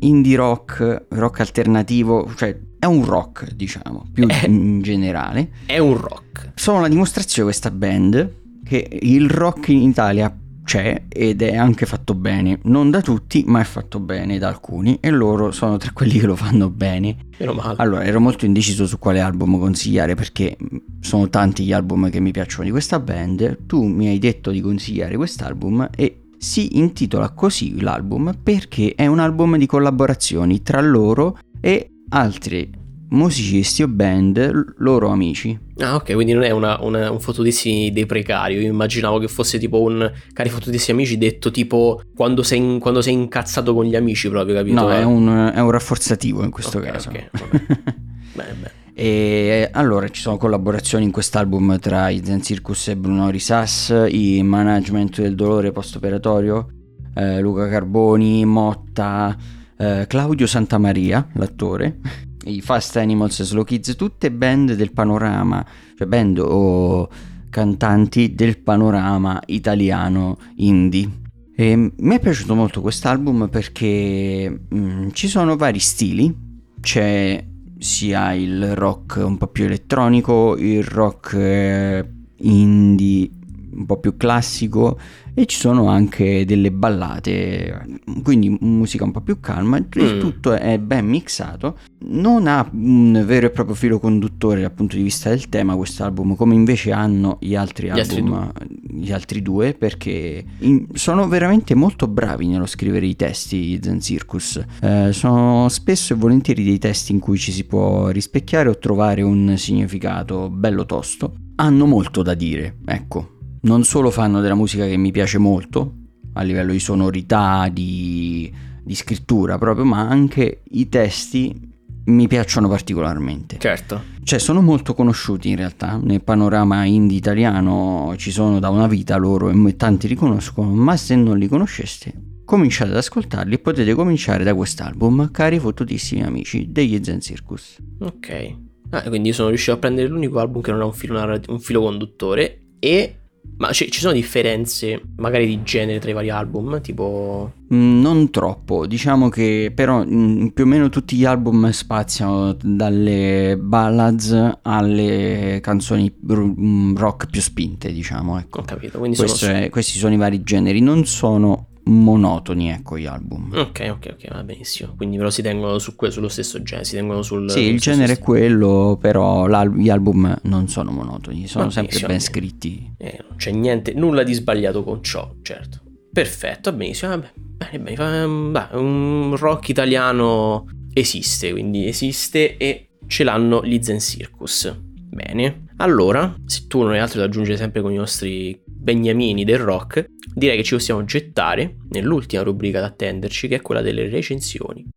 indie 0.00 0.36
rock, 0.36 1.06
rock 1.10 1.40
alternativo, 1.40 2.28
cioè 2.34 2.58
è 2.82 2.86
un 2.86 3.04
rock, 3.04 3.52
diciamo, 3.54 4.08
più 4.12 4.26
è, 4.26 4.44
in 4.48 4.82
generale. 4.82 5.50
È 5.66 5.78
un 5.78 5.96
rock. 5.96 6.50
Sono 6.56 6.80
la 6.80 6.88
dimostrazione 6.88 7.48
questa 7.48 7.70
band 7.70 8.38
che 8.64 8.98
il 9.02 9.30
rock 9.30 9.68
in 9.68 9.82
Italia 9.82 10.36
c'è 10.64 11.04
ed 11.08 11.42
è 11.42 11.54
anche 11.54 11.86
fatto 11.86 12.14
bene, 12.14 12.58
non 12.64 12.90
da 12.90 13.00
tutti, 13.00 13.44
ma 13.46 13.60
è 13.60 13.64
fatto 13.64 14.00
bene 14.00 14.36
da 14.38 14.48
alcuni 14.48 14.98
e 15.00 15.10
loro 15.10 15.52
sono 15.52 15.76
tra 15.76 15.92
quelli 15.92 16.18
che 16.18 16.26
lo 16.26 16.34
fanno 16.34 16.70
bene. 16.70 17.18
Meno 17.38 17.52
male. 17.52 17.76
Allora, 17.78 18.02
ero 18.02 18.18
molto 18.18 18.46
indeciso 18.46 18.84
su 18.88 18.98
quale 18.98 19.20
album 19.20 19.60
consigliare 19.60 20.16
perché 20.16 20.56
sono 20.98 21.28
tanti 21.28 21.62
gli 21.62 21.72
album 21.72 22.10
che 22.10 22.18
mi 22.18 22.32
piacciono 22.32 22.64
di 22.64 22.72
questa 22.72 22.98
band. 22.98 23.64
Tu 23.66 23.80
mi 23.84 24.08
hai 24.08 24.18
detto 24.18 24.50
di 24.50 24.60
consigliare 24.60 25.14
quest'album 25.14 25.88
e 25.94 26.22
si 26.36 26.78
intitola 26.78 27.30
così 27.30 27.80
l'album 27.80 28.36
perché 28.42 28.94
è 28.96 29.06
un 29.06 29.20
album 29.20 29.56
di 29.56 29.66
collaborazioni 29.66 30.62
tra 30.62 30.80
loro 30.80 31.38
e 31.60 31.91
altri 32.12 32.80
musicisti 33.12 33.82
o 33.82 33.88
band 33.88 34.74
loro 34.78 35.08
amici. 35.08 35.58
Ah, 35.78 35.96
ok, 35.96 36.12
quindi 36.14 36.32
non 36.32 36.44
è 36.44 36.50
una, 36.50 36.78
una, 36.80 37.10
un 37.10 37.20
fotodissi 37.20 37.90
dei 37.92 38.06
precari. 38.06 38.54
Io 38.54 38.62
immaginavo 38.62 39.18
che 39.18 39.28
fosse 39.28 39.58
tipo 39.58 39.80
un 39.80 40.10
cari 40.32 40.48
fotodissi 40.48 40.90
amici 40.90 41.18
detto 41.18 41.50
tipo 41.50 42.02
quando 42.14 42.42
sei, 42.42 42.58
in, 42.58 42.78
quando 42.78 43.02
sei 43.02 43.14
incazzato 43.14 43.74
con 43.74 43.84
gli 43.84 43.96
amici, 43.96 44.28
proprio, 44.28 44.54
capito? 44.54 44.80
No, 44.80 44.90
è 44.90 45.02
un, 45.02 45.52
è 45.54 45.60
un 45.60 45.70
rafforzativo 45.70 46.42
in 46.42 46.50
questo 46.50 46.78
okay, 46.78 46.92
caso. 46.92 47.10
Ok, 47.10 47.30
bene, 48.32 48.52
bene. 48.52 48.80
E 48.94 49.70
allora 49.72 50.08
ci 50.08 50.20
sono 50.20 50.36
collaborazioni 50.36 51.04
in 51.04 51.10
quest'album 51.10 51.78
tra 51.78 52.10
i 52.10 52.22
Zen 52.22 52.42
Circus 52.42 52.88
e 52.88 52.96
Bruno 52.96 53.30
Risas, 53.30 54.06
i 54.08 54.42
management 54.42 55.20
del 55.20 55.34
dolore 55.34 55.72
post-operatorio, 55.72 56.68
eh, 57.14 57.40
Luca 57.40 57.68
Carboni, 57.68 58.44
Motta, 58.44 59.36
eh, 59.82 60.06
Claudio 60.06 60.46
Santamaria, 60.46 61.26
l'attore 61.34 61.98
i 62.44 62.60
Fast 62.60 62.96
Animals, 62.96 63.42
Slow 63.42 63.64
Kids, 63.64 63.94
tutte 63.96 64.30
band 64.30 64.74
del 64.74 64.92
panorama, 64.92 65.64
cioè 65.96 66.06
band 66.06 66.38
o 66.38 67.08
cantanti 67.50 68.34
del 68.34 68.58
panorama 68.58 69.40
italiano 69.46 70.38
indie. 70.56 71.20
E 71.54 71.76
mi 71.76 72.14
è 72.14 72.18
piaciuto 72.18 72.54
molto 72.54 72.80
quest'album 72.80 73.48
perché 73.48 74.48
mh, 74.68 74.76
mm, 74.76 75.08
ci 75.12 75.28
sono 75.28 75.56
vari 75.56 75.78
stili, 75.78 76.34
c'è 76.80 77.44
sia 77.78 78.32
il 78.32 78.74
rock 78.74 79.20
un 79.24 79.36
po' 79.36 79.48
più 79.48 79.64
elettronico, 79.64 80.56
il 80.56 80.82
rock 80.82 81.34
eh, 81.34 82.08
indie 82.38 83.30
un 83.74 83.86
po' 83.86 83.98
più 83.98 84.16
classico 84.16 84.98
e 85.34 85.46
ci 85.46 85.58
sono 85.58 85.88
anche 85.88 86.44
delle 86.44 86.70
ballate, 86.70 88.00
quindi 88.22 88.54
musica 88.60 89.04
un 89.04 89.12
po' 89.12 89.22
più 89.22 89.40
calma, 89.40 89.78
il 89.78 89.86
mm. 89.90 90.20
tutto 90.20 90.52
è 90.52 90.78
ben 90.78 91.06
mixato, 91.06 91.78
non 92.06 92.46
ha 92.46 92.68
un 92.72 93.22
vero 93.24 93.46
e 93.46 93.50
proprio 93.50 93.74
filo 93.74 93.98
conduttore 93.98 94.60
dal 94.60 94.72
punto 94.72 94.96
di 94.96 95.02
vista 95.02 95.30
del 95.30 95.48
tema 95.48 95.74
questo 95.74 96.04
album, 96.04 96.36
come 96.36 96.54
invece 96.54 96.92
hanno 96.92 97.38
gli 97.40 97.54
altri 97.54 97.86
gli 97.86 97.98
album, 97.98 98.32
altri 98.34 98.80
gli 98.94 99.12
altri 99.12 99.40
due, 99.40 99.72
perché 99.72 100.44
in, 100.58 100.86
sono 100.92 101.26
veramente 101.26 101.74
molto 101.74 102.06
bravi 102.08 102.46
nello 102.48 102.66
scrivere 102.66 103.06
i 103.06 103.16
testi 103.16 103.78
Zen 103.82 104.00
Circus, 104.00 104.62
eh, 104.82 105.12
sono 105.12 105.68
spesso 105.70 106.12
e 106.12 106.16
volentieri 106.16 106.62
dei 106.62 106.78
testi 106.78 107.12
in 107.12 107.20
cui 107.20 107.38
ci 107.38 107.52
si 107.52 107.64
può 107.64 108.08
rispecchiare 108.08 108.68
o 108.68 108.76
trovare 108.76 109.22
un 109.22 109.54
significato 109.56 110.50
bello 110.50 110.84
tosto, 110.84 111.36
hanno 111.56 111.86
molto 111.86 112.22
da 112.22 112.34
dire, 112.34 112.76
ecco 112.84 113.40
non 113.62 113.84
solo 113.84 114.10
fanno 114.10 114.40
della 114.40 114.54
musica 114.54 114.86
che 114.86 114.96
mi 114.96 115.10
piace 115.10 115.38
molto, 115.38 115.94
a 116.34 116.42
livello 116.42 116.72
di 116.72 116.80
sonorità, 116.80 117.68
di, 117.70 118.52
di 118.82 118.94
scrittura 118.94 119.58
proprio, 119.58 119.84
ma 119.84 120.08
anche 120.08 120.62
i 120.70 120.88
testi 120.88 121.70
mi 122.04 122.26
piacciono 122.26 122.68
particolarmente. 122.68 123.58
Certo. 123.58 124.10
Cioè, 124.24 124.38
sono 124.38 124.60
molto 124.60 124.94
conosciuti 124.94 125.50
in 125.50 125.56
realtà. 125.56 125.98
Nel 126.02 126.22
panorama 126.22 126.84
indie 126.84 127.18
italiano 127.18 128.14
ci 128.16 128.30
sono 128.30 128.58
da 128.58 128.68
una 128.70 128.86
vita 128.86 129.16
loro 129.16 129.50
e 129.50 129.76
tanti 129.76 130.08
li 130.08 130.14
conoscono, 130.14 130.70
ma 130.72 130.96
se 130.96 131.14
non 131.14 131.38
li 131.38 131.48
conosceste, 131.48 132.12
cominciate 132.44 132.90
ad 132.90 132.96
ascoltarli 132.96 133.54
e 133.54 133.58
potete 133.58 133.94
cominciare 133.94 134.44
da 134.44 134.54
quest'album, 134.54 135.30
cari 135.30 135.58
fottutissimi 135.58 136.22
amici 136.22 136.70
degli 136.70 136.98
Zen 137.02 137.20
Circus. 137.20 137.78
Ok. 138.00 138.56
Ah, 138.90 139.08
quindi 139.08 139.32
sono 139.32 139.48
riuscito 139.48 139.72
a 139.72 139.78
prendere 139.78 140.08
l'unico 140.08 140.38
album 140.38 140.60
che 140.60 140.70
non 140.70 140.80
ha 140.80 140.84
un 140.84 140.92
filo, 140.92 141.40
un 141.48 141.60
filo 141.60 141.80
conduttore 141.80 142.58
e 142.78 143.21
ma 143.58 143.68
c- 143.70 143.88
ci 143.88 144.00
sono 144.00 144.12
differenze 144.12 145.00
magari 145.16 145.46
di 145.46 145.62
genere 145.62 145.98
tra 145.98 146.10
i 146.10 146.14
vari 146.14 146.30
album? 146.30 146.80
Tipo... 146.80 147.52
Mm, 147.72 148.00
non 148.00 148.30
troppo, 148.30 148.86
diciamo 148.86 149.28
che 149.28 149.72
però 149.74 150.04
mm, 150.04 150.48
più 150.48 150.64
o 150.64 150.66
meno 150.66 150.88
tutti 150.88 151.16
gli 151.16 151.24
album 151.24 151.70
spaziano 151.70 152.56
dalle 152.60 153.56
ballads 153.58 154.58
alle 154.62 155.60
canzoni 155.62 156.12
mm, 156.32 156.96
rock 156.96 157.28
più 157.30 157.40
spinte, 157.40 157.92
diciamo. 157.92 158.38
Ecco. 158.38 158.60
Ho 158.60 158.64
capito, 158.64 158.98
quindi 158.98 159.16
sono... 159.16 159.52
È, 159.52 159.68
questi 159.70 159.98
sono 159.98 160.14
i 160.14 160.18
vari 160.18 160.42
generi, 160.42 160.80
non 160.80 161.04
sono 161.04 161.68
monotoni, 161.84 162.70
ecco, 162.70 162.98
gli 162.98 163.06
album. 163.06 163.52
Ok, 163.54 163.88
ok, 163.90 164.14
ok, 164.14 164.32
va 164.32 164.42
benissimo. 164.44 164.94
Quindi 164.96 165.16
però 165.16 165.30
si 165.30 165.42
tengono 165.42 165.78
su 165.78 165.96
que- 165.96 166.10
sullo 166.10 166.28
stesso 166.28 166.62
genere, 166.62 166.84
si 166.84 166.94
tengono 166.96 167.22
sul... 167.22 167.50
Sì, 167.50 167.60
il 167.60 167.80
genere 167.80 168.14
è 168.14 168.18
quello, 168.18 168.98
però 169.00 169.46
gli 169.68 169.88
album 169.88 170.36
non 170.42 170.68
sono 170.68 170.90
monotoni, 170.90 171.46
sono 171.46 171.70
sempre 171.70 171.98
ben 172.06 172.20
scritti. 172.20 172.94
Eh, 172.98 173.18
non 173.28 173.36
c'è 173.36 173.50
niente, 173.50 173.92
nulla 173.94 174.22
di 174.22 174.32
sbagliato 174.32 174.84
con 174.84 175.02
ciò, 175.02 175.34
certo. 175.42 175.80
Perfetto, 176.12 176.70
va 176.70 176.76
benissimo, 176.76 177.10
vabbè, 177.12 177.32
bene, 177.80 177.94
bene, 177.94 178.50
beh, 178.50 178.76
un 178.76 179.34
rock 179.36 179.70
italiano 179.70 180.66
esiste, 180.92 181.52
quindi 181.52 181.88
esiste 181.88 182.58
e 182.58 182.90
ce 183.06 183.24
l'hanno 183.24 183.64
gli 183.64 183.82
Zen 183.82 183.98
Circus. 183.98 184.78
Bene, 185.12 185.66
allora, 185.76 186.34
se 186.46 186.66
tu 186.68 186.82
non 186.82 186.92
hai 186.92 186.98
altro 186.98 187.18
da 187.20 187.26
aggiungere 187.26 187.56
sempre 187.58 187.82
con 187.82 187.92
i 187.92 187.96
nostri 187.96 188.61
beniamini 188.82 189.44
del 189.44 189.58
rock, 189.58 190.06
direi 190.34 190.56
che 190.56 190.64
ci 190.64 190.74
possiamo 190.74 191.04
gettare 191.04 191.76
nell'ultima 191.90 192.42
rubrica 192.42 192.80
da 192.80 192.86
attenderci, 192.86 193.46
che 193.46 193.56
è 193.56 193.62
quella 193.62 193.80
delle 193.80 194.08
recensioni. 194.08 194.88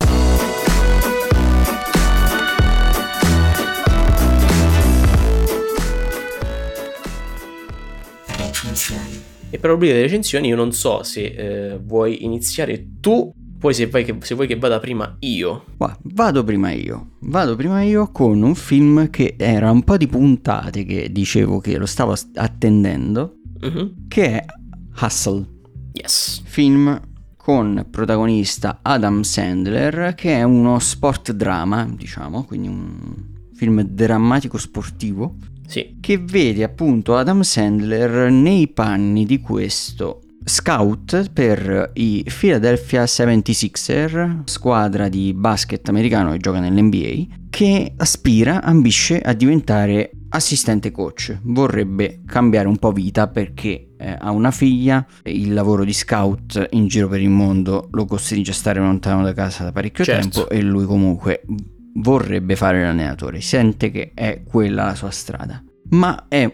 E 9.51 9.59
per 9.59 9.69
la 9.69 9.71
rubrica 9.71 9.93
delle 9.93 10.07
recensioni 10.07 10.47
io 10.47 10.55
non 10.55 10.71
so 10.73 11.03
se 11.03 11.23
eh, 11.23 11.79
vuoi 11.81 12.25
iniziare 12.25 12.87
tu 12.99 13.31
poi 13.57 13.73
se, 13.73 13.89
che, 13.89 14.17
se, 14.19 14.35
vuoi 14.35 14.47
che 14.47 14.57
vada 14.57 14.79
prima 14.79 15.15
io. 15.19 15.65
vado 16.01 16.43
prima 16.43 16.71
io. 16.71 17.11
Vado 17.19 17.55
prima 17.55 17.81
io 17.81 18.11
con 18.11 18.41
un 18.41 18.53
film 18.53 19.09
che 19.09 19.35
era 19.37 19.71
un 19.71 19.83
po' 19.83 19.97
di 19.97 20.07
puntate 20.07 20.83
che 20.83 21.11
dicevo 21.11 21.59
che 21.59 21.77
lo 21.77 21.85
stavo 21.85 22.13
attendendo. 22.35 23.37
Uh-huh. 23.61 23.93
Che 24.07 24.25
è 24.25 24.45
Hustle. 25.01 25.45
Yes. 25.93 26.41
Film 26.45 26.99
con 27.35 27.85
protagonista 27.91 28.79
Adam 28.81 29.21
Sandler 29.21 30.15
che 30.15 30.35
è 30.37 30.43
uno 30.43 30.79
sport 30.79 31.31
drama, 31.31 31.87
diciamo, 31.95 32.43
quindi 32.43 32.67
un 32.67 33.13
film 33.53 33.81
drammatico 33.81 34.57
sportivo. 34.57 35.35
Sì. 35.67 35.97
Che 35.99 36.17
vede 36.17 36.63
appunto 36.63 37.15
Adam 37.15 37.41
Sandler 37.41 38.31
nei 38.31 38.67
panni 38.67 39.25
di 39.25 39.39
questo 39.39 40.21
scout 40.47 41.31
per 41.31 41.91
i 41.95 42.23
Philadelphia 42.23 43.03
76er, 43.03 44.41
squadra 44.45 45.09
di 45.09 45.33
basket 45.33 45.87
americano 45.89 46.31
che 46.31 46.37
gioca 46.37 46.59
nell'NBA, 46.59 47.47
che 47.49 47.93
aspira, 47.97 48.61
ambisce 48.61 49.19
a 49.19 49.33
diventare 49.33 50.11
assistente 50.35 50.91
coach. 50.91 51.39
Vorrebbe 51.43 52.21
cambiare 52.25 52.67
un 52.67 52.77
po' 52.77 52.91
vita 52.91 53.27
perché 53.27 53.95
eh, 53.97 54.15
ha 54.17 54.31
una 54.31 54.51
figlia, 54.51 55.05
il 55.23 55.53
lavoro 55.53 55.83
di 55.83 55.93
scout 55.93 56.67
in 56.71 56.87
giro 56.87 57.07
per 57.07 57.21
il 57.21 57.29
mondo 57.29 57.87
lo 57.91 58.05
costringe 58.05 58.51
a 58.51 58.53
stare 58.53 58.79
lontano 58.79 59.23
da 59.23 59.33
casa 59.33 59.63
da 59.63 59.71
parecchio 59.71 60.03
certo. 60.03 60.29
tempo 60.29 60.49
e 60.49 60.61
lui 60.61 60.85
comunque 60.85 61.43
vorrebbe 61.95 62.55
fare 62.55 62.81
l'allenatore, 62.83 63.41
sente 63.41 63.89
che 63.89 64.11
è 64.13 64.43
quella 64.43 64.85
la 64.85 64.95
sua 64.95 65.11
strada. 65.11 65.63
Ma 65.89 66.25
è 66.27 66.51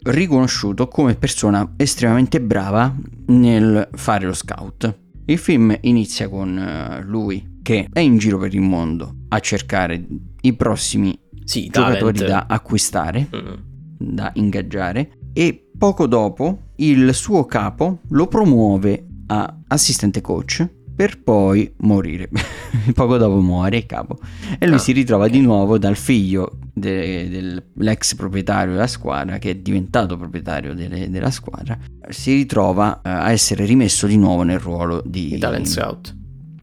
riconosciuto 0.00 0.88
come 0.88 1.14
persona 1.14 1.74
estremamente 1.76 2.40
brava 2.40 2.94
nel 3.26 3.88
fare 3.92 4.26
lo 4.26 4.34
scout. 4.34 4.98
Il 5.26 5.38
film 5.38 5.76
inizia 5.82 6.28
con 6.28 6.56
eh, 6.56 7.02
lui 7.02 7.56
che 7.62 7.88
è 7.92 8.00
in 8.00 8.16
giro 8.16 8.38
per 8.38 8.54
il 8.54 8.62
mondo 8.62 9.14
a 9.28 9.40
cercare 9.40 10.02
i 10.40 10.54
prossimi 10.54 11.18
sì, 11.48 11.68
giocatori 11.68 12.18
talent. 12.18 12.46
da 12.46 12.54
acquistare, 12.54 13.28
mm. 13.34 13.54
da 13.96 14.30
ingaggiare 14.34 15.18
e 15.32 15.62
Poco 15.78 16.06
dopo 16.06 16.72
il 16.76 17.14
suo 17.14 17.44
capo 17.44 18.00
lo 18.08 18.26
promuove 18.26 19.06
a 19.28 19.58
assistente 19.68 20.20
coach 20.20 20.68
per 20.94 21.22
poi 21.22 21.72
morire. 21.78 22.28
Poco 22.92 23.16
dopo 23.16 23.40
muore 23.40 23.76
il 23.76 23.86
capo 23.86 24.18
e 24.58 24.66
lui 24.66 24.74
ah, 24.74 24.78
si 24.78 24.90
ritrova 24.90 25.26
okay. 25.26 25.38
di 25.38 25.44
nuovo 25.44 25.78
dal 25.78 25.94
figlio 25.94 26.58
de- 26.74 27.28
dell'ex 27.28 28.16
proprietario 28.16 28.72
della 28.72 28.88
squadra, 28.88 29.38
che 29.38 29.50
è 29.50 29.54
diventato 29.54 30.16
proprietario 30.16 30.74
de- 30.74 31.08
della 31.08 31.30
squadra, 31.30 31.78
si 32.08 32.34
ritrova 32.34 32.96
uh, 32.96 33.08
a 33.08 33.30
essere 33.30 33.64
rimesso 33.64 34.08
di 34.08 34.16
nuovo 34.16 34.42
nel 34.42 34.58
ruolo 34.58 35.00
di, 35.06 35.28
di 35.28 35.38
talent 35.38 35.66
scout. 35.66 36.16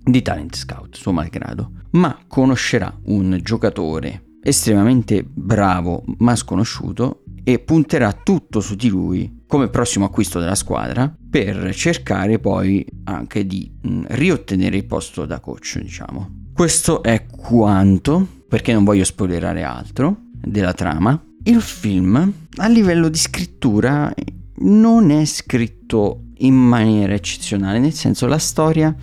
Di 0.03 0.21
talent 0.21 0.55
scout, 0.55 0.95
suo 0.95 1.13
malgrado. 1.13 1.71
Ma 1.91 2.19
conoscerà 2.27 2.93
un 3.05 3.39
giocatore 3.41 4.23
estremamente 4.45 5.25
bravo 5.27 6.03
ma 6.19 6.35
sconosciuto 6.35 7.23
e 7.43 7.59
punterà 7.59 8.11
tutto 8.13 8.59
su 8.59 8.75
di 8.75 8.89
lui 8.89 9.43
come 9.47 9.69
prossimo 9.69 10.05
acquisto 10.05 10.39
della 10.39 10.55
squadra 10.55 11.13
per 11.29 11.73
cercare 11.73 12.39
poi 12.39 12.85
anche 13.05 13.45
di 13.45 13.71
mh, 13.81 13.89
mm, 13.89 14.03
riottenere 14.09 14.77
il 14.77 14.85
posto 14.85 15.25
da 15.25 15.39
coach, 15.39 15.79
diciamo. 15.79 16.43
Questo 16.53 17.03
è 17.03 17.25
quanto, 17.25 18.27
perché 18.47 18.73
non 18.73 18.83
voglio 18.83 19.03
spoilerare 19.03 19.63
altro 19.63 20.17
della 20.31 20.73
trama. 20.73 21.21
Il 21.43 21.61
film 21.61 22.33
a 22.57 22.67
livello 22.67 23.09
di 23.09 23.17
scrittura 23.17 24.13
non 24.57 25.11
è 25.11 25.25
scritto 25.25 26.21
in 26.37 26.55
maniera 26.55 27.13
eccezionale, 27.13 27.79
nel 27.79 27.93
senso 27.93 28.25
la 28.25 28.37
storia 28.37 28.95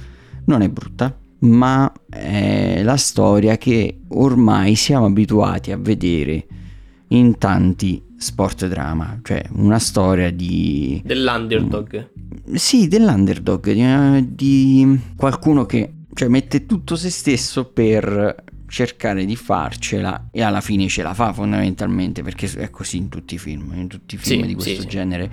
non 0.47 0.63
è 0.63 0.69
brutta, 0.69 1.17
ma 1.43 1.93
è 2.09 2.83
la 2.83 2.97
storia 2.97 3.57
che 3.57 4.01
ormai 4.09 4.75
siamo 4.75 5.07
abituati 5.07 5.73
a 5.73 5.77
vedere 5.77 6.47
in 7.09 7.37
tanti 7.39 8.03
sport 8.17 8.67
drama, 8.69 9.21
cioè 9.23 9.43
una 9.53 9.79
storia 9.79 10.31
di... 10.31 11.03
Dell'underdog. 11.05 12.11
Sì, 12.55 12.89
dell'underdog, 12.89 13.73
di, 13.73 13.83
eh, 13.83 14.27
di 14.29 15.01
qualcuno 15.17 15.67
che 15.67 15.95
cioè, 16.15 16.29
mette 16.29 16.67
tutto 16.67 16.97
se 16.97 17.11
stesso 17.11 17.67
per 17.67 18.45
cercare 18.69 19.25
di 19.27 19.37
farcela 19.37 20.29
e 20.31 20.43
alla 20.43 20.63
fine 20.63 20.89
ce 20.89 21.03
la 21.03 21.13
fa 21.13 21.33
fondamentalmente 21.33 22.23
perché 22.23 22.51
è 22.57 22.71
così 22.71 22.97
in 22.97 23.09
tutti 23.09 23.35
i 23.35 23.39
film, 23.39 23.73
in 23.75 23.89
tutti 23.89 24.15
i 24.15 24.19
film 24.19 24.43
sì, 24.43 24.47
di 24.47 24.55
questo 24.55 24.83
sì, 24.83 24.89
genere. 24.89 25.31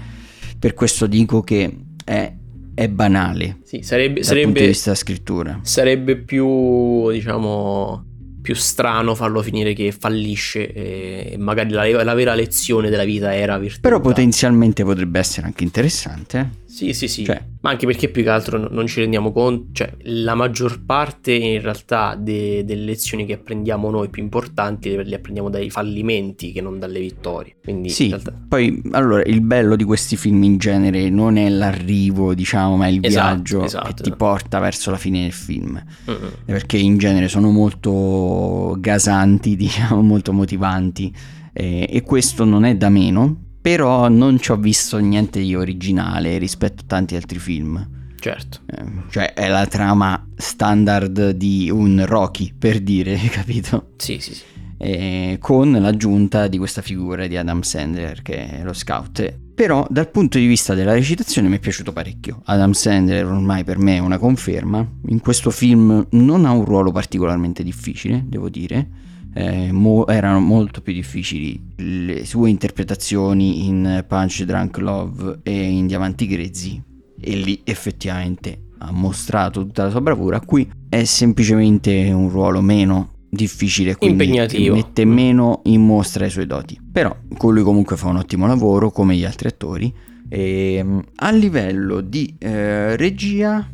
Per 0.58 0.74
questo 0.74 1.08
dico 1.08 1.42
che 1.42 1.74
è, 2.04 2.34
è 2.80 2.88
banale. 2.88 3.58
Sì, 3.66 3.82
sarebbe, 3.82 4.16
dal 4.16 4.24
sarebbe, 4.24 4.46
punto 4.46 4.60
di 4.62 4.68
vista 4.68 4.96
scrittura. 4.96 5.60
Sarebbe 5.64 6.16
più, 6.16 7.12
diciamo, 7.12 8.06
più 8.42 8.56
strano 8.56 9.16
farlo 9.16 9.42
finire 9.42 9.74
che 9.74 9.92
fallisce 9.92 10.72
e 10.72 11.36
magari 11.38 11.72
la, 11.72 12.04
la 12.04 12.14
vera 12.14 12.34
lezione 12.34 12.90
della 12.90 13.04
vita 13.04 13.36
era 13.36 13.58
virtuosa. 13.58 13.82
Però 13.82 14.00
potenzialmente 14.00 14.86
potrebbe 14.86 15.20
essere 15.20 15.48
anche 15.48 15.66
interessante. 15.66 16.40
Eh? 16.40 16.69
Sì, 16.70 16.94
sì, 16.94 17.08
sì. 17.08 17.26
Cioè. 17.26 17.44
Ma 17.62 17.72
anche 17.72 17.88
perché 17.88 18.10
più 18.10 18.22
che 18.22 18.30
altro 18.30 18.70
non 18.70 18.86
ci 18.86 19.00
rendiamo 19.00 19.32
conto, 19.32 19.70
cioè 19.74 19.92
la 20.04 20.36
maggior 20.36 20.86
parte 20.86 21.34
in 21.34 21.60
realtà 21.62 22.16
de- 22.16 22.64
delle 22.64 22.84
lezioni 22.84 23.26
che 23.26 23.34
apprendiamo 23.34 23.90
noi 23.90 24.10
più 24.10 24.22
importanti 24.22 24.96
le, 24.96 25.16
apprendiamo 25.16 25.50
dai 25.50 25.72
fallimenti 25.72 26.52
che 26.52 26.62
non 26.62 26.78
dalle 26.78 27.00
vittorie. 27.00 27.56
Quindi 27.62 27.90
sì, 27.90 28.10
realtà... 28.10 28.34
poi 28.48 28.82
allora 28.92 29.24
il 29.24 29.42
bello 29.42 29.76
di 29.76 29.84
questi 29.84 30.16
film 30.16 30.44
in 30.44 30.58
genere 30.58 31.10
non 31.10 31.38
è 31.38 31.50
l'arrivo, 31.50 32.36
diciamo, 32.36 32.78
ma 32.78 32.86
è 32.86 32.90
il 32.90 33.00
esatto, 33.02 33.26
viaggio 33.26 33.64
esatto, 33.64 33.84
che 33.86 33.90
esatto. 33.90 34.04
ti 34.04 34.16
porta 34.16 34.60
verso 34.60 34.92
la 34.92 34.98
fine 34.98 35.24
del 35.24 35.34
film. 35.34 35.84
Mm-hmm. 36.10 36.30
Perché 36.46 36.78
in 36.78 37.00
genere 37.00 37.28
sono 37.30 37.50
molto 37.50 38.76
gasanti, 38.80 39.56
diciamo, 39.58 40.04
molto 40.04 40.34
motivanti. 40.34 41.12
Eh, 41.52 41.88
e 41.90 42.04
questo 42.04 42.46
non 42.46 42.64
è 42.64 42.76
da 42.76 42.90
meno 42.90 43.48
però 43.62 44.08
non 44.08 44.40
ci 44.40 44.52
ho 44.52 44.56
visto 44.56 44.98
niente 44.98 45.40
di 45.42 45.56
originale 45.56 46.38
rispetto 46.38 46.84
a 46.84 46.86
tanti 46.88 47.16
altri 47.16 47.40
film. 47.40 47.98
Certo. 48.20 48.60
Eh, 48.66 48.84
cioè 49.10 49.34
è 49.34 49.48
la 49.48 49.66
trama 49.66 50.28
standard 50.36 51.32
di 51.32 51.70
un 51.70 52.04
Rocky, 52.06 52.54
per 52.58 52.82
dire, 52.82 53.18
capito? 53.32 53.92
Sì, 53.98 54.20
sì, 54.20 54.34
sì. 54.34 54.44
E 54.82 55.38
con 55.42 55.72
l'aggiunta 55.72 56.48
di 56.48 56.58
questa 56.58 56.82
figura 56.82 57.28
di 57.28 57.36
Adam 57.36 57.62
Sandler 57.62 58.22
che 58.22 58.60
è 58.60 58.64
lo 58.64 58.72
scout. 58.72 59.38
Però 59.54 59.86
dal 59.90 60.10
punto 60.10 60.38
di 60.38 60.46
vista 60.46 60.74
della 60.74 60.94
recitazione 60.94 61.50
mi 61.50 61.58
è 61.58 61.60
piaciuto 61.60 61.92
parecchio. 61.92 62.42
Adam 62.46 62.72
Sandler 62.72 63.26
ormai 63.26 63.66
per 63.66 63.78
me 63.78 63.98
è 63.98 64.00
una 64.00 64.18
conferma. 64.18 64.88
In 65.08 65.20
questo 65.20 65.52
film 65.52 66.08
non 66.12 66.46
ha 66.46 66.52
un 66.52 66.64
ruolo 66.64 66.94
particolarmente 66.94 67.62
difficile, 67.62 68.24
devo 68.26 68.48
dire 68.48 69.09
eh, 69.34 69.72
mo- 69.72 70.08
erano 70.08 70.40
molto 70.40 70.82
più 70.82 70.94
difficili 70.94 71.60
le 71.78 72.26
sue 72.26 72.50
interpretazioni 72.50 73.68
in 73.68 74.04
Punch 74.08 74.44
Drunk 74.44 74.78
Love 74.78 75.40
e 75.44 75.62
in 75.62 75.88
Diamanti 75.88 76.28
Grezzi. 76.28 76.82
E 77.22 77.36
lì 77.36 77.62
effettivamente 77.64 78.68
ha 78.80 78.92
mostrato 78.92 79.62
tutta 79.62 79.84
la 79.84 79.90
sua 79.90 80.02
bravura. 80.02 80.40
Qui 80.40 80.70
è 80.88 81.04
semplicemente 81.04 82.12
un 82.12 82.30
ruolo 82.30 82.62
meno 82.62 83.12
difficile 83.30 83.96
quindi 83.96 84.24
impegnativo. 84.24 84.76
mette 84.76 85.06
meno 85.06 85.62
in 85.66 85.86
mostra 85.86 86.26
i 86.26 86.30
suoi 86.30 86.48
doti. 86.48 86.80
Però 86.92 87.16
con 87.38 87.54
lui 87.54 87.64
comunque 87.64 87.98
fa 87.98 88.08
un 88.08 88.18
ottimo 88.18 88.48
lavoro 88.48 88.90
come 88.92 89.16
gli 89.16 89.26
altri 89.26 89.50
attori. 89.50 89.94
E, 90.28 90.76
ehm, 90.76 91.04
a 91.16 91.32
livello 91.32 92.02
di 92.02 92.36
eh, 92.38 92.96
regia 92.96 93.68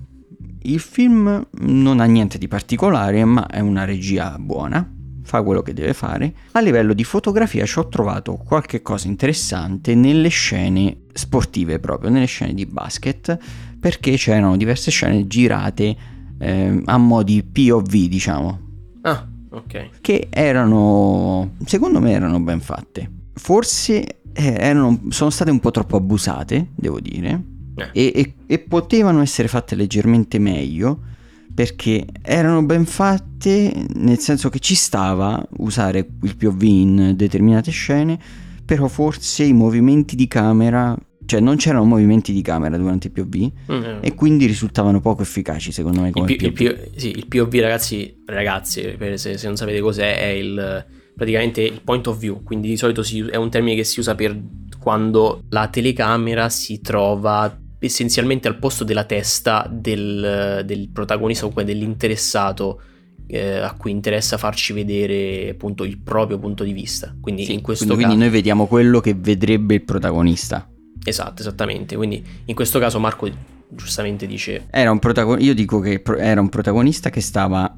il 0.64 0.80
film 0.80 1.46
non 1.60 2.00
ha 2.00 2.06
niente 2.06 2.38
di 2.38 2.48
particolare 2.48 3.24
ma 3.24 3.46
è 3.46 3.60
una 3.60 3.86
regia 3.86 4.36
buona 4.40 4.95
fa 5.26 5.42
quello 5.42 5.62
che 5.62 5.74
deve 5.74 5.94
fare. 5.94 6.34
A 6.52 6.62
livello 6.62 6.94
di 6.94 7.04
fotografia 7.04 7.66
ci 7.66 7.80
ho 7.80 7.88
trovato 7.88 8.36
qualche 8.36 8.82
cosa 8.82 9.08
interessante 9.08 9.96
nelle 9.96 10.30
scene 10.30 11.02
sportive 11.14 11.80
proprio, 11.80 12.10
nelle 12.10 12.26
scene 12.26 12.54
di 12.54 12.66
basket, 12.66 13.38
perché 13.80 14.16
c'erano 14.16 14.56
diverse 14.56 14.92
scene 14.92 15.28
girate 15.28 15.96
eh, 16.38 16.82
a 16.86 16.98
modi 16.98 17.44
POV, 17.44 17.90
diciamo. 17.90 18.60
Ah, 19.02 19.28
ok. 19.50 19.90
Che 20.00 20.28
erano, 20.30 21.56
secondo 21.66 22.00
me 22.00 22.12
erano 22.12 22.40
ben 22.40 22.62
fatte. 22.62 23.12
Forse 23.34 24.22
eh, 24.32 24.56
erano, 24.58 25.02
sono 25.10 25.30
state 25.32 25.50
un 25.50 25.60
po' 25.60 25.72
troppo 25.72 25.98
abusate, 25.98 26.68
devo 26.76 27.00
dire, 27.00 27.44
eh. 27.76 27.90
e, 27.92 28.12
e, 28.16 28.34
e 28.46 28.60
potevano 28.60 29.22
essere 29.22 29.48
fatte 29.48 29.76
leggermente 29.76 30.40
meglio 30.40 31.14
perché 31.56 32.06
erano 32.22 32.64
ben 32.64 32.86
fatte 32.86 33.74
nel 33.94 34.20
senso 34.20 34.50
che 34.50 34.60
ci 34.60 34.76
stava 34.76 35.44
usare 35.58 36.06
il 36.22 36.36
POV 36.36 36.62
in 36.64 37.14
determinate 37.16 37.72
scene, 37.72 38.20
però 38.66 38.88
forse 38.88 39.46
i 39.46 39.54
movimenti 39.54 40.18
di 40.18 40.28
camera, 40.28 40.96
cioè 41.26 41.40
non 41.40 41.56
c'erano 41.56 41.86
movimenti 41.86 42.34
di 42.34 42.42
camera 42.42 42.78
durante 42.78 43.08
il 43.08 43.14
POV 43.14 43.52
mm-hmm. 43.72 43.98
e 44.02 44.14
quindi 44.16 44.46
risultavano 44.48 45.00
poco 45.00 45.22
efficaci 45.22 45.72
secondo 45.72 46.02
me 46.02 46.12
come 46.12 46.30
il, 46.30 46.36
P- 46.36 46.52
POV. 46.52 46.60
Il, 46.60 46.92
sì, 46.98 47.10
il 47.12 47.26
POV 47.26 47.54
ragazzi, 47.56 48.22
ragazzi, 48.26 48.98
se, 49.16 49.38
se 49.38 49.48
non 49.48 49.56
sapete 49.56 49.80
cos'è 49.80 50.20
è 50.20 50.28
il 50.28 50.86
praticamente 51.16 51.62
il 51.62 51.82
point 51.82 52.06
of 52.08 52.20
view, 52.20 52.44
quindi 52.44 52.68
di 52.68 52.76
solito 52.76 53.02
si, 53.02 53.20
è 53.20 53.38
un 53.38 53.50
termine 53.50 53.78
che 53.78 53.86
si 53.86 54.02
usa 54.02 54.14
per 54.14 54.38
quando 54.78 55.44
la 55.50 55.70
telecamera 55.70 56.50
si 56.50 56.82
trova 56.82 57.58
essenzialmente 57.86 58.48
al 58.48 58.58
posto 58.58 58.84
della 58.84 59.04
testa 59.04 59.68
del, 59.70 60.64
del 60.66 60.90
protagonista 60.90 61.46
o 61.46 61.50
comunque 61.50 61.74
dell'interessato 61.74 62.82
eh, 63.28 63.58
a 63.58 63.74
cui 63.74 63.92
interessa 63.92 64.38
farci 64.38 64.74
vedere 64.74 65.50
appunto 65.50 65.84
il 65.84 65.98
proprio 66.00 66.38
punto 66.38 66.64
di 66.64 66.74
vista. 66.74 67.16
Quindi 67.20 67.46
sì, 67.46 67.54
in 67.54 67.62
questo 67.62 67.86
quindi, 67.86 68.04
caso... 68.04 68.16
quindi 68.16 68.32
noi 68.32 68.42
vediamo 68.42 68.68
quello 68.68 69.00
che 69.00 69.14
vedrebbe 69.16 69.76
il 69.76 69.84
protagonista. 69.84 70.70
Esatto, 71.04 71.42
esattamente. 71.42 71.96
Quindi 71.96 72.24
in 72.46 72.56
questo 72.56 72.80
caso 72.80 73.00
Marco 73.00 73.30
giustamente 73.70 74.28
dice... 74.28 74.68
Era 74.70 74.92
un 74.92 75.00
protagonista, 75.00 75.46
io 75.46 75.56
dico 75.56 75.80
che 75.80 76.02
era 76.18 76.42
un 76.42 76.50
protagonista 76.50 77.10
che 77.10 77.22
stava... 77.22 77.74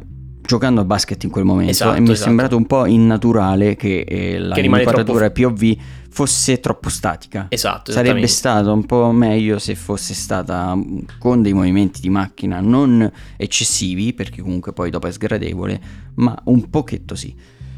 Uh 0.00 0.16
giocando 0.48 0.80
a 0.80 0.84
basket 0.84 1.22
in 1.24 1.30
quel 1.30 1.44
momento 1.44 1.72
esatto, 1.72 1.94
e 1.94 2.00
mi 2.00 2.10
esatto. 2.10 2.20
è 2.20 2.24
sembrato 2.24 2.56
un 2.56 2.66
po' 2.66 2.86
innaturale 2.86 3.76
che 3.76 4.00
eh, 4.00 4.38
la 4.38 4.54
che 4.54 4.62
inquadratura 4.62 5.28
troppo... 5.28 5.54
POV 5.54 5.76
fosse 6.08 6.58
troppo 6.58 6.88
statica. 6.88 7.48
Esatto. 7.50 7.92
Sarebbe 7.92 8.26
stato 8.26 8.72
un 8.72 8.86
po' 8.86 9.12
meglio 9.12 9.58
se 9.58 9.74
fosse 9.74 10.14
stata 10.14 10.74
con 11.18 11.42
dei 11.42 11.52
movimenti 11.52 12.00
di 12.00 12.08
macchina 12.08 12.60
non 12.60 13.12
eccessivi, 13.36 14.14
perché 14.14 14.40
comunque 14.40 14.72
poi 14.72 14.88
dopo 14.88 15.06
è 15.06 15.12
sgradevole, 15.12 15.80
ma 16.14 16.34
un 16.44 16.70
pochetto 16.70 17.14
sì. 17.14 17.34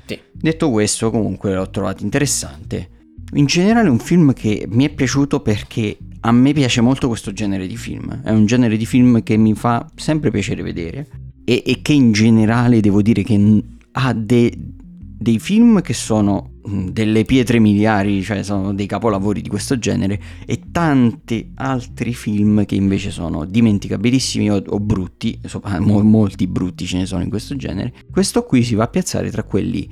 sì. 0.06 0.16
Detto 0.30 0.70
questo, 0.70 1.10
comunque 1.10 1.52
l'ho 1.52 1.70
trovato 1.70 2.04
interessante. 2.04 2.88
In 3.32 3.46
generale 3.46 3.88
è 3.88 3.90
un 3.90 3.98
film 3.98 4.32
che 4.32 4.64
mi 4.68 4.84
è 4.84 4.90
piaciuto 4.90 5.40
perché 5.40 5.98
a 6.20 6.30
me 6.30 6.52
piace 6.52 6.80
molto 6.80 7.08
questo 7.08 7.32
genere 7.32 7.66
di 7.66 7.76
film. 7.76 8.22
È 8.22 8.30
un 8.30 8.46
genere 8.46 8.76
di 8.76 8.86
film 8.86 9.24
che 9.24 9.36
mi 9.36 9.54
fa 9.54 9.84
sempre 9.96 10.30
piacere 10.30 10.62
vedere 10.62 11.29
e, 11.44 11.62
e 11.64 11.82
che 11.82 11.92
in 11.92 12.12
generale 12.12 12.80
devo 12.80 13.02
dire 13.02 13.22
che 13.22 13.62
ha 13.92 14.12
de, 14.12 14.52
dei 14.56 15.38
film 15.38 15.80
che 15.80 15.94
sono 15.94 16.50
delle 16.62 17.24
pietre 17.24 17.58
miliari, 17.58 18.22
cioè 18.22 18.42
sono 18.42 18.74
dei 18.74 18.86
capolavori 18.86 19.40
di 19.40 19.48
questo 19.48 19.78
genere, 19.78 20.20
e 20.46 20.70
tanti 20.70 21.52
altri 21.56 22.14
film 22.14 22.64
che 22.64 22.74
invece 22.74 23.10
sono 23.10 23.44
dimenticabilissimi 23.44 24.50
o, 24.50 24.62
o 24.66 24.78
brutti, 24.78 25.38
insomma, 25.42 25.78
mo, 25.80 26.02
molti 26.02 26.46
brutti 26.46 26.86
ce 26.86 26.98
ne 26.98 27.06
sono 27.06 27.22
in 27.22 27.28
questo 27.28 27.56
genere. 27.56 27.92
Questo 28.10 28.44
qui 28.44 28.62
si 28.62 28.74
va 28.74 28.84
a 28.84 28.88
piazzare 28.88 29.30
tra 29.30 29.42
quelli 29.42 29.88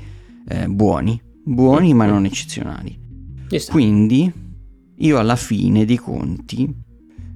eh, 0.49 0.67
buoni, 0.69 1.21
buoni 1.45 1.95
ma 1.95 2.07
non 2.07 2.25
eccezionali. 2.25 2.99
Quindi 3.71 4.31
io 4.97 5.19
alla 5.19 5.37
fine 5.37 5.85
dei 5.85 5.97
conti 5.97 6.87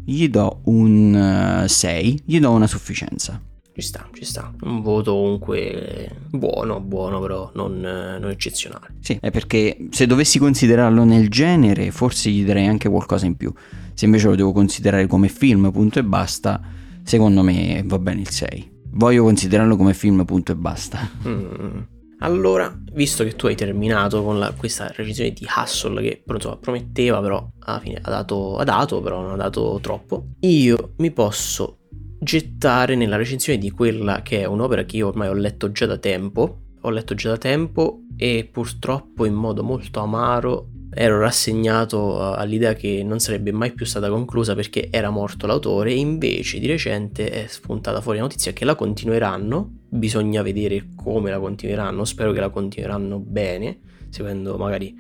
gli 0.05 0.29
do 0.29 0.61
un 0.65 1.65
6, 1.67 2.13
uh, 2.13 2.23
gli 2.25 2.41
do 2.41 2.51
una 2.51 2.67
sufficienza. 2.67 3.41
Ci 3.75 3.81
sta, 3.81 4.07
ci 4.13 4.25
sta. 4.25 4.53
Un 4.63 4.83
voto 4.83 5.13
comunque 5.13 6.11
buono, 6.31 6.81
buono 6.81 7.21
però 7.21 7.51
non, 7.55 7.81
non, 7.81 8.31
eccezionale. 8.31 8.95
Sì, 9.01 9.17
è 9.19 9.31
perché 9.31 9.89
se 9.91 10.07
dovessi 10.07 10.39
considerarlo 10.39 11.05
nel 11.05 11.31
genere 11.31 11.91
forse 11.91 12.29
gli 12.31 12.45
darei 12.45 12.67
anche 12.67 12.91
qualcosa 12.91 13.25
in 13.25 13.37
più. 13.37 13.53
Se 13.95 14.05
invece 14.05 14.27
lo 14.27 14.35
devo 14.35 14.53
considerare 14.53 15.07
come 15.07 15.29
film, 15.29 15.71
punto 15.71 15.99
e 15.99 16.05
basta, 16.05 16.61
secondo 17.03 17.43
me 17.43 17.83
va 17.87 17.99
bene 17.99 18.21
il 18.21 18.31
6. 18.31 18.71
Voglio 18.91 19.25
considerarlo 19.25 19.77
come 19.77 19.95
film, 19.95 20.23
punto 20.27 20.53
e 20.53 20.57
basta. 20.57 21.11
Mm. 21.27 21.81
Allora, 22.23 22.73
visto 22.93 23.25
che 23.25 23.35
tu 23.35 23.47
hai 23.47 23.57
terminato 23.57 24.23
con 24.23 24.39
la, 24.39 24.53
questa 24.53 24.87
recensione 24.95 25.33
di 25.33 25.45
Hustle 25.45 26.01
che 26.03 26.23
insomma, 26.25 26.57
prometteva 26.57 27.21
però 27.21 27.51
alla 27.59 27.81
fine 27.81 27.99
ha 28.01 28.11
dato, 28.11 28.59
ha 28.59 28.65
dato, 28.65 29.01
però 29.01 29.23
non 29.23 29.33
ha 29.33 29.37
dato 29.37 29.79
troppo, 29.83 30.27
io 30.41 30.93
mi 30.99 31.11
posso 31.11 31.79
gettare 32.23 32.95
nella 32.95 33.17
recensione 33.17 33.59
di 33.59 33.71
quella 33.71 34.23
che 34.23 34.43
è 34.43 34.45
un'opera 34.45 34.85
che 34.85 34.97
io 34.97 35.09
ormai 35.09 35.27
ho 35.27 35.33
letto 35.33 35.73
già 35.73 35.87
da 35.87 35.99
tempo, 35.99 36.61
ho 36.81 36.91
letto 36.91 37.15
già 37.15 37.31
da 37.31 37.37
tempo 37.37 38.03
e 38.17 38.49
purtroppo 38.51 39.25
in 39.25 39.35
modo 39.35 39.65
molto 39.65 39.99
amaro 39.99 40.69
ero 40.95 41.19
rassegnato 41.19 42.33
all'idea 42.33 42.75
che 42.75 43.03
non 43.03 43.19
sarebbe 43.19 43.51
mai 43.51 43.73
più 43.73 43.85
stata 43.87 44.09
conclusa 44.09 44.55
perché 44.55 44.89
era 44.91 45.11
morto 45.11 45.49
l'autore 45.49 45.91
e 45.91 45.97
invece 45.97 46.61
di 46.61 46.67
recente 46.69 47.29
è 47.29 47.47
spuntata 47.49 48.01
fuori 48.01 48.19
la 48.19 48.25
notizia 48.25 48.53
che 48.53 48.65
la 48.65 48.77
continueranno, 48.77 49.79
bisogna 49.89 50.43
vedere 50.43 50.91
come 50.95 51.31
la 51.31 51.41
continueranno, 51.41 52.05
spero 52.05 52.31
che 52.31 52.41
la 52.41 52.51
continueranno 52.51 53.19
bene, 53.19 53.79
seguendo 54.11 54.57
magari 54.57 54.95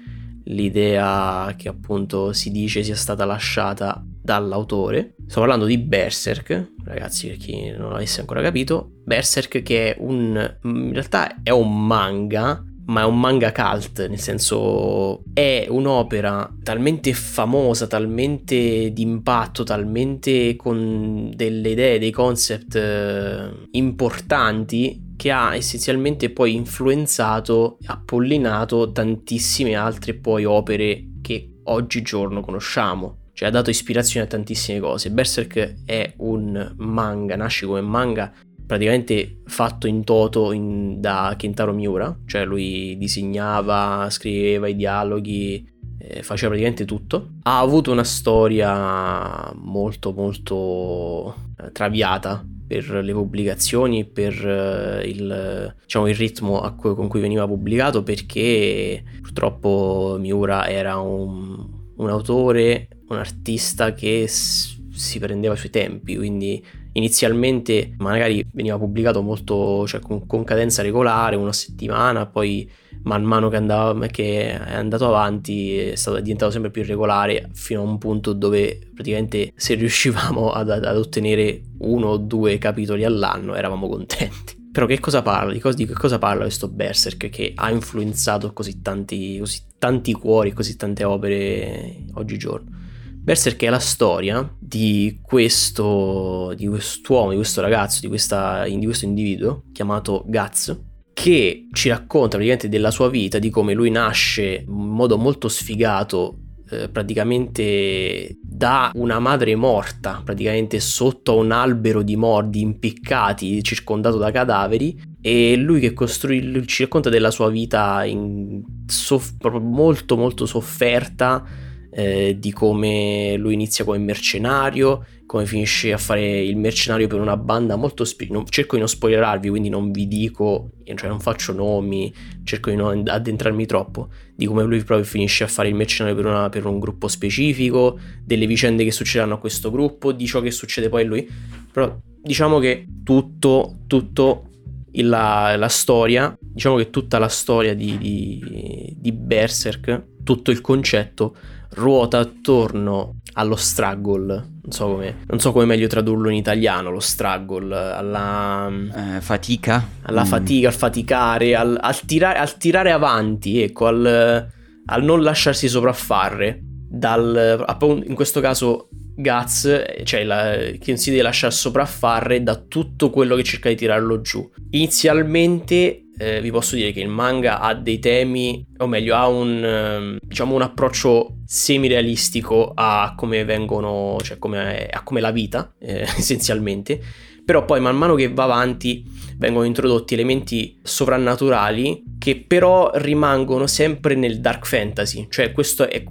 l'idea 0.47 1.55
che 1.57 1.69
appunto 1.69 2.33
si 2.33 2.51
dice 2.51 2.83
sia 2.83 2.97
stata 2.97 3.25
lasciata 3.25 4.05
dall'autore. 4.23 5.15
Sto 5.27 5.41
parlando 5.41 5.67
di 5.67 5.79
Berserk, 5.79 6.75
ragazzi, 6.85 7.29
per 7.29 7.37
chi 7.37 7.71
non 7.71 7.91
l'avesse 7.91 8.21
ancora 8.21 8.41
capito. 8.41 8.93
Berserk 9.05 9.63
che 9.63 9.95
è 9.95 9.97
un... 9.99 10.59
in 10.63 10.93
realtà 10.93 11.43
è 11.43 11.51
un 11.51 11.87
manga, 11.87 12.65
ma 12.87 13.03
è 13.03 13.05
un 13.05 13.19
manga 13.19 13.53
cult, 13.53 14.07
nel 14.09 14.19
senso 14.19 15.23
è 15.33 15.67
un'opera 15.69 16.55
talmente 16.63 17.13
famosa, 17.13 17.87
talmente 17.87 18.93
d'impatto, 18.93 19.65
talmente 19.65 20.57
con 20.57 21.31
delle 21.35 21.71
idee, 21.71 21.99
dei 21.99 22.11
concept 22.11 22.75
eh, 22.77 23.51
importanti 23.73 25.11
che 25.17 25.31
ha 25.31 25.55
essenzialmente 25.55 26.31
poi 26.31 26.55
influenzato, 26.55 27.79
appollinato 27.87 28.91
tantissime 28.91 29.75
altre 29.77 30.15
poi 30.15 30.45
opere 30.45 31.11
che 31.23 31.61
oggigiorno 31.65 32.41
conosciamo 32.41 33.19
cioè 33.33 33.49
ha 33.49 33.53
dato 33.53 33.71
ispirazione 33.71 34.27
a 34.27 34.29
tantissime 34.29 34.81
cose. 34.81 35.11
Berserk 35.11 35.85
è 35.85 36.13
un 36.19 36.75
manga, 36.77 37.37
nasce 37.37 37.67
come 37.67 37.81
manga 37.81 38.33
praticamente 38.65 39.43
fatto 39.45 39.87
in 39.87 40.03
toto 40.03 40.53
in, 40.53 41.01
da 41.01 41.35
Kentaro 41.37 41.75
Miura, 41.75 42.17
cioè 42.27 42.45
lui 42.45 42.97
disegnava, 42.97 44.09
scriveva 44.09 44.67
i 44.67 44.77
dialoghi, 44.77 45.69
eh, 45.99 46.23
faceva 46.23 46.49
praticamente 46.49 46.85
tutto. 46.85 47.33
Ha 47.43 47.59
avuto 47.59 47.93
una 47.93 48.05
storia 48.05 49.53
molto 49.57 50.13
molto 50.13 51.35
eh, 51.59 51.71
traviata 51.73 52.45
per 52.67 52.89
le 52.91 53.13
pubblicazioni, 53.13 54.07
per 54.07 54.33
eh, 54.47 55.07
il, 55.07 55.75
diciamo, 55.83 56.09
il 56.09 56.15
ritmo 56.15 56.75
cui, 56.77 56.95
con 56.95 57.09
cui 57.09 57.21
veniva 57.21 57.47
pubblicato 57.47 58.03
perché 58.03 59.03
purtroppo 59.21 60.17
Miura 60.19 60.67
era 60.67 60.97
un, 60.97 61.69
un 61.97 62.09
autore 62.09 62.89
un 63.13 63.19
artista 63.19 63.93
che 63.95 64.27
si 64.29 65.19
prendeva 65.19 65.55
i 65.55 65.57
suoi 65.57 65.71
tempi, 65.71 66.17
quindi 66.17 66.65
inizialmente 66.93 67.95
magari 67.99 68.45
veniva 68.53 68.79
pubblicato 68.79 69.23
molto, 69.23 69.87
cioè 69.87 70.01
con, 70.01 70.27
con 70.27 70.45
cadenza 70.45 70.83
regolare, 70.83 71.37
una 71.37 71.53
settimana, 71.53 72.27
poi 72.27 72.71
man 73.05 73.25
mano 73.25 73.49
che, 73.49 73.57
andava, 73.57 74.07
che 74.07 74.51
è 74.51 74.75
andato 74.75 75.07
avanti 75.07 75.77
è, 75.77 75.95
stato, 75.97 76.19
è 76.19 76.23
diventato 76.23 76.53
sempre 76.53 76.71
più 76.71 76.85
regolare 76.85 77.49
fino 77.53 77.81
a 77.81 77.85
un 77.85 77.99
punto 77.99 78.33
dove 78.33 78.91
praticamente 78.95 79.53
se 79.57 79.75
riuscivamo 79.75 80.51
ad, 80.51 80.71
ad 80.71 80.97
ottenere 80.97 81.63
uno 81.79 82.09
o 82.09 82.17
due 82.19 82.59
capitoli 82.59 83.05
all'anno 83.05 83.55
eravamo 83.55 83.89
contenti. 83.89 84.61
Però 84.73 84.87
che 84.87 85.01
cosa 85.01 85.21
parla? 85.21 85.53
Di 85.53 85.59
cosa, 85.59 85.77
di 85.77 85.87
cosa 85.87 86.19
parla 86.19 86.45
questo 86.45 86.69
Berserk 86.69 87.29
che 87.29 87.53
ha 87.55 87.71
influenzato 87.71 88.55
così 88.55 88.81
tanti, 88.81 89.39
così 89.39 89.61
tanti 89.79 90.13
cuori, 90.13 90.53
così 90.53 90.77
tante 90.77 91.05
opere 91.05 92.05
oggigiorno? 92.15 92.82
Berserk 93.23 93.63
è 93.63 93.69
la 93.69 93.79
storia 93.79 94.53
di 94.59 95.21
questo 95.23 96.53
di 96.57 96.67
quest'uomo, 96.67 97.31
di 97.31 97.37
questo 97.37 97.61
ragazzo, 97.61 98.01
di, 98.01 98.09
questa, 98.09 98.65
di 98.65 98.85
questo 98.85 99.05
individuo 99.05 99.63
chiamato 99.73 100.25
Guts 100.27 100.77
che 101.13 101.69
ci 101.73 101.89
racconta 101.89 102.37
praticamente 102.37 102.69
della 102.69 102.91
sua 102.91 103.09
vita, 103.09 103.39
di 103.39 103.49
come 103.49 103.75
lui 103.75 103.91
nasce 103.91 104.65
in 104.67 104.75
modo 104.75 105.19
molto 105.19 105.49
sfigato 105.49 106.39
eh, 106.69 106.89
praticamente 106.89 108.39
da 108.43 108.91
una 108.95 109.21
madre 109.21 109.55
morta, 109.55 110.21
praticamente 110.25 110.81
sotto 110.81 111.37
un 111.37 111.53
albero 111.53 112.03
di 112.03 112.17
mordi 112.17 112.61
impiccati, 112.61 113.63
circondato 113.63 114.17
da 114.17 114.33
cadaveri, 114.33 115.01
e 115.21 115.55
lui 115.55 115.79
che 115.79 115.93
costruì, 115.93 116.67
ci 116.67 116.83
racconta 116.83 117.09
della 117.09 117.31
sua 117.31 117.51
vita 117.51 118.05
in, 118.05 118.63
soff- 118.87 119.49
molto 119.61 120.17
molto 120.17 120.45
sofferta 120.45 121.62
eh, 121.95 122.37
di 122.39 122.53
come 122.53 123.37
lui 123.37 123.53
inizia 123.53 123.85
come 123.85 123.99
mercenario, 123.99 125.05
come 125.27 125.45
finisce 125.45 125.93
a 125.93 125.99
fare 125.99 126.43
il 126.43 126.57
mercenario 126.57 127.07
per 127.07 127.21
una 127.21 127.37
banda 127.37 127.77
molto... 127.77 128.05
Spi- 128.05 128.31
non, 128.31 128.47
cerco 128.49 128.75
di 128.75 128.81
non 128.81 128.89
spoilerarvi, 128.89 129.49
quindi 129.51 129.69
non 129.69 129.91
vi 129.91 130.09
dico, 130.09 130.71
cioè 130.95 131.09
non 131.09 131.21
faccio 131.21 131.53
nomi, 131.53 132.13
cerco 132.45 132.71
di 132.71 132.77
non 132.77 133.03
addentrarmi 133.07 133.67
troppo, 133.67 134.09
di 134.35 134.47
come 134.47 134.63
lui 134.65 134.83
proprio 134.83 135.07
finisce 135.07 135.45
a 135.45 135.49
fare 135.49 135.69
il 135.69 135.75
mercenario 135.75 136.17
per, 136.17 136.27
una, 136.27 136.49
per 136.49 136.65
un 136.65 136.79
gruppo 136.79 137.09
specifico, 137.09 137.99
delle 138.25 138.47
vicende 138.47 138.85
che 138.85 138.91
succederanno 138.91 139.35
a 139.35 139.39
questo 139.39 139.71
gruppo, 139.71 140.13
di 140.13 140.27
ciò 140.27 140.41
che 140.41 140.51
succede 140.51 140.89
poi 140.89 141.03
a 141.03 141.07
lui. 141.07 141.29
Però 141.71 141.95
diciamo 142.23 142.59
che 142.59 142.87
tutto, 143.05 143.81
tutto 143.87 144.49
la, 144.93 145.57
la, 145.57 145.69
storia, 145.69 146.35
diciamo 146.41 146.77
che 146.77 146.89
tutta 146.89 147.19
la 147.19 147.29
storia 147.29 147.75
di, 147.75 147.99
di, 147.99 148.95
di 148.99 149.13
Berserk, 149.13 150.05
tutto 150.25 150.51
il 150.51 150.63
concetto 150.63 151.37
ruota 151.75 152.19
attorno 152.19 153.17
allo 153.35 153.57
struggle. 153.57 154.51
Non 154.63 154.71
so 154.71 154.87
come, 154.87 155.25
non 155.27 155.41
so 155.41 155.53
come 155.53 155.65
meglio 155.65 155.87
tradurlo 155.87 156.29
in 156.29 156.37
italiano, 156.37 156.91
lo 156.91 157.01
struggle, 157.01 157.75
alla 157.75 158.71
eh, 159.17 159.21
fatica. 159.21 159.87
Alla 160.03 160.23
mm. 160.23 160.27
fatica, 160.27 160.69
al 160.69 160.75
faticare, 160.75 161.55
al, 161.55 161.79
al, 161.81 162.01
tirare, 162.05 162.39
al 162.39 162.57
tirare 162.57 162.93
avanti, 162.93 163.63
ecco, 163.63 163.87
al, 163.87 164.49
al 164.87 165.03
non 165.03 165.23
lasciarsi 165.23 165.69
sopraffare. 165.69 166.61
Dal, 166.95 167.65
in 168.05 168.15
questo 168.15 168.41
caso 168.41 168.89
Guts, 169.15 169.83
cioè 170.05 170.25
la, 170.25 170.57
che 170.79 170.97
si 170.97 171.11
deve 171.11 171.23
lasciare 171.23 171.53
sopraffare 171.53 172.43
da 172.43 172.57
tutto 172.57 173.11
quello 173.11 173.35
che 173.35 173.43
cerca 173.43 173.69
di 173.69 173.77
tirarlo 173.77 174.21
giù. 174.21 174.49
Inizialmente 174.71 176.02
eh, 176.19 176.41
vi 176.41 176.51
posso 176.51 176.77
dire 176.77 176.93
che 176.93 177.01
il 177.01 177.09
manga 177.09 177.61
ha 177.61 177.75
dei 177.75 177.99
temi, 177.99 178.65
o 178.79 178.87
meglio, 178.87 179.15
ha 179.15 179.27
un, 179.29 179.65
eh, 179.65 180.19
diciamo, 180.21 180.55
un 180.55 180.63
approccio 180.63 181.39
semi-realistico 181.45 182.73
a 182.75 183.15
come 183.17 183.45
vengono, 183.45 184.19
cioè 184.23 184.39
come, 184.39 184.87
a 184.87 185.03
come 185.03 185.21
la 185.21 185.31
vita, 185.31 185.75
eh, 185.79 186.03
essenzialmente. 186.17 187.01
Però 187.45 187.65
poi 187.65 187.81
man 187.81 187.97
mano 187.97 188.15
che 188.15 188.33
va 188.33 188.45
avanti 188.45 189.05
vengono 189.37 189.65
introdotti 189.65 190.15
elementi 190.15 190.79
sovrannaturali 190.81 192.05
che 192.19 192.45
però 192.47 192.93
rimangono 192.95 193.67
sempre 193.67 194.15
nel 194.15 194.41
dark 194.41 194.65
fantasy, 194.65 195.27
cioè 195.29 195.51
questo, 195.51 195.89
è, 195.89 196.05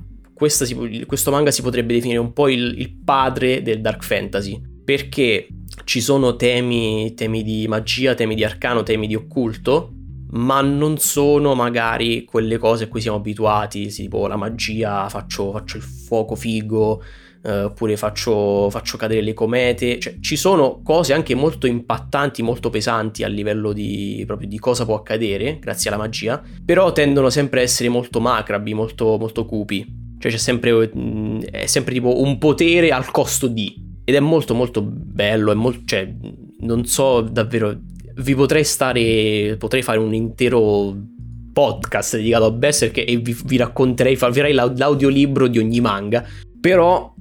si, 0.48 1.06
questo 1.06 1.32
manga 1.32 1.52
si 1.52 1.62
potrebbe 1.62 1.94
definire 1.94 2.20
un 2.20 2.34
po' 2.34 2.50
il, 2.50 2.78
il 2.78 2.98
padre 3.06 3.62
del 3.62 3.80
dark 3.80 4.04
fantasy, 4.04 4.62
perché 4.84 5.48
ci 5.84 6.02
sono 6.02 6.36
temi, 6.36 7.14
temi 7.14 7.44
di 7.44 7.68
magia, 7.68 8.14
temi 8.14 8.36
di 8.36 8.44
arcano, 8.44 8.84
temi 8.84 9.08
di 9.08 9.16
occulto, 9.16 9.94
ma 10.32 10.62
non 10.62 10.98
sono 10.98 11.56
magari 11.56 12.24
quelle 12.26 12.58
cose 12.58 12.86
a 12.86 12.88
cui 12.88 13.02
siamo 13.02 13.18
abituati, 13.18 13.88
tipo 13.88 14.28
la 14.28 14.38
magia, 14.38 15.10
faccio, 15.10 15.52
faccio 15.52 15.78
il 15.78 15.84
fuoco 15.84 16.36
figo, 16.36 17.02
eh, 17.44 17.64
oppure 17.64 17.98
faccio, 17.98 18.70
faccio, 18.70 18.98
cadere 18.98 19.22
le 19.22 19.34
comete, 19.34 20.00
cioè 20.00 20.18
ci 20.20 20.36
sono 20.36 20.82
cose 20.84 21.14
anche 21.14 21.36
molto 21.36 21.68
impattanti, 21.68 22.42
molto 22.42 22.70
pesanti 22.70 23.24
a 23.24 23.28
livello 23.28 23.74
di, 23.74 24.24
proprio 24.26 24.48
di 24.48 24.60
cosa 24.60 24.86
può 24.86 24.96
accadere 24.96 25.60
grazie 25.60 25.90
alla 25.90 26.00
magia, 26.00 26.42
però 26.64 26.92
tendono 26.92 27.30
sempre 27.30 27.62
a 27.62 27.64
essere 27.64 27.90
molto 27.90 28.20
macrabi, 28.20 28.74
molto, 28.74 29.18
molto 29.18 29.46
cupi, 29.46 30.16
cioè 30.20 30.32
c'è 30.32 30.38
sempre, 30.38 30.92
mm, 30.96 31.42
è 31.42 31.66
sempre 31.66 31.94
tipo 31.94 32.22
un 32.22 32.38
potere 32.38 32.92
al 32.92 33.10
costo 33.12 33.48
di, 33.48 33.90
ed 34.12 34.18
è 34.18 34.20
molto 34.20 34.54
molto 34.54 34.82
bello, 34.84 35.56
molto, 35.56 35.82
cioè 35.86 36.14
non 36.60 36.86
so 36.86 37.22
davvero 37.22 37.80
vi 38.18 38.36
potrei 38.36 38.66
stare, 38.66 39.56
potrei 39.58 39.82
fare 39.82 40.00
un 40.00 40.14
intero 40.14 40.96
podcast 41.54 42.18
dedicato 42.18 42.46
a 42.46 42.52
Berserk 42.52 42.98
e 42.98 43.18
vi, 43.18 43.36
vi 43.46 43.58
racconterei, 43.58 44.18
farei 44.18 44.54
l'audiolibro 44.54 45.48
di 45.48 45.60
ogni 45.60 45.80
manga, 45.80 46.26
però 46.60 47.14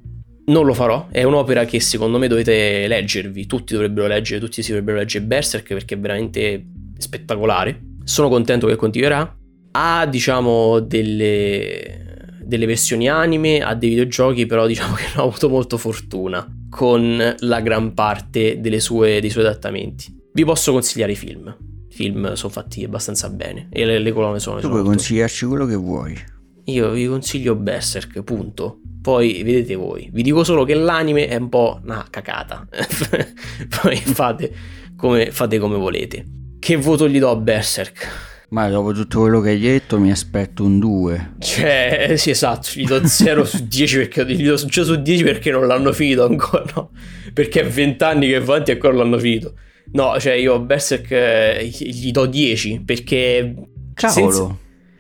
non 0.47 0.66
lo 0.66 0.74
farò, 0.74 1.07
è 1.12 1.22
un'opera 1.22 1.64
che 1.64 1.78
secondo 1.78 2.18
me 2.18 2.26
dovete 2.26 2.88
leggervi, 2.88 3.47
tutti 3.47 3.74
dovrebbero 3.74 4.09
leggere, 4.09 4.41
tutti 4.41 4.62
si 4.62 4.70
dovrebbero 4.70 4.99
leggere 4.99 5.24
Berserk 5.24 5.68
perché 5.68 5.95
è 5.95 5.99
veramente 5.99 6.66
spettacolare. 6.99 7.80
Sono 8.03 8.28
contento 8.28 8.66
che 8.66 8.74
continuerà. 8.74 9.36
Ha, 9.72 10.07
diciamo, 10.07 10.80
delle, 10.80 12.26
delle 12.43 12.66
versioni 12.66 13.09
anime, 13.09 13.61
ha 13.61 13.76
dei 13.76 13.91
videogiochi, 13.91 14.47
però 14.47 14.66
diciamo 14.66 14.95
che 14.99 15.05
non 15.14 15.24
ha 15.24 15.28
avuto 15.28 15.49
molto 15.49 15.76
fortuna 15.76 16.45
con 16.70 17.36
la 17.38 17.60
gran 17.60 17.92
parte 17.92 18.58
sue, 18.78 19.20
dei 19.20 19.28
suoi 19.28 19.44
adattamenti. 19.44 20.16
Vi 20.32 20.44
posso 20.44 20.72
consigliare 20.72 21.12
i 21.12 21.16
film. 21.16 21.54
I 21.88 21.92
film 21.92 22.32
sono 22.34 22.52
fatti 22.52 22.84
abbastanza 22.84 23.28
bene 23.28 23.68
e 23.70 23.84
le, 23.84 23.98
le 23.98 24.12
colonne 24.12 24.38
sono... 24.38 24.60
Tu 24.60 24.68
puoi 24.68 24.84
consigliarci 24.84 25.44
quello 25.44 25.66
che 25.66 25.74
vuoi. 25.74 26.16
Io 26.64 26.90
vi 26.90 27.06
consiglio 27.06 27.56
Berserk, 27.56 28.22
punto. 28.22 28.80
Poi 29.02 29.42
vedete 29.42 29.74
voi. 29.74 30.08
Vi 30.12 30.22
dico 30.22 30.44
solo 30.44 30.64
che 30.64 30.74
l'anime 30.74 31.26
è 31.26 31.36
un 31.36 31.48
po' 31.48 31.80
una 31.82 32.06
cacata. 32.08 32.66
Poi 33.82 33.96
fate 33.96 34.54
come, 34.96 35.32
fate 35.32 35.58
come 35.58 35.76
volete. 35.76 36.24
Che 36.58 36.76
voto 36.76 37.08
gli 37.08 37.18
do 37.18 37.30
a 37.30 37.36
Berserk? 37.36 38.30
Ma 38.51 38.68
dopo 38.68 38.92
tutto 38.92 39.20
quello 39.20 39.40
che 39.40 39.51
hai 39.51 39.61
detto 39.61 40.01
mi 40.01 40.11
aspetto 40.11 40.64
un 40.64 40.80
2. 40.80 41.34
Cioè, 41.38 42.14
sì, 42.16 42.30
esatto, 42.30 42.68
gli 42.74 42.84
do 42.84 43.07
0 43.07 43.44
su 43.44 43.64
10 43.64 43.96
perché 43.96 44.26
gli 44.26 44.44
do 44.44 44.57
0 44.57 44.84
su 44.84 44.96
10 44.96 45.22
perché 45.22 45.53
non 45.53 45.68
l'hanno 45.68 45.92
finito 45.92 46.24
ancora, 46.24 46.64
no? 46.74 46.90
Perché 47.32 47.61
è 47.61 47.66
20 47.68 48.03
anni 48.03 48.26
che 48.26 48.36
avanti 48.36 48.72
e 48.72 48.74
ancora 48.74 48.96
l'hanno 48.96 49.18
finito. 49.18 49.55
No, 49.92 50.18
cioè 50.18 50.32
io 50.32 50.61
Berserk 50.61 51.11
eh, 51.12 51.70
gli 51.72 52.11
do 52.11 52.26
10 52.26 52.82
perché... 52.84 53.55
Cavolo, 53.94 54.32
senza... 54.32 54.57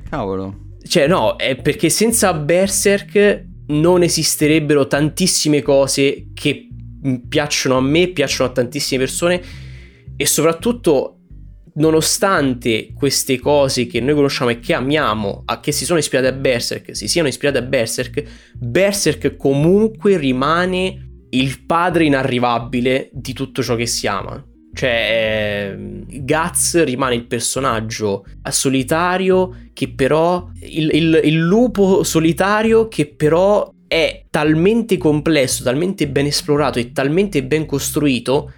cavolo. 0.08 0.58
Cioè 0.86 1.08
no, 1.08 1.36
è 1.36 1.56
perché 1.56 1.90
senza 1.90 2.32
Berserk 2.32 3.46
non 3.66 4.02
esisterebbero 4.02 4.86
tantissime 4.86 5.60
cose 5.60 6.28
che 6.34 6.68
piacciono 7.28 7.76
a 7.76 7.80
me, 7.80 8.08
piacciono 8.08 8.50
a 8.50 8.52
tantissime 8.52 9.00
persone 9.00 9.42
e 10.16 10.26
soprattutto 10.26 11.19
nonostante 11.80 12.92
queste 12.94 13.40
cose 13.40 13.86
che 13.86 14.00
noi 14.00 14.14
conosciamo 14.14 14.50
e 14.50 14.60
che 14.60 14.74
amiamo, 14.74 15.42
a 15.46 15.60
che 15.60 15.72
si 15.72 15.84
sono 15.84 15.98
ispirate 15.98 16.28
a 16.28 16.32
Berserk, 16.32 16.94
si 16.94 17.08
siano 17.08 17.26
ispirate 17.26 17.58
a 17.58 17.62
Berserk, 17.62 18.22
Berserk 18.54 19.36
comunque 19.36 20.16
rimane 20.18 21.08
il 21.30 21.64
padre 21.64 22.04
inarrivabile 22.04 23.08
di 23.12 23.32
tutto 23.32 23.62
ciò 23.62 23.74
che 23.74 23.86
si 23.86 24.06
ama. 24.06 24.44
Cioè, 24.72 25.76
Guts 26.06 26.84
rimane 26.84 27.16
il 27.16 27.26
personaggio 27.26 28.24
solitario 28.50 29.70
che 29.72 29.92
però. 29.92 30.48
Il, 30.60 30.90
il, 30.92 31.20
il, 31.24 31.38
lupo 31.38 32.04
solitario 32.04 32.86
che 32.86 33.06
però 33.06 33.72
è 33.88 34.26
talmente 34.30 34.96
complesso, 34.96 35.64
talmente 35.64 36.08
ben 36.08 36.26
esplorato 36.26 36.78
e 36.78 36.92
talmente 36.92 37.42
ben 37.42 37.66
costruito 37.66 38.52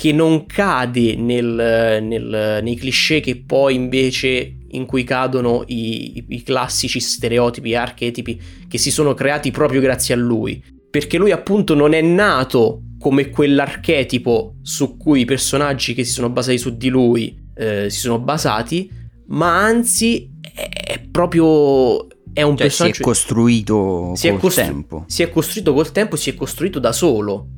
che 0.00 0.12
non 0.12 0.46
cade 0.46 1.14
nel, 1.14 1.98
nel, 2.02 2.60
nei 2.62 2.74
cliché 2.74 3.20
che 3.20 3.36
poi 3.36 3.74
invece 3.74 4.56
in 4.70 4.86
cui 4.86 5.04
cadono 5.04 5.62
i, 5.66 6.16
i, 6.16 6.24
i 6.28 6.42
classici 6.42 7.00
stereotipi 7.00 7.72
e 7.72 7.76
archetipi 7.76 8.40
che 8.66 8.78
si 8.78 8.90
sono 8.90 9.12
creati 9.12 9.50
proprio 9.50 9.82
grazie 9.82 10.14
a 10.14 10.16
lui. 10.16 10.64
Perché 10.88 11.18
lui 11.18 11.32
appunto 11.32 11.74
non 11.74 11.92
è 11.92 12.00
nato 12.00 12.84
come 12.98 13.28
quell'archetipo 13.28 14.54
su 14.62 14.96
cui 14.96 15.20
i 15.20 15.24
personaggi 15.26 15.92
che 15.92 16.04
si 16.04 16.12
sono 16.12 16.30
basati 16.30 16.56
su 16.56 16.74
di 16.78 16.88
lui 16.88 17.38
eh, 17.54 17.90
si 17.90 17.98
sono 17.98 18.18
basati, 18.18 18.90
ma 19.26 19.62
anzi 19.62 20.30
è 20.50 20.98
proprio 21.10 22.06
è 22.32 22.40
un 22.40 22.56
cioè, 22.56 22.66
personaggio 22.68 22.94
si 22.94 23.00
è 23.02 23.04
costruito 23.04 24.12
si 24.14 24.28
col 24.28 24.36
è 24.36 24.40
costru- 24.40 24.66
tempo. 24.66 25.04
Si 25.08 25.22
è 25.22 25.28
costruito 25.28 25.74
col 25.74 25.92
tempo, 25.92 26.16
si 26.16 26.30
è 26.30 26.34
costruito 26.34 26.78
da 26.78 26.92
solo. 26.92 27.48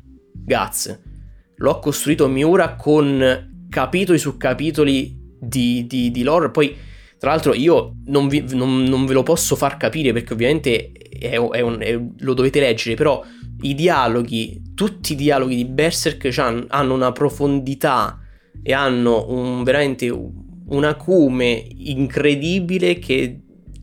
Gaz. 0.45 0.99
L'ho 1.55 1.79
costruito 1.79 2.27
Miura 2.27 2.75
con 2.75 3.65
capitoli 3.69 4.17
su 4.17 4.37
capitoli 4.37 5.17
di, 5.39 5.85
di, 5.87 6.11
di 6.11 6.23
lore. 6.23 6.51
Poi, 6.51 6.75
tra 7.17 7.31
l'altro, 7.31 7.53
io 7.53 7.95
non, 8.05 8.27
vi, 8.27 8.43
non, 8.53 8.83
non, 8.83 9.05
ve 9.05 9.13
lo 9.13 9.23
posso 9.23 9.55
far 9.55 9.77
capire 9.77 10.13
perché 10.13 10.33
ovviamente 10.33 10.91
è, 10.91 11.31
è 11.31 11.61
un, 11.61 11.77
è, 11.79 11.99
lo 12.19 12.33
dovete 12.33 12.59
leggere, 12.59 12.95
però 12.95 13.23
i 13.61 13.75
dialoghi, 13.75 14.73
tutti 14.75 15.13
i 15.13 15.15
dialoghi 15.15 15.55
di 15.55 15.65
Berserk 15.65 16.33
hanno 16.69 16.93
una 16.93 17.11
profondità 17.11 18.19
e 18.61 18.73
hanno 18.73 19.25
un, 19.29 19.63
veramente 19.63 20.09
un 20.09 20.83
acume 20.83 21.65
incredibile 21.77 22.99
che 22.99 23.39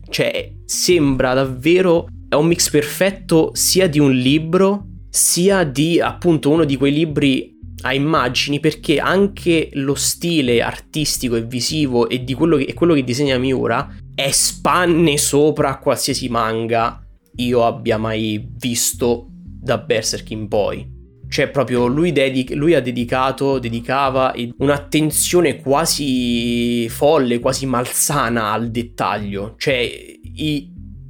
cioè, 0.09 0.53
sembra 0.65 1.33
davvero 1.33 2.07
è 2.27 2.35
un 2.35 2.47
mix 2.47 2.69
perfetto 2.69 3.51
sia 3.53 3.87
di 3.87 3.99
un 3.99 4.11
libro 4.11 4.87
sia 5.09 5.63
di 5.63 5.99
appunto 5.99 6.49
uno 6.49 6.63
di 6.63 6.77
quei 6.77 6.91
libri 6.91 7.59
a 7.81 7.93
immagini 7.93 8.59
perché 8.59 8.99
anche 8.99 9.69
lo 9.73 9.95
stile 9.95 10.61
artistico 10.61 11.35
e 11.35 11.43
visivo 11.43 12.09
e 12.09 12.23
di 12.23 12.33
quello 12.33 12.57
che, 12.57 12.73
quello 12.73 12.93
che 12.93 13.03
disegna 13.03 13.37
Miura 13.37 13.95
è 14.13 14.29
spanne 14.31 15.17
sopra 15.17 15.77
qualsiasi 15.77 16.29
manga 16.29 17.05
io 17.37 17.65
abbia 17.65 17.97
mai 17.97 18.45
visto 18.57 19.27
da 19.29 19.77
Berserk 19.77 20.29
in 20.31 20.47
poi. 20.47 20.99
Cioè, 21.29 21.49
proprio 21.49 21.87
lui, 21.87 22.11
dedica, 22.11 22.53
lui 22.55 22.73
ha 22.73 22.81
dedicato, 22.81 23.57
dedicava 23.57 24.33
un'attenzione 24.57 25.61
quasi 25.61 26.89
folle, 26.89 27.39
quasi 27.39 27.65
malsana 27.65 28.51
al 28.51 28.69
dettaglio. 28.69 29.55
Cioè, 29.57 29.79
i, 29.79 30.69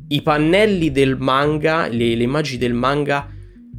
i 0.10 0.22
pannelli 0.22 0.92
del 0.92 1.18
manga, 1.18 1.88
le, 1.88 2.14
le, 2.14 2.24
immagini 2.24 2.60
del 2.60 2.74
manga, 2.74 3.28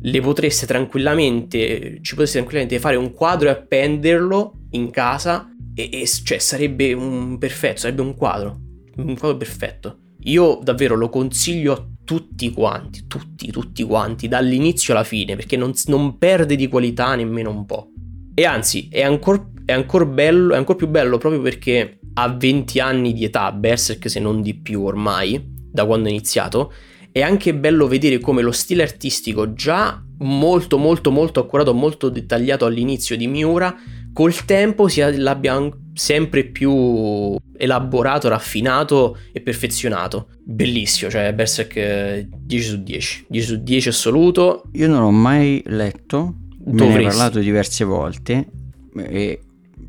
le 0.05 0.21
potreste 0.21 0.67
tranquillamente, 0.67 1.99
ci 2.01 2.15
potreste 2.15 2.39
tranquillamente 2.39 2.79
fare 2.79 2.97
un 2.97 3.13
quadro 3.13 3.49
e 3.49 3.53
appenderlo 3.53 4.67
in 4.71 4.91
casa. 4.91 5.49
E, 5.75 5.89
e 5.93 6.07
cioè, 6.07 6.39
sarebbe 6.39 6.93
un 6.93 7.39
perfetto, 7.39 7.81
sarebbe 7.81 8.03
un 8.03 8.15
quadro. 8.15 8.61
Un 8.97 9.17
quadro 9.17 9.37
perfetto. 9.37 9.99
Io 10.25 10.61
davvero 10.63 10.95
lo 10.95 11.09
consiglio 11.09 11.73
a 11.73 11.87
tutti 12.05 12.51
quanti, 12.53 13.07
tutti, 13.07 13.51
tutti 13.51 13.83
quanti, 13.85 14.29
dall'inizio 14.29 14.93
alla 14.93 15.05
fine, 15.05 15.35
perché 15.35 15.57
non, 15.57 15.73
non 15.87 16.19
perde 16.19 16.57
di 16.57 16.69
qualità 16.69 17.15
nemmeno 17.15 17.51
un 17.51 17.65
po'. 17.65 17.89
E 18.35 18.45
anzi, 18.45 18.89
è 18.91 19.03
ancora 19.03 19.51
ancor 19.67 20.07
bello, 20.07 20.55
è 20.55 20.57
ancora 20.57 20.79
più 20.79 20.89
bello 20.89 21.19
proprio 21.19 21.41
perché 21.41 22.01
ha 22.15 22.29
20 22.29 22.81
anni 22.81 23.13
di 23.13 23.25
età, 23.25 23.53
Berserk 23.53 24.11
se 24.11 24.21
non 24.21 24.43
di 24.43 24.55
più 24.55 24.83
ormai, 24.83 25.43
da 25.71 25.87
quando 25.87 26.09
è 26.09 26.11
iniziato, 26.11 26.73
è 27.13 27.21
anche 27.21 27.55
bello 27.55 27.87
vedere 27.87 28.19
come 28.19 28.41
lo 28.41 28.53
stile 28.53 28.83
artistico 28.83 29.53
già 29.53 30.03
molto 30.21 30.79
molto 30.79 31.11
molto 31.11 31.41
accurato, 31.41 31.75
molto 31.75 32.09
dettagliato 32.09 32.65
all'inizio 32.65 33.17
di 33.17 33.27
Miura, 33.27 33.75
col 34.13 34.35
tempo 34.45 34.89
si 34.89 35.01
l'abbia 35.01 35.69
sempre 35.93 36.45
più 36.45 37.37
elaborato, 37.57 38.29
raffinato 38.29 39.19
e 39.33 39.41
perfezionato. 39.41 40.29
Bellissimo, 40.43 41.11
cioè 41.11 41.33
Berserk 41.35 42.29
10 42.29 42.65
su 42.67 42.83
10, 42.83 43.27
10 43.29 43.47
su 43.47 43.63
10 43.63 43.89
assoluto. 43.89 44.63
Io 44.73 44.89
non 44.89 45.01
l'ho 45.01 45.11
mai 45.11 45.63
letto, 45.67 46.35
me 46.65 46.87
ne 46.87 46.97
hai 46.97 47.05
parlato 47.05 47.41
diverse 47.41 47.85
volte, 47.85 48.49
e... 48.95 49.41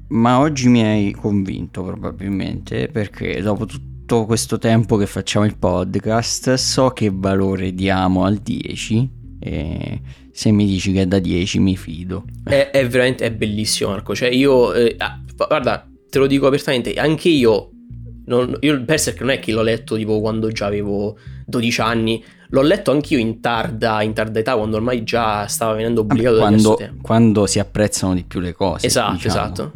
ma 0.09 0.39
oggi 0.39 0.67
mi 0.67 0.84
hai 0.84 1.11
convinto 1.11 1.84
probabilmente 1.84 2.89
perché 2.89 3.41
dopo 3.41 3.65
tutto 3.65 3.91
questo 4.06 4.58
tempo 4.58 4.97
che 4.97 5.08
facciamo 5.08 5.45
il 5.45 5.58
podcast 5.58 6.54
so 6.54 6.89
che 6.89 7.10
valore 7.12 7.74
diamo 7.74 8.26
al 8.26 8.38
10 8.38 9.10
e 9.39 10.01
se 10.32 10.51
mi 10.51 10.66
dici 10.66 10.91
che 10.91 11.01
è 11.01 11.06
da 11.06 11.20
10 11.20 11.60
mi 11.60 11.76
fido. 11.76 12.26
È, 12.43 12.70
è 12.72 12.88
veramente 12.88 13.26
è 13.26 13.32
bellissimo 13.32 13.91
Marco, 13.91 14.16
cioè 14.16 14.30
io, 14.30 14.74
eh, 14.74 14.95
ah, 14.97 15.20
guarda, 15.36 15.88
te 16.10 16.20
lo 16.20 16.28
dico 16.28 16.47
apertamente, 16.47 16.93
anche 16.93 17.30
io, 17.30 17.70
non, 18.26 18.58
io 18.62 18.74
il 18.74 18.82
Berserk 18.82 19.20
non 19.22 19.32
è 19.32 19.39
che 19.39 19.51
l'ho 19.51 19.62
letto 19.62 19.95
tipo 19.95 20.20
quando 20.22 20.49
già 20.49 20.66
avevo 20.66 21.18
12 21.45 21.82
anni, 21.82 22.24
l'ho 22.49 22.62
letto 22.62 22.91
anch'io 22.91 23.18
in 23.18 23.39
tarda, 23.41 24.01
in 24.01 24.14
tarda 24.14 24.39
età, 24.39 24.56
quando 24.56 24.78
ormai 24.78 25.04
già 25.04 25.45
stava 25.47 25.74
venendo 25.74 26.01
obbligato 26.01 26.38
Vabbè, 26.38 26.62
quando, 26.62 26.80
quando 27.01 27.45
si 27.45 27.60
apprezzano 27.60 28.14
di 28.14 28.24
più 28.24 28.39
le 28.39 28.54
cose. 28.54 28.88
Esatto, 28.88 29.14
diciamo. 29.14 29.34
esatto. 29.34 29.72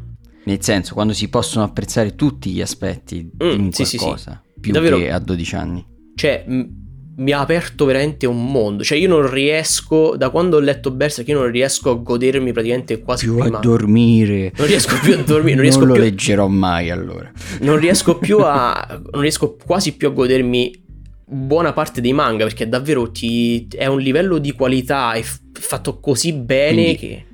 Nel 0.48 0.64
senso, 0.64 0.94
quando 0.94 1.12
si 1.12 1.28
possono 1.28 1.66
apprezzare 1.66 2.16
tutti 2.16 2.52
gli 2.52 2.62
aspetti 2.62 3.30
mm, 3.44 3.68
di 3.68 3.84
sì, 3.84 3.98
qualcosa, 3.98 4.42
sì, 4.42 4.52
sì. 4.54 4.60
più 4.62 4.72
Davvero, 4.72 4.98
che 4.98 5.12
a 5.12 5.20
12 5.20 5.56
anni. 5.56 5.86
Cioè, 6.16 6.46
mi 6.48 7.32
ha 7.34 7.42
aperto 7.42 7.84
veramente 7.84 8.26
un 8.26 8.50
mondo. 8.50 8.82
Cioè, 8.82 8.98
io 8.98 9.10
non 9.10 9.30
riesco, 9.30 10.16
da 10.16 10.30
quando 10.30 10.56
ho 10.56 10.60
letto 10.62 10.92
Berserk, 10.92 11.28
io 11.28 11.42
non 11.42 11.52
riesco 11.52 11.92
a 11.92 11.96
godermi 11.96 12.54
praticamente 12.54 13.02
quasi 13.02 13.26
più 13.26 13.36
prima. 13.36 13.58
a 13.58 13.60
dormire. 13.60 14.54
Non 14.56 14.68
riesco 14.68 14.98
più 15.04 15.16
a 15.16 15.18
dormire. 15.18 15.56
Non, 15.56 15.64
riesco 15.64 15.80
non 15.80 15.88
lo 15.90 15.94
più... 15.96 16.04
leggerò 16.04 16.48
mai 16.48 16.92
allora. 16.92 17.30
Non 17.60 17.78
riesco 17.78 18.16
più 18.18 18.40
a. 18.40 19.02
non 19.12 19.22
riesco 19.22 19.58
quasi 19.62 19.98
più 19.98 20.08
a 20.08 20.12
godermi 20.12 20.86
buona 21.30 21.74
parte 21.74 22.00
dei 22.00 22.14
manga 22.14 22.46
perché 22.46 22.70
davvero 22.70 23.12
ti... 23.12 23.68
è 23.68 23.86
un 23.88 24.00
livello 24.00 24.38
di 24.38 24.54
qualità 24.54 25.12
è 25.12 25.22
fatto 25.52 26.00
così 26.00 26.32
bene 26.32 26.84
Quindi, 26.84 26.96
che. 26.96 27.26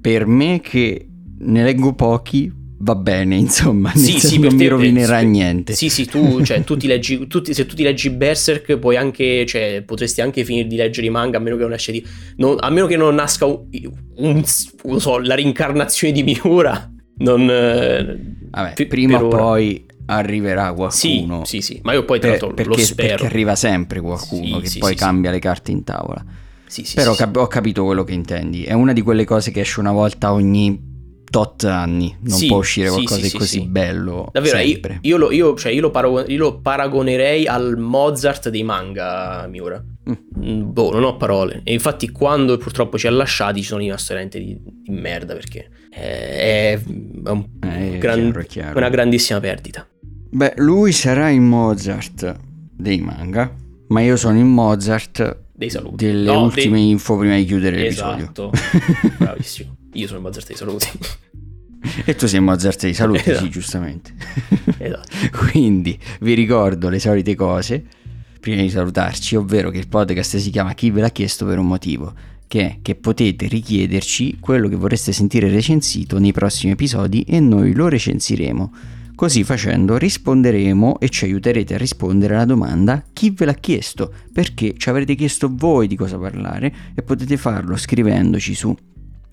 Per 0.00 0.26
me 0.26 0.60
che 0.60 1.10
ne 1.38 1.62
leggo 1.62 1.94
pochi, 1.94 2.52
va 2.78 2.94
bene, 2.94 3.36
insomma, 3.36 3.92
sì, 3.94 4.18
sì, 4.18 4.38
non 4.38 4.54
mi 4.54 4.66
rovinerà 4.66 5.20
sì, 5.20 5.26
niente. 5.26 5.72
Sì, 5.74 5.88
sì, 5.88 6.06
tu, 6.06 6.42
cioè, 6.42 6.62
tu 6.64 6.76
ti 6.76 6.86
leggi, 6.86 7.26
tu, 7.26 7.42
se 7.44 7.66
tu 7.66 7.74
ti 7.74 7.82
leggi 7.82 8.10
Berserk, 8.10 8.76
puoi 8.78 8.96
anche, 8.96 9.44
cioè, 9.46 9.82
potresti 9.84 10.20
anche 10.20 10.44
finire 10.44 10.66
di 10.66 10.76
leggere 10.76 11.06
i 11.06 11.10
manga, 11.10 11.38
a 11.38 11.40
meno 11.40 11.56
che 11.56 11.66
non 11.66 11.76
di... 11.86 12.06
Non, 12.36 12.56
a 12.58 12.70
meno 12.70 12.86
che 12.86 12.96
non 12.96 13.14
nasca 13.14 13.46
un, 13.46 13.66
un, 14.16 14.44
un 14.82 15.00
so, 15.00 15.18
la 15.18 15.34
rincarnazione 15.34 16.12
di 16.12 16.22
Miura, 16.22 16.90
non... 17.18 17.46
Vabbè, 18.50 18.72
p- 18.74 18.86
prima 18.86 19.22
o 19.22 19.28
poi 19.28 19.84
arriverà 20.06 20.72
qualcuno. 20.72 21.44
Sì, 21.44 21.60
sì, 21.60 21.74
sì, 21.74 21.80
ma 21.82 21.92
io 21.92 22.04
poi 22.04 22.20
tra 22.20 22.30
l'altro 22.30 22.54
perché, 22.54 22.70
lo 22.70 22.78
spero. 22.78 23.08
Perché 23.08 23.26
arriva 23.26 23.54
sempre 23.54 24.00
qualcuno 24.00 24.56
sì, 24.56 24.62
che 24.62 24.68
sì, 24.68 24.78
poi 24.78 24.92
sì, 24.92 24.96
cambia 24.96 25.30
le 25.30 25.38
carte 25.38 25.70
in 25.70 25.84
tavola. 25.84 26.24
Però 26.94 27.14
cap- 27.14 27.36
ho 27.36 27.46
capito 27.46 27.84
quello 27.84 28.04
che 28.04 28.12
intendi. 28.12 28.64
È 28.64 28.72
una 28.72 28.92
di 28.92 29.02
quelle 29.02 29.24
cose 29.24 29.50
che 29.50 29.60
esce 29.60 29.80
una 29.80 29.92
volta 29.92 30.32
ogni 30.32 30.94
tot 31.28 31.64
anni, 31.64 32.16
non 32.20 32.46
può 32.46 32.58
uscire 32.58 32.88
qualcosa 32.88 33.20
di 33.20 33.30
così 33.30 33.66
bello. 33.66 34.28
Davvero, 34.32 34.58
io, 34.58 34.80
io, 35.00 35.16
lo, 35.16 35.32
io, 35.32 35.54
cioè, 35.54 35.72
io, 35.72 35.80
lo 35.80 35.90
paragon- 35.90 36.24
io, 36.28 36.38
lo, 36.38 36.60
paragonerei 36.60 37.46
al 37.46 37.76
Mozart 37.76 38.48
dei 38.48 38.62
manga 38.62 39.46
Miura. 39.48 39.82
Mm. 40.08 40.72
Boh, 40.72 40.92
non 40.92 41.04
ho 41.04 41.16
parole. 41.16 41.60
E 41.64 41.72
infatti, 41.72 42.10
quando 42.10 42.56
purtroppo 42.56 42.96
ci 42.96 43.06
ha 43.06 43.10
lasciati, 43.10 43.60
ci 43.60 43.66
sono 43.66 43.80
rimasto 43.80 44.06
veramente 44.08 44.38
di, 44.38 44.58
di 44.62 44.90
merda 44.92 45.34
perché 45.34 45.68
è, 45.90 46.78
è, 46.78 46.80
un, 46.86 47.44
eh, 47.62 47.98
gran, 47.98 48.30
chiaro, 48.30 48.42
chiaro. 48.46 48.78
una 48.78 48.88
grandissima 48.88 49.40
perdita. 49.40 49.86
Beh, 50.30 50.54
lui 50.56 50.92
sarà 50.92 51.30
il 51.30 51.40
Mozart 51.40 52.36
dei 52.72 53.00
manga, 53.00 53.54
ma 53.88 54.00
io 54.00 54.16
sono 54.16 54.38
il 54.38 54.44
Mozart 54.44 55.44
dei 55.56 55.70
saluti. 55.70 56.04
Delle 56.04 56.30
no, 56.30 56.42
ultime 56.42 56.76
dei... 56.76 56.90
info 56.90 57.16
prima 57.16 57.36
di 57.36 57.46
chiudere 57.46 57.86
esatto. 57.86 58.50
l'episodio. 58.52 59.16
Bravissimo. 59.18 59.76
Io 59.96 60.06
sono 60.06 60.18
il 60.18 60.24
Mozart 60.24 60.46
dei 60.46 60.56
saluti. 60.56 60.90
E 62.04 62.14
tu 62.14 62.26
sei 62.26 62.38
il 62.38 62.44
Mozart 62.44 62.80
dei 62.80 62.94
saluti, 62.94 63.30
esatto. 63.30 63.44
sì, 63.44 63.50
giustamente. 63.50 64.12
Esatto. 64.78 65.08
Quindi 65.50 65.98
vi 66.20 66.34
ricordo 66.34 66.88
le 66.88 66.98
solite 66.98 67.34
cose 67.34 67.84
prima 68.40 68.60
di 68.60 68.70
salutarci, 68.70 69.36
ovvero 69.36 69.70
che 69.70 69.78
il 69.78 69.88
podcast 69.88 70.36
si 70.36 70.50
chiama 70.50 70.74
Chi 70.74 70.90
ve 70.90 71.00
l'ha 71.00 71.10
chiesto 71.10 71.46
per 71.46 71.58
un 71.58 71.66
motivo, 71.66 72.12
che 72.46 72.60
è 72.60 72.78
che 72.82 72.94
potete 72.94 73.46
richiederci 73.46 74.38
quello 74.38 74.68
che 74.68 74.76
vorreste 74.76 75.12
sentire 75.12 75.48
recensito 75.48 76.18
nei 76.18 76.32
prossimi 76.32 76.72
episodi 76.72 77.22
e 77.22 77.40
noi 77.40 77.72
lo 77.74 77.88
recensiremo. 77.88 78.72
Così 79.14 79.44
facendo 79.44 79.96
risponderemo 79.96 81.00
e 81.00 81.08
ci 81.08 81.24
aiuterete 81.24 81.74
a 81.74 81.78
rispondere 81.78 82.34
alla 82.34 82.44
domanda 82.44 83.02
chi 83.12 83.30
ve 83.30 83.46
l'ha 83.46 83.54
chiesto, 83.54 84.12
perché 84.30 84.74
ci 84.76 84.90
avrete 84.90 85.14
chiesto 85.14 85.50
voi 85.50 85.86
di 85.86 85.96
cosa 85.96 86.18
parlare 86.18 86.72
e 86.94 87.02
potete 87.02 87.38
farlo 87.38 87.76
scrivendoci 87.76 88.54
su 88.54 88.76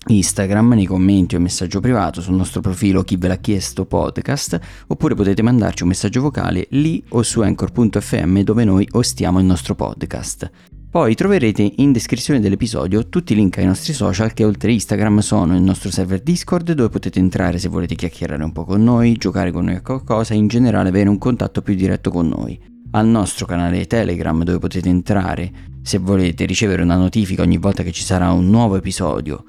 Instagram 0.06 0.74
nei 0.74 0.86
commenti 0.86 1.34
o 1.34 1.40
messaggio 1.40 1.80
privato 1.80 2.20
sul 2.20 2.34
nostro 2.34 2.60
profilo 2.60 3.02
chi 3.02 3.16
ve 3.16 3.28
l'ha 3.28 3.36
chiesto 3.36 3.86
podcast 3.86 4.60
oppure 4.88 5.14
potete 5.14 5.42
mandarci 5.42 5.82
un 5.82 5.88
messaggio 5.88 6.20
vocale 6.20 6.66
lì 6.70 7.02
o 7.10 7.22
su 7.22 7.40
anchor.fm 7.40 8.40
dove 8.40 8.64
noi 8.64 8.86
ostiamo 8.92 9.38
il 9.38 9.46
nostro 9.46 9.74
podcast. 9.74 10.50
Poi 10.90 11.14
troverete 11.16 11.72
in 11.78 11.90
descrizione 11.90 12.38
dell'episodio 12.38 13.08
tutti 13.08 13.32
i 13.32 13.36
link 13.36 13.58
ai 13.58 13.64
nostri 13.64 13.92
social 13.92 14.32
che 14.32 14.44
oltre 14.44 14.72
Instagram 14.72 15.18
sono 15.18 15.56
il 15.56 15.62
nostro 15.62 15.90
server 15.90 16.20
Discord 16.20 16.70
dove 16.72 16.88
potete 16.88 17.18
entrare 17.18 17.58
se 17.58 17.68
volete 17.68 17.96
chiacchierare 17.96 18.44
un 18.44 18.52
po' 18.52 18.64
con 18.64 18.84
noi, 18.84 19.16
giocare 19.16 19.50
con 19.50 19.64
noi 19.64 19.74
a 19.74 19.82
qualcosa 19.82 20.34
e 20.34 20.36
in 20.36 20.46
generale 20.46 20.90
avere 20.90 21.08
un 21.08 21.18
contatto 21.18 21.62
più 21.62 21.74
diretto 21.74 22.10
con 22.10 22.28
noi. 22.28 22.60
Al 22.92 23.08
nostro 23.08 23.44
canale 23.44 23.86
Telegram 23.86 24.44
dove 24.44 24.60
potete 24.60 24.88
entrare 24.88 25.50
se 25.82 25.98
volete 25.98 26.44
ricevere 26.44 26.82
una 26.82 26.96
notifica 26.96 27.42
ogni 27.42 27.58
volta 27.58 27.82
che 27.82 27.90
ci 27.90 28.04
sarà 28.04 28.30
un 28.30 28.48
nuovo 28.48 28.76
episodio 28.76 29.44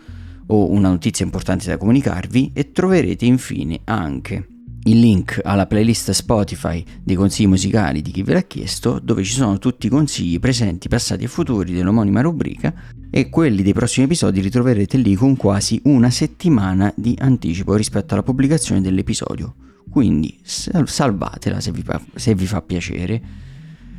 o 0.47 0.71
una 0.71 0.89
notizia 0.89 1.25
importante 1.25 1.67
da 1.67 1.77
comunicarvi 1.77 2.51
e 2.53 2.71
troverete 2.71 3.25
infine 3.25 3.81
anche 3.85 4.47
il 4.87 4.99
link 4.99 5.39
alla 5.43 5.65
playlist 5.65 6.11
Spotify 6.11 6.83
dei 7.01 7.15
consigli 7.15 7.47
musicali 7.47 8.01
di 8.01 8.11
chi 8.11 8.21
ve 8.21 8.33
l'ha 8.33 8.41
chiesto, 8.41 8.99
dove 8.99 9.23
ci 9.23 9.33
sono 9.33 9.57
tutti 9.57 9.87
i 9.87 9.89
consigli 9.89 10.39
presenti, 10.39 10.87
passati 10.87 11.23
e 11.23 11.27
futuri 11.27 11.73
dell'omonima 11.73 12.21
rubrica 12.21 12.73
e 13.09 13.29
quelli 13.29 13.63
dei 13.63 13.73
prossimi 13.73 14.05
episodi 14.05 14.41
li 14.41 14.49
troverete 14.49 14.97
lì 14.97 15.15
con 15.15 15.35
quasi 15.35 15.79
una 15.85 16.11
settimana 16.11 16.93
di 16.95 17.15
anticipo 17.19 17.75
rispetto 17.75 18.13
alla 18.13 18.23
pubblicazione 18.23 18.81
dell'episodio. 18.81 19.55
Quindi 19.89 20.37
salvatela 20.43 21.59
se 21.59 21.71
vi, 21.71 21.83
se 22.13 22.35
vi 22.35 22.45
fa 22.45 22.61
piacere. 22.61 23.21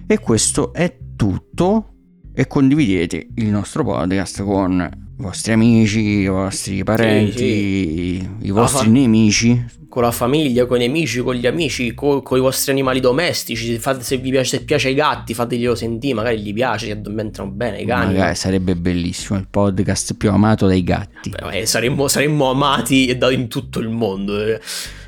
E 0.07 0.21
questo 0.21 0.73
è 0.73 0.97
tutto 1.17 1.96
e 2.39 2.47
condividete 2.47 3.29
il 3.37 3.47
nostro 3.47 3.83
podcast 3.83 4.43
con 4.43 4.87
i 5.19 5.23
vostri 5.23 5.53
amici, 5.53 6.01
i 6.01 6.27
vostri 6.27 6.85
parenti, 6.85 7.39
sì, 7.39 8.19
sì. 8.21 8.47
i 8.47 8.51
vostri 8.51 8.89
ah, 8.89 8.91
nemici 8.91 9.65
con 9.89 10.03
la 10.03 10.11
famiglia, 10.11 10.67
con 10.67 10.77
i 10.77 10.81
nemici, 10.81 11.21
con 11.21 11.35
gli 11.35 11.47
amici, 11.47 11.95
con, 11.95 12.23
con 12.23 12.37
i 12.37 12.41
vostri 12.43 12.73
animali 12.73 13.01
domestici. 13.01 13.79
Fate, 13.79 14.03
se 14.03 14.19
vi 14.19 14.29
piace, 14.29 14.59
se 14.59 14.65
piace 14.65 14.89
ai 14.89 14.95
gatti, 14.95 15.33
fateglielo 15.33 15.75
sentire, 15.75 16.13
magari 16.13 16.41
gli 16.41 16.53
piace, 16.53 16.85
si 16.85 16.91
addormentano 16.91 17.51
bene 17.51 17.81
i 17.81 17.87
cani. 17.87 18.13
Magari 18.13 18.35
sarebbe 18.35 18.77
bellissimo 18.77 19.39
il 19.39 19.47
podcast 19.49 20.15
più 20.19 20.31
amato 20.31 20.67
dai 20.67 20.85
gatti. 20.85 21.31
Beh, 21.31 21.65
saremmo, 21.65 22.07
saremmo, 22.07 22.51
amati 22.51 23.17
in 23.33 23.49
tutto 23.49 23.79
il 23.79 23.89
mondo. 23.89 24.61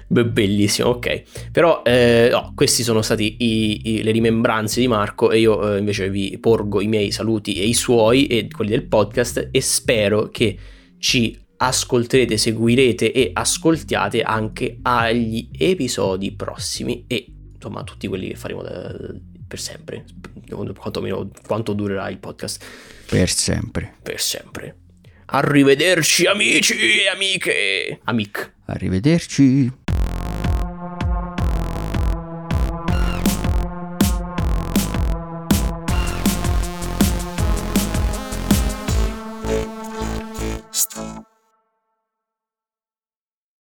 Bellissimo, 0.08 0.88
ok. 0.88 1.50
Però 1.52 1.82
eh, 1.84 2.28
no, 2.32 2.52
questi 2.54 2.82
sono 2.82 3.02
stati 3.02 3.36
i, 3.40 3.80
i, 3.84 4.02
le 4.02 4.10
rimembranze 4.10 4.80
di 4.80 4.88
Marco 4.88 5.30
e 5.30 5.40
io 5.40 5.74
eh, 5.74 5.78
invece 5.78 6.08
vi 6.08 6.38
porgo 6.40 6.80
i 6.80 6.86
miei 6.86 7.10
saluti 7.10 7.60
e 7.60 7.66
i 7.66 7.74
suoi 7.74 8.26
e 8.26 8.48
quelli 8.48 8.70
del 8.70 8.86
podcast 8.86 9.48
e 9.50 9.60
spero 9.60 10.28
che 10.30 10.56
ci 10.98 11.38
ascolterete, 11.58 12.38
seguirete 12.38 13.12
e 13.12 13.30
ascoltiate 13.34 14.22
anche 14.22 14.78
agli 14.82 15.50
episodi 15.56 16.32
prossimi 16.32 17.04
e 17.06 17.26
insomma 17.54 17.82
tutti 17.84 18.06
quelli 18.06 18.28
che 18.28 18.36
faremo 18.36 18.62
da, 18.62 18.94
per 19.46 19.58
sempre, 19.60 20.04
quantomeno 20.74 21.30
quanto 21.46 21.74
durerà 21.74 22.08
il 22.08 22.18
podcast. 22.18 22.64
Per 23.06 23.28
sempre. 23.28 23.94
Per 24.02 24.20
sempre. 24.20 24.76
Arrivederci 25.26 26.24
amici 26.24 26.74
e 26.74 27.08
amiche. 27.08 28.00
Amic. 28.04 28.52
Arrivederci. 28.66 29.70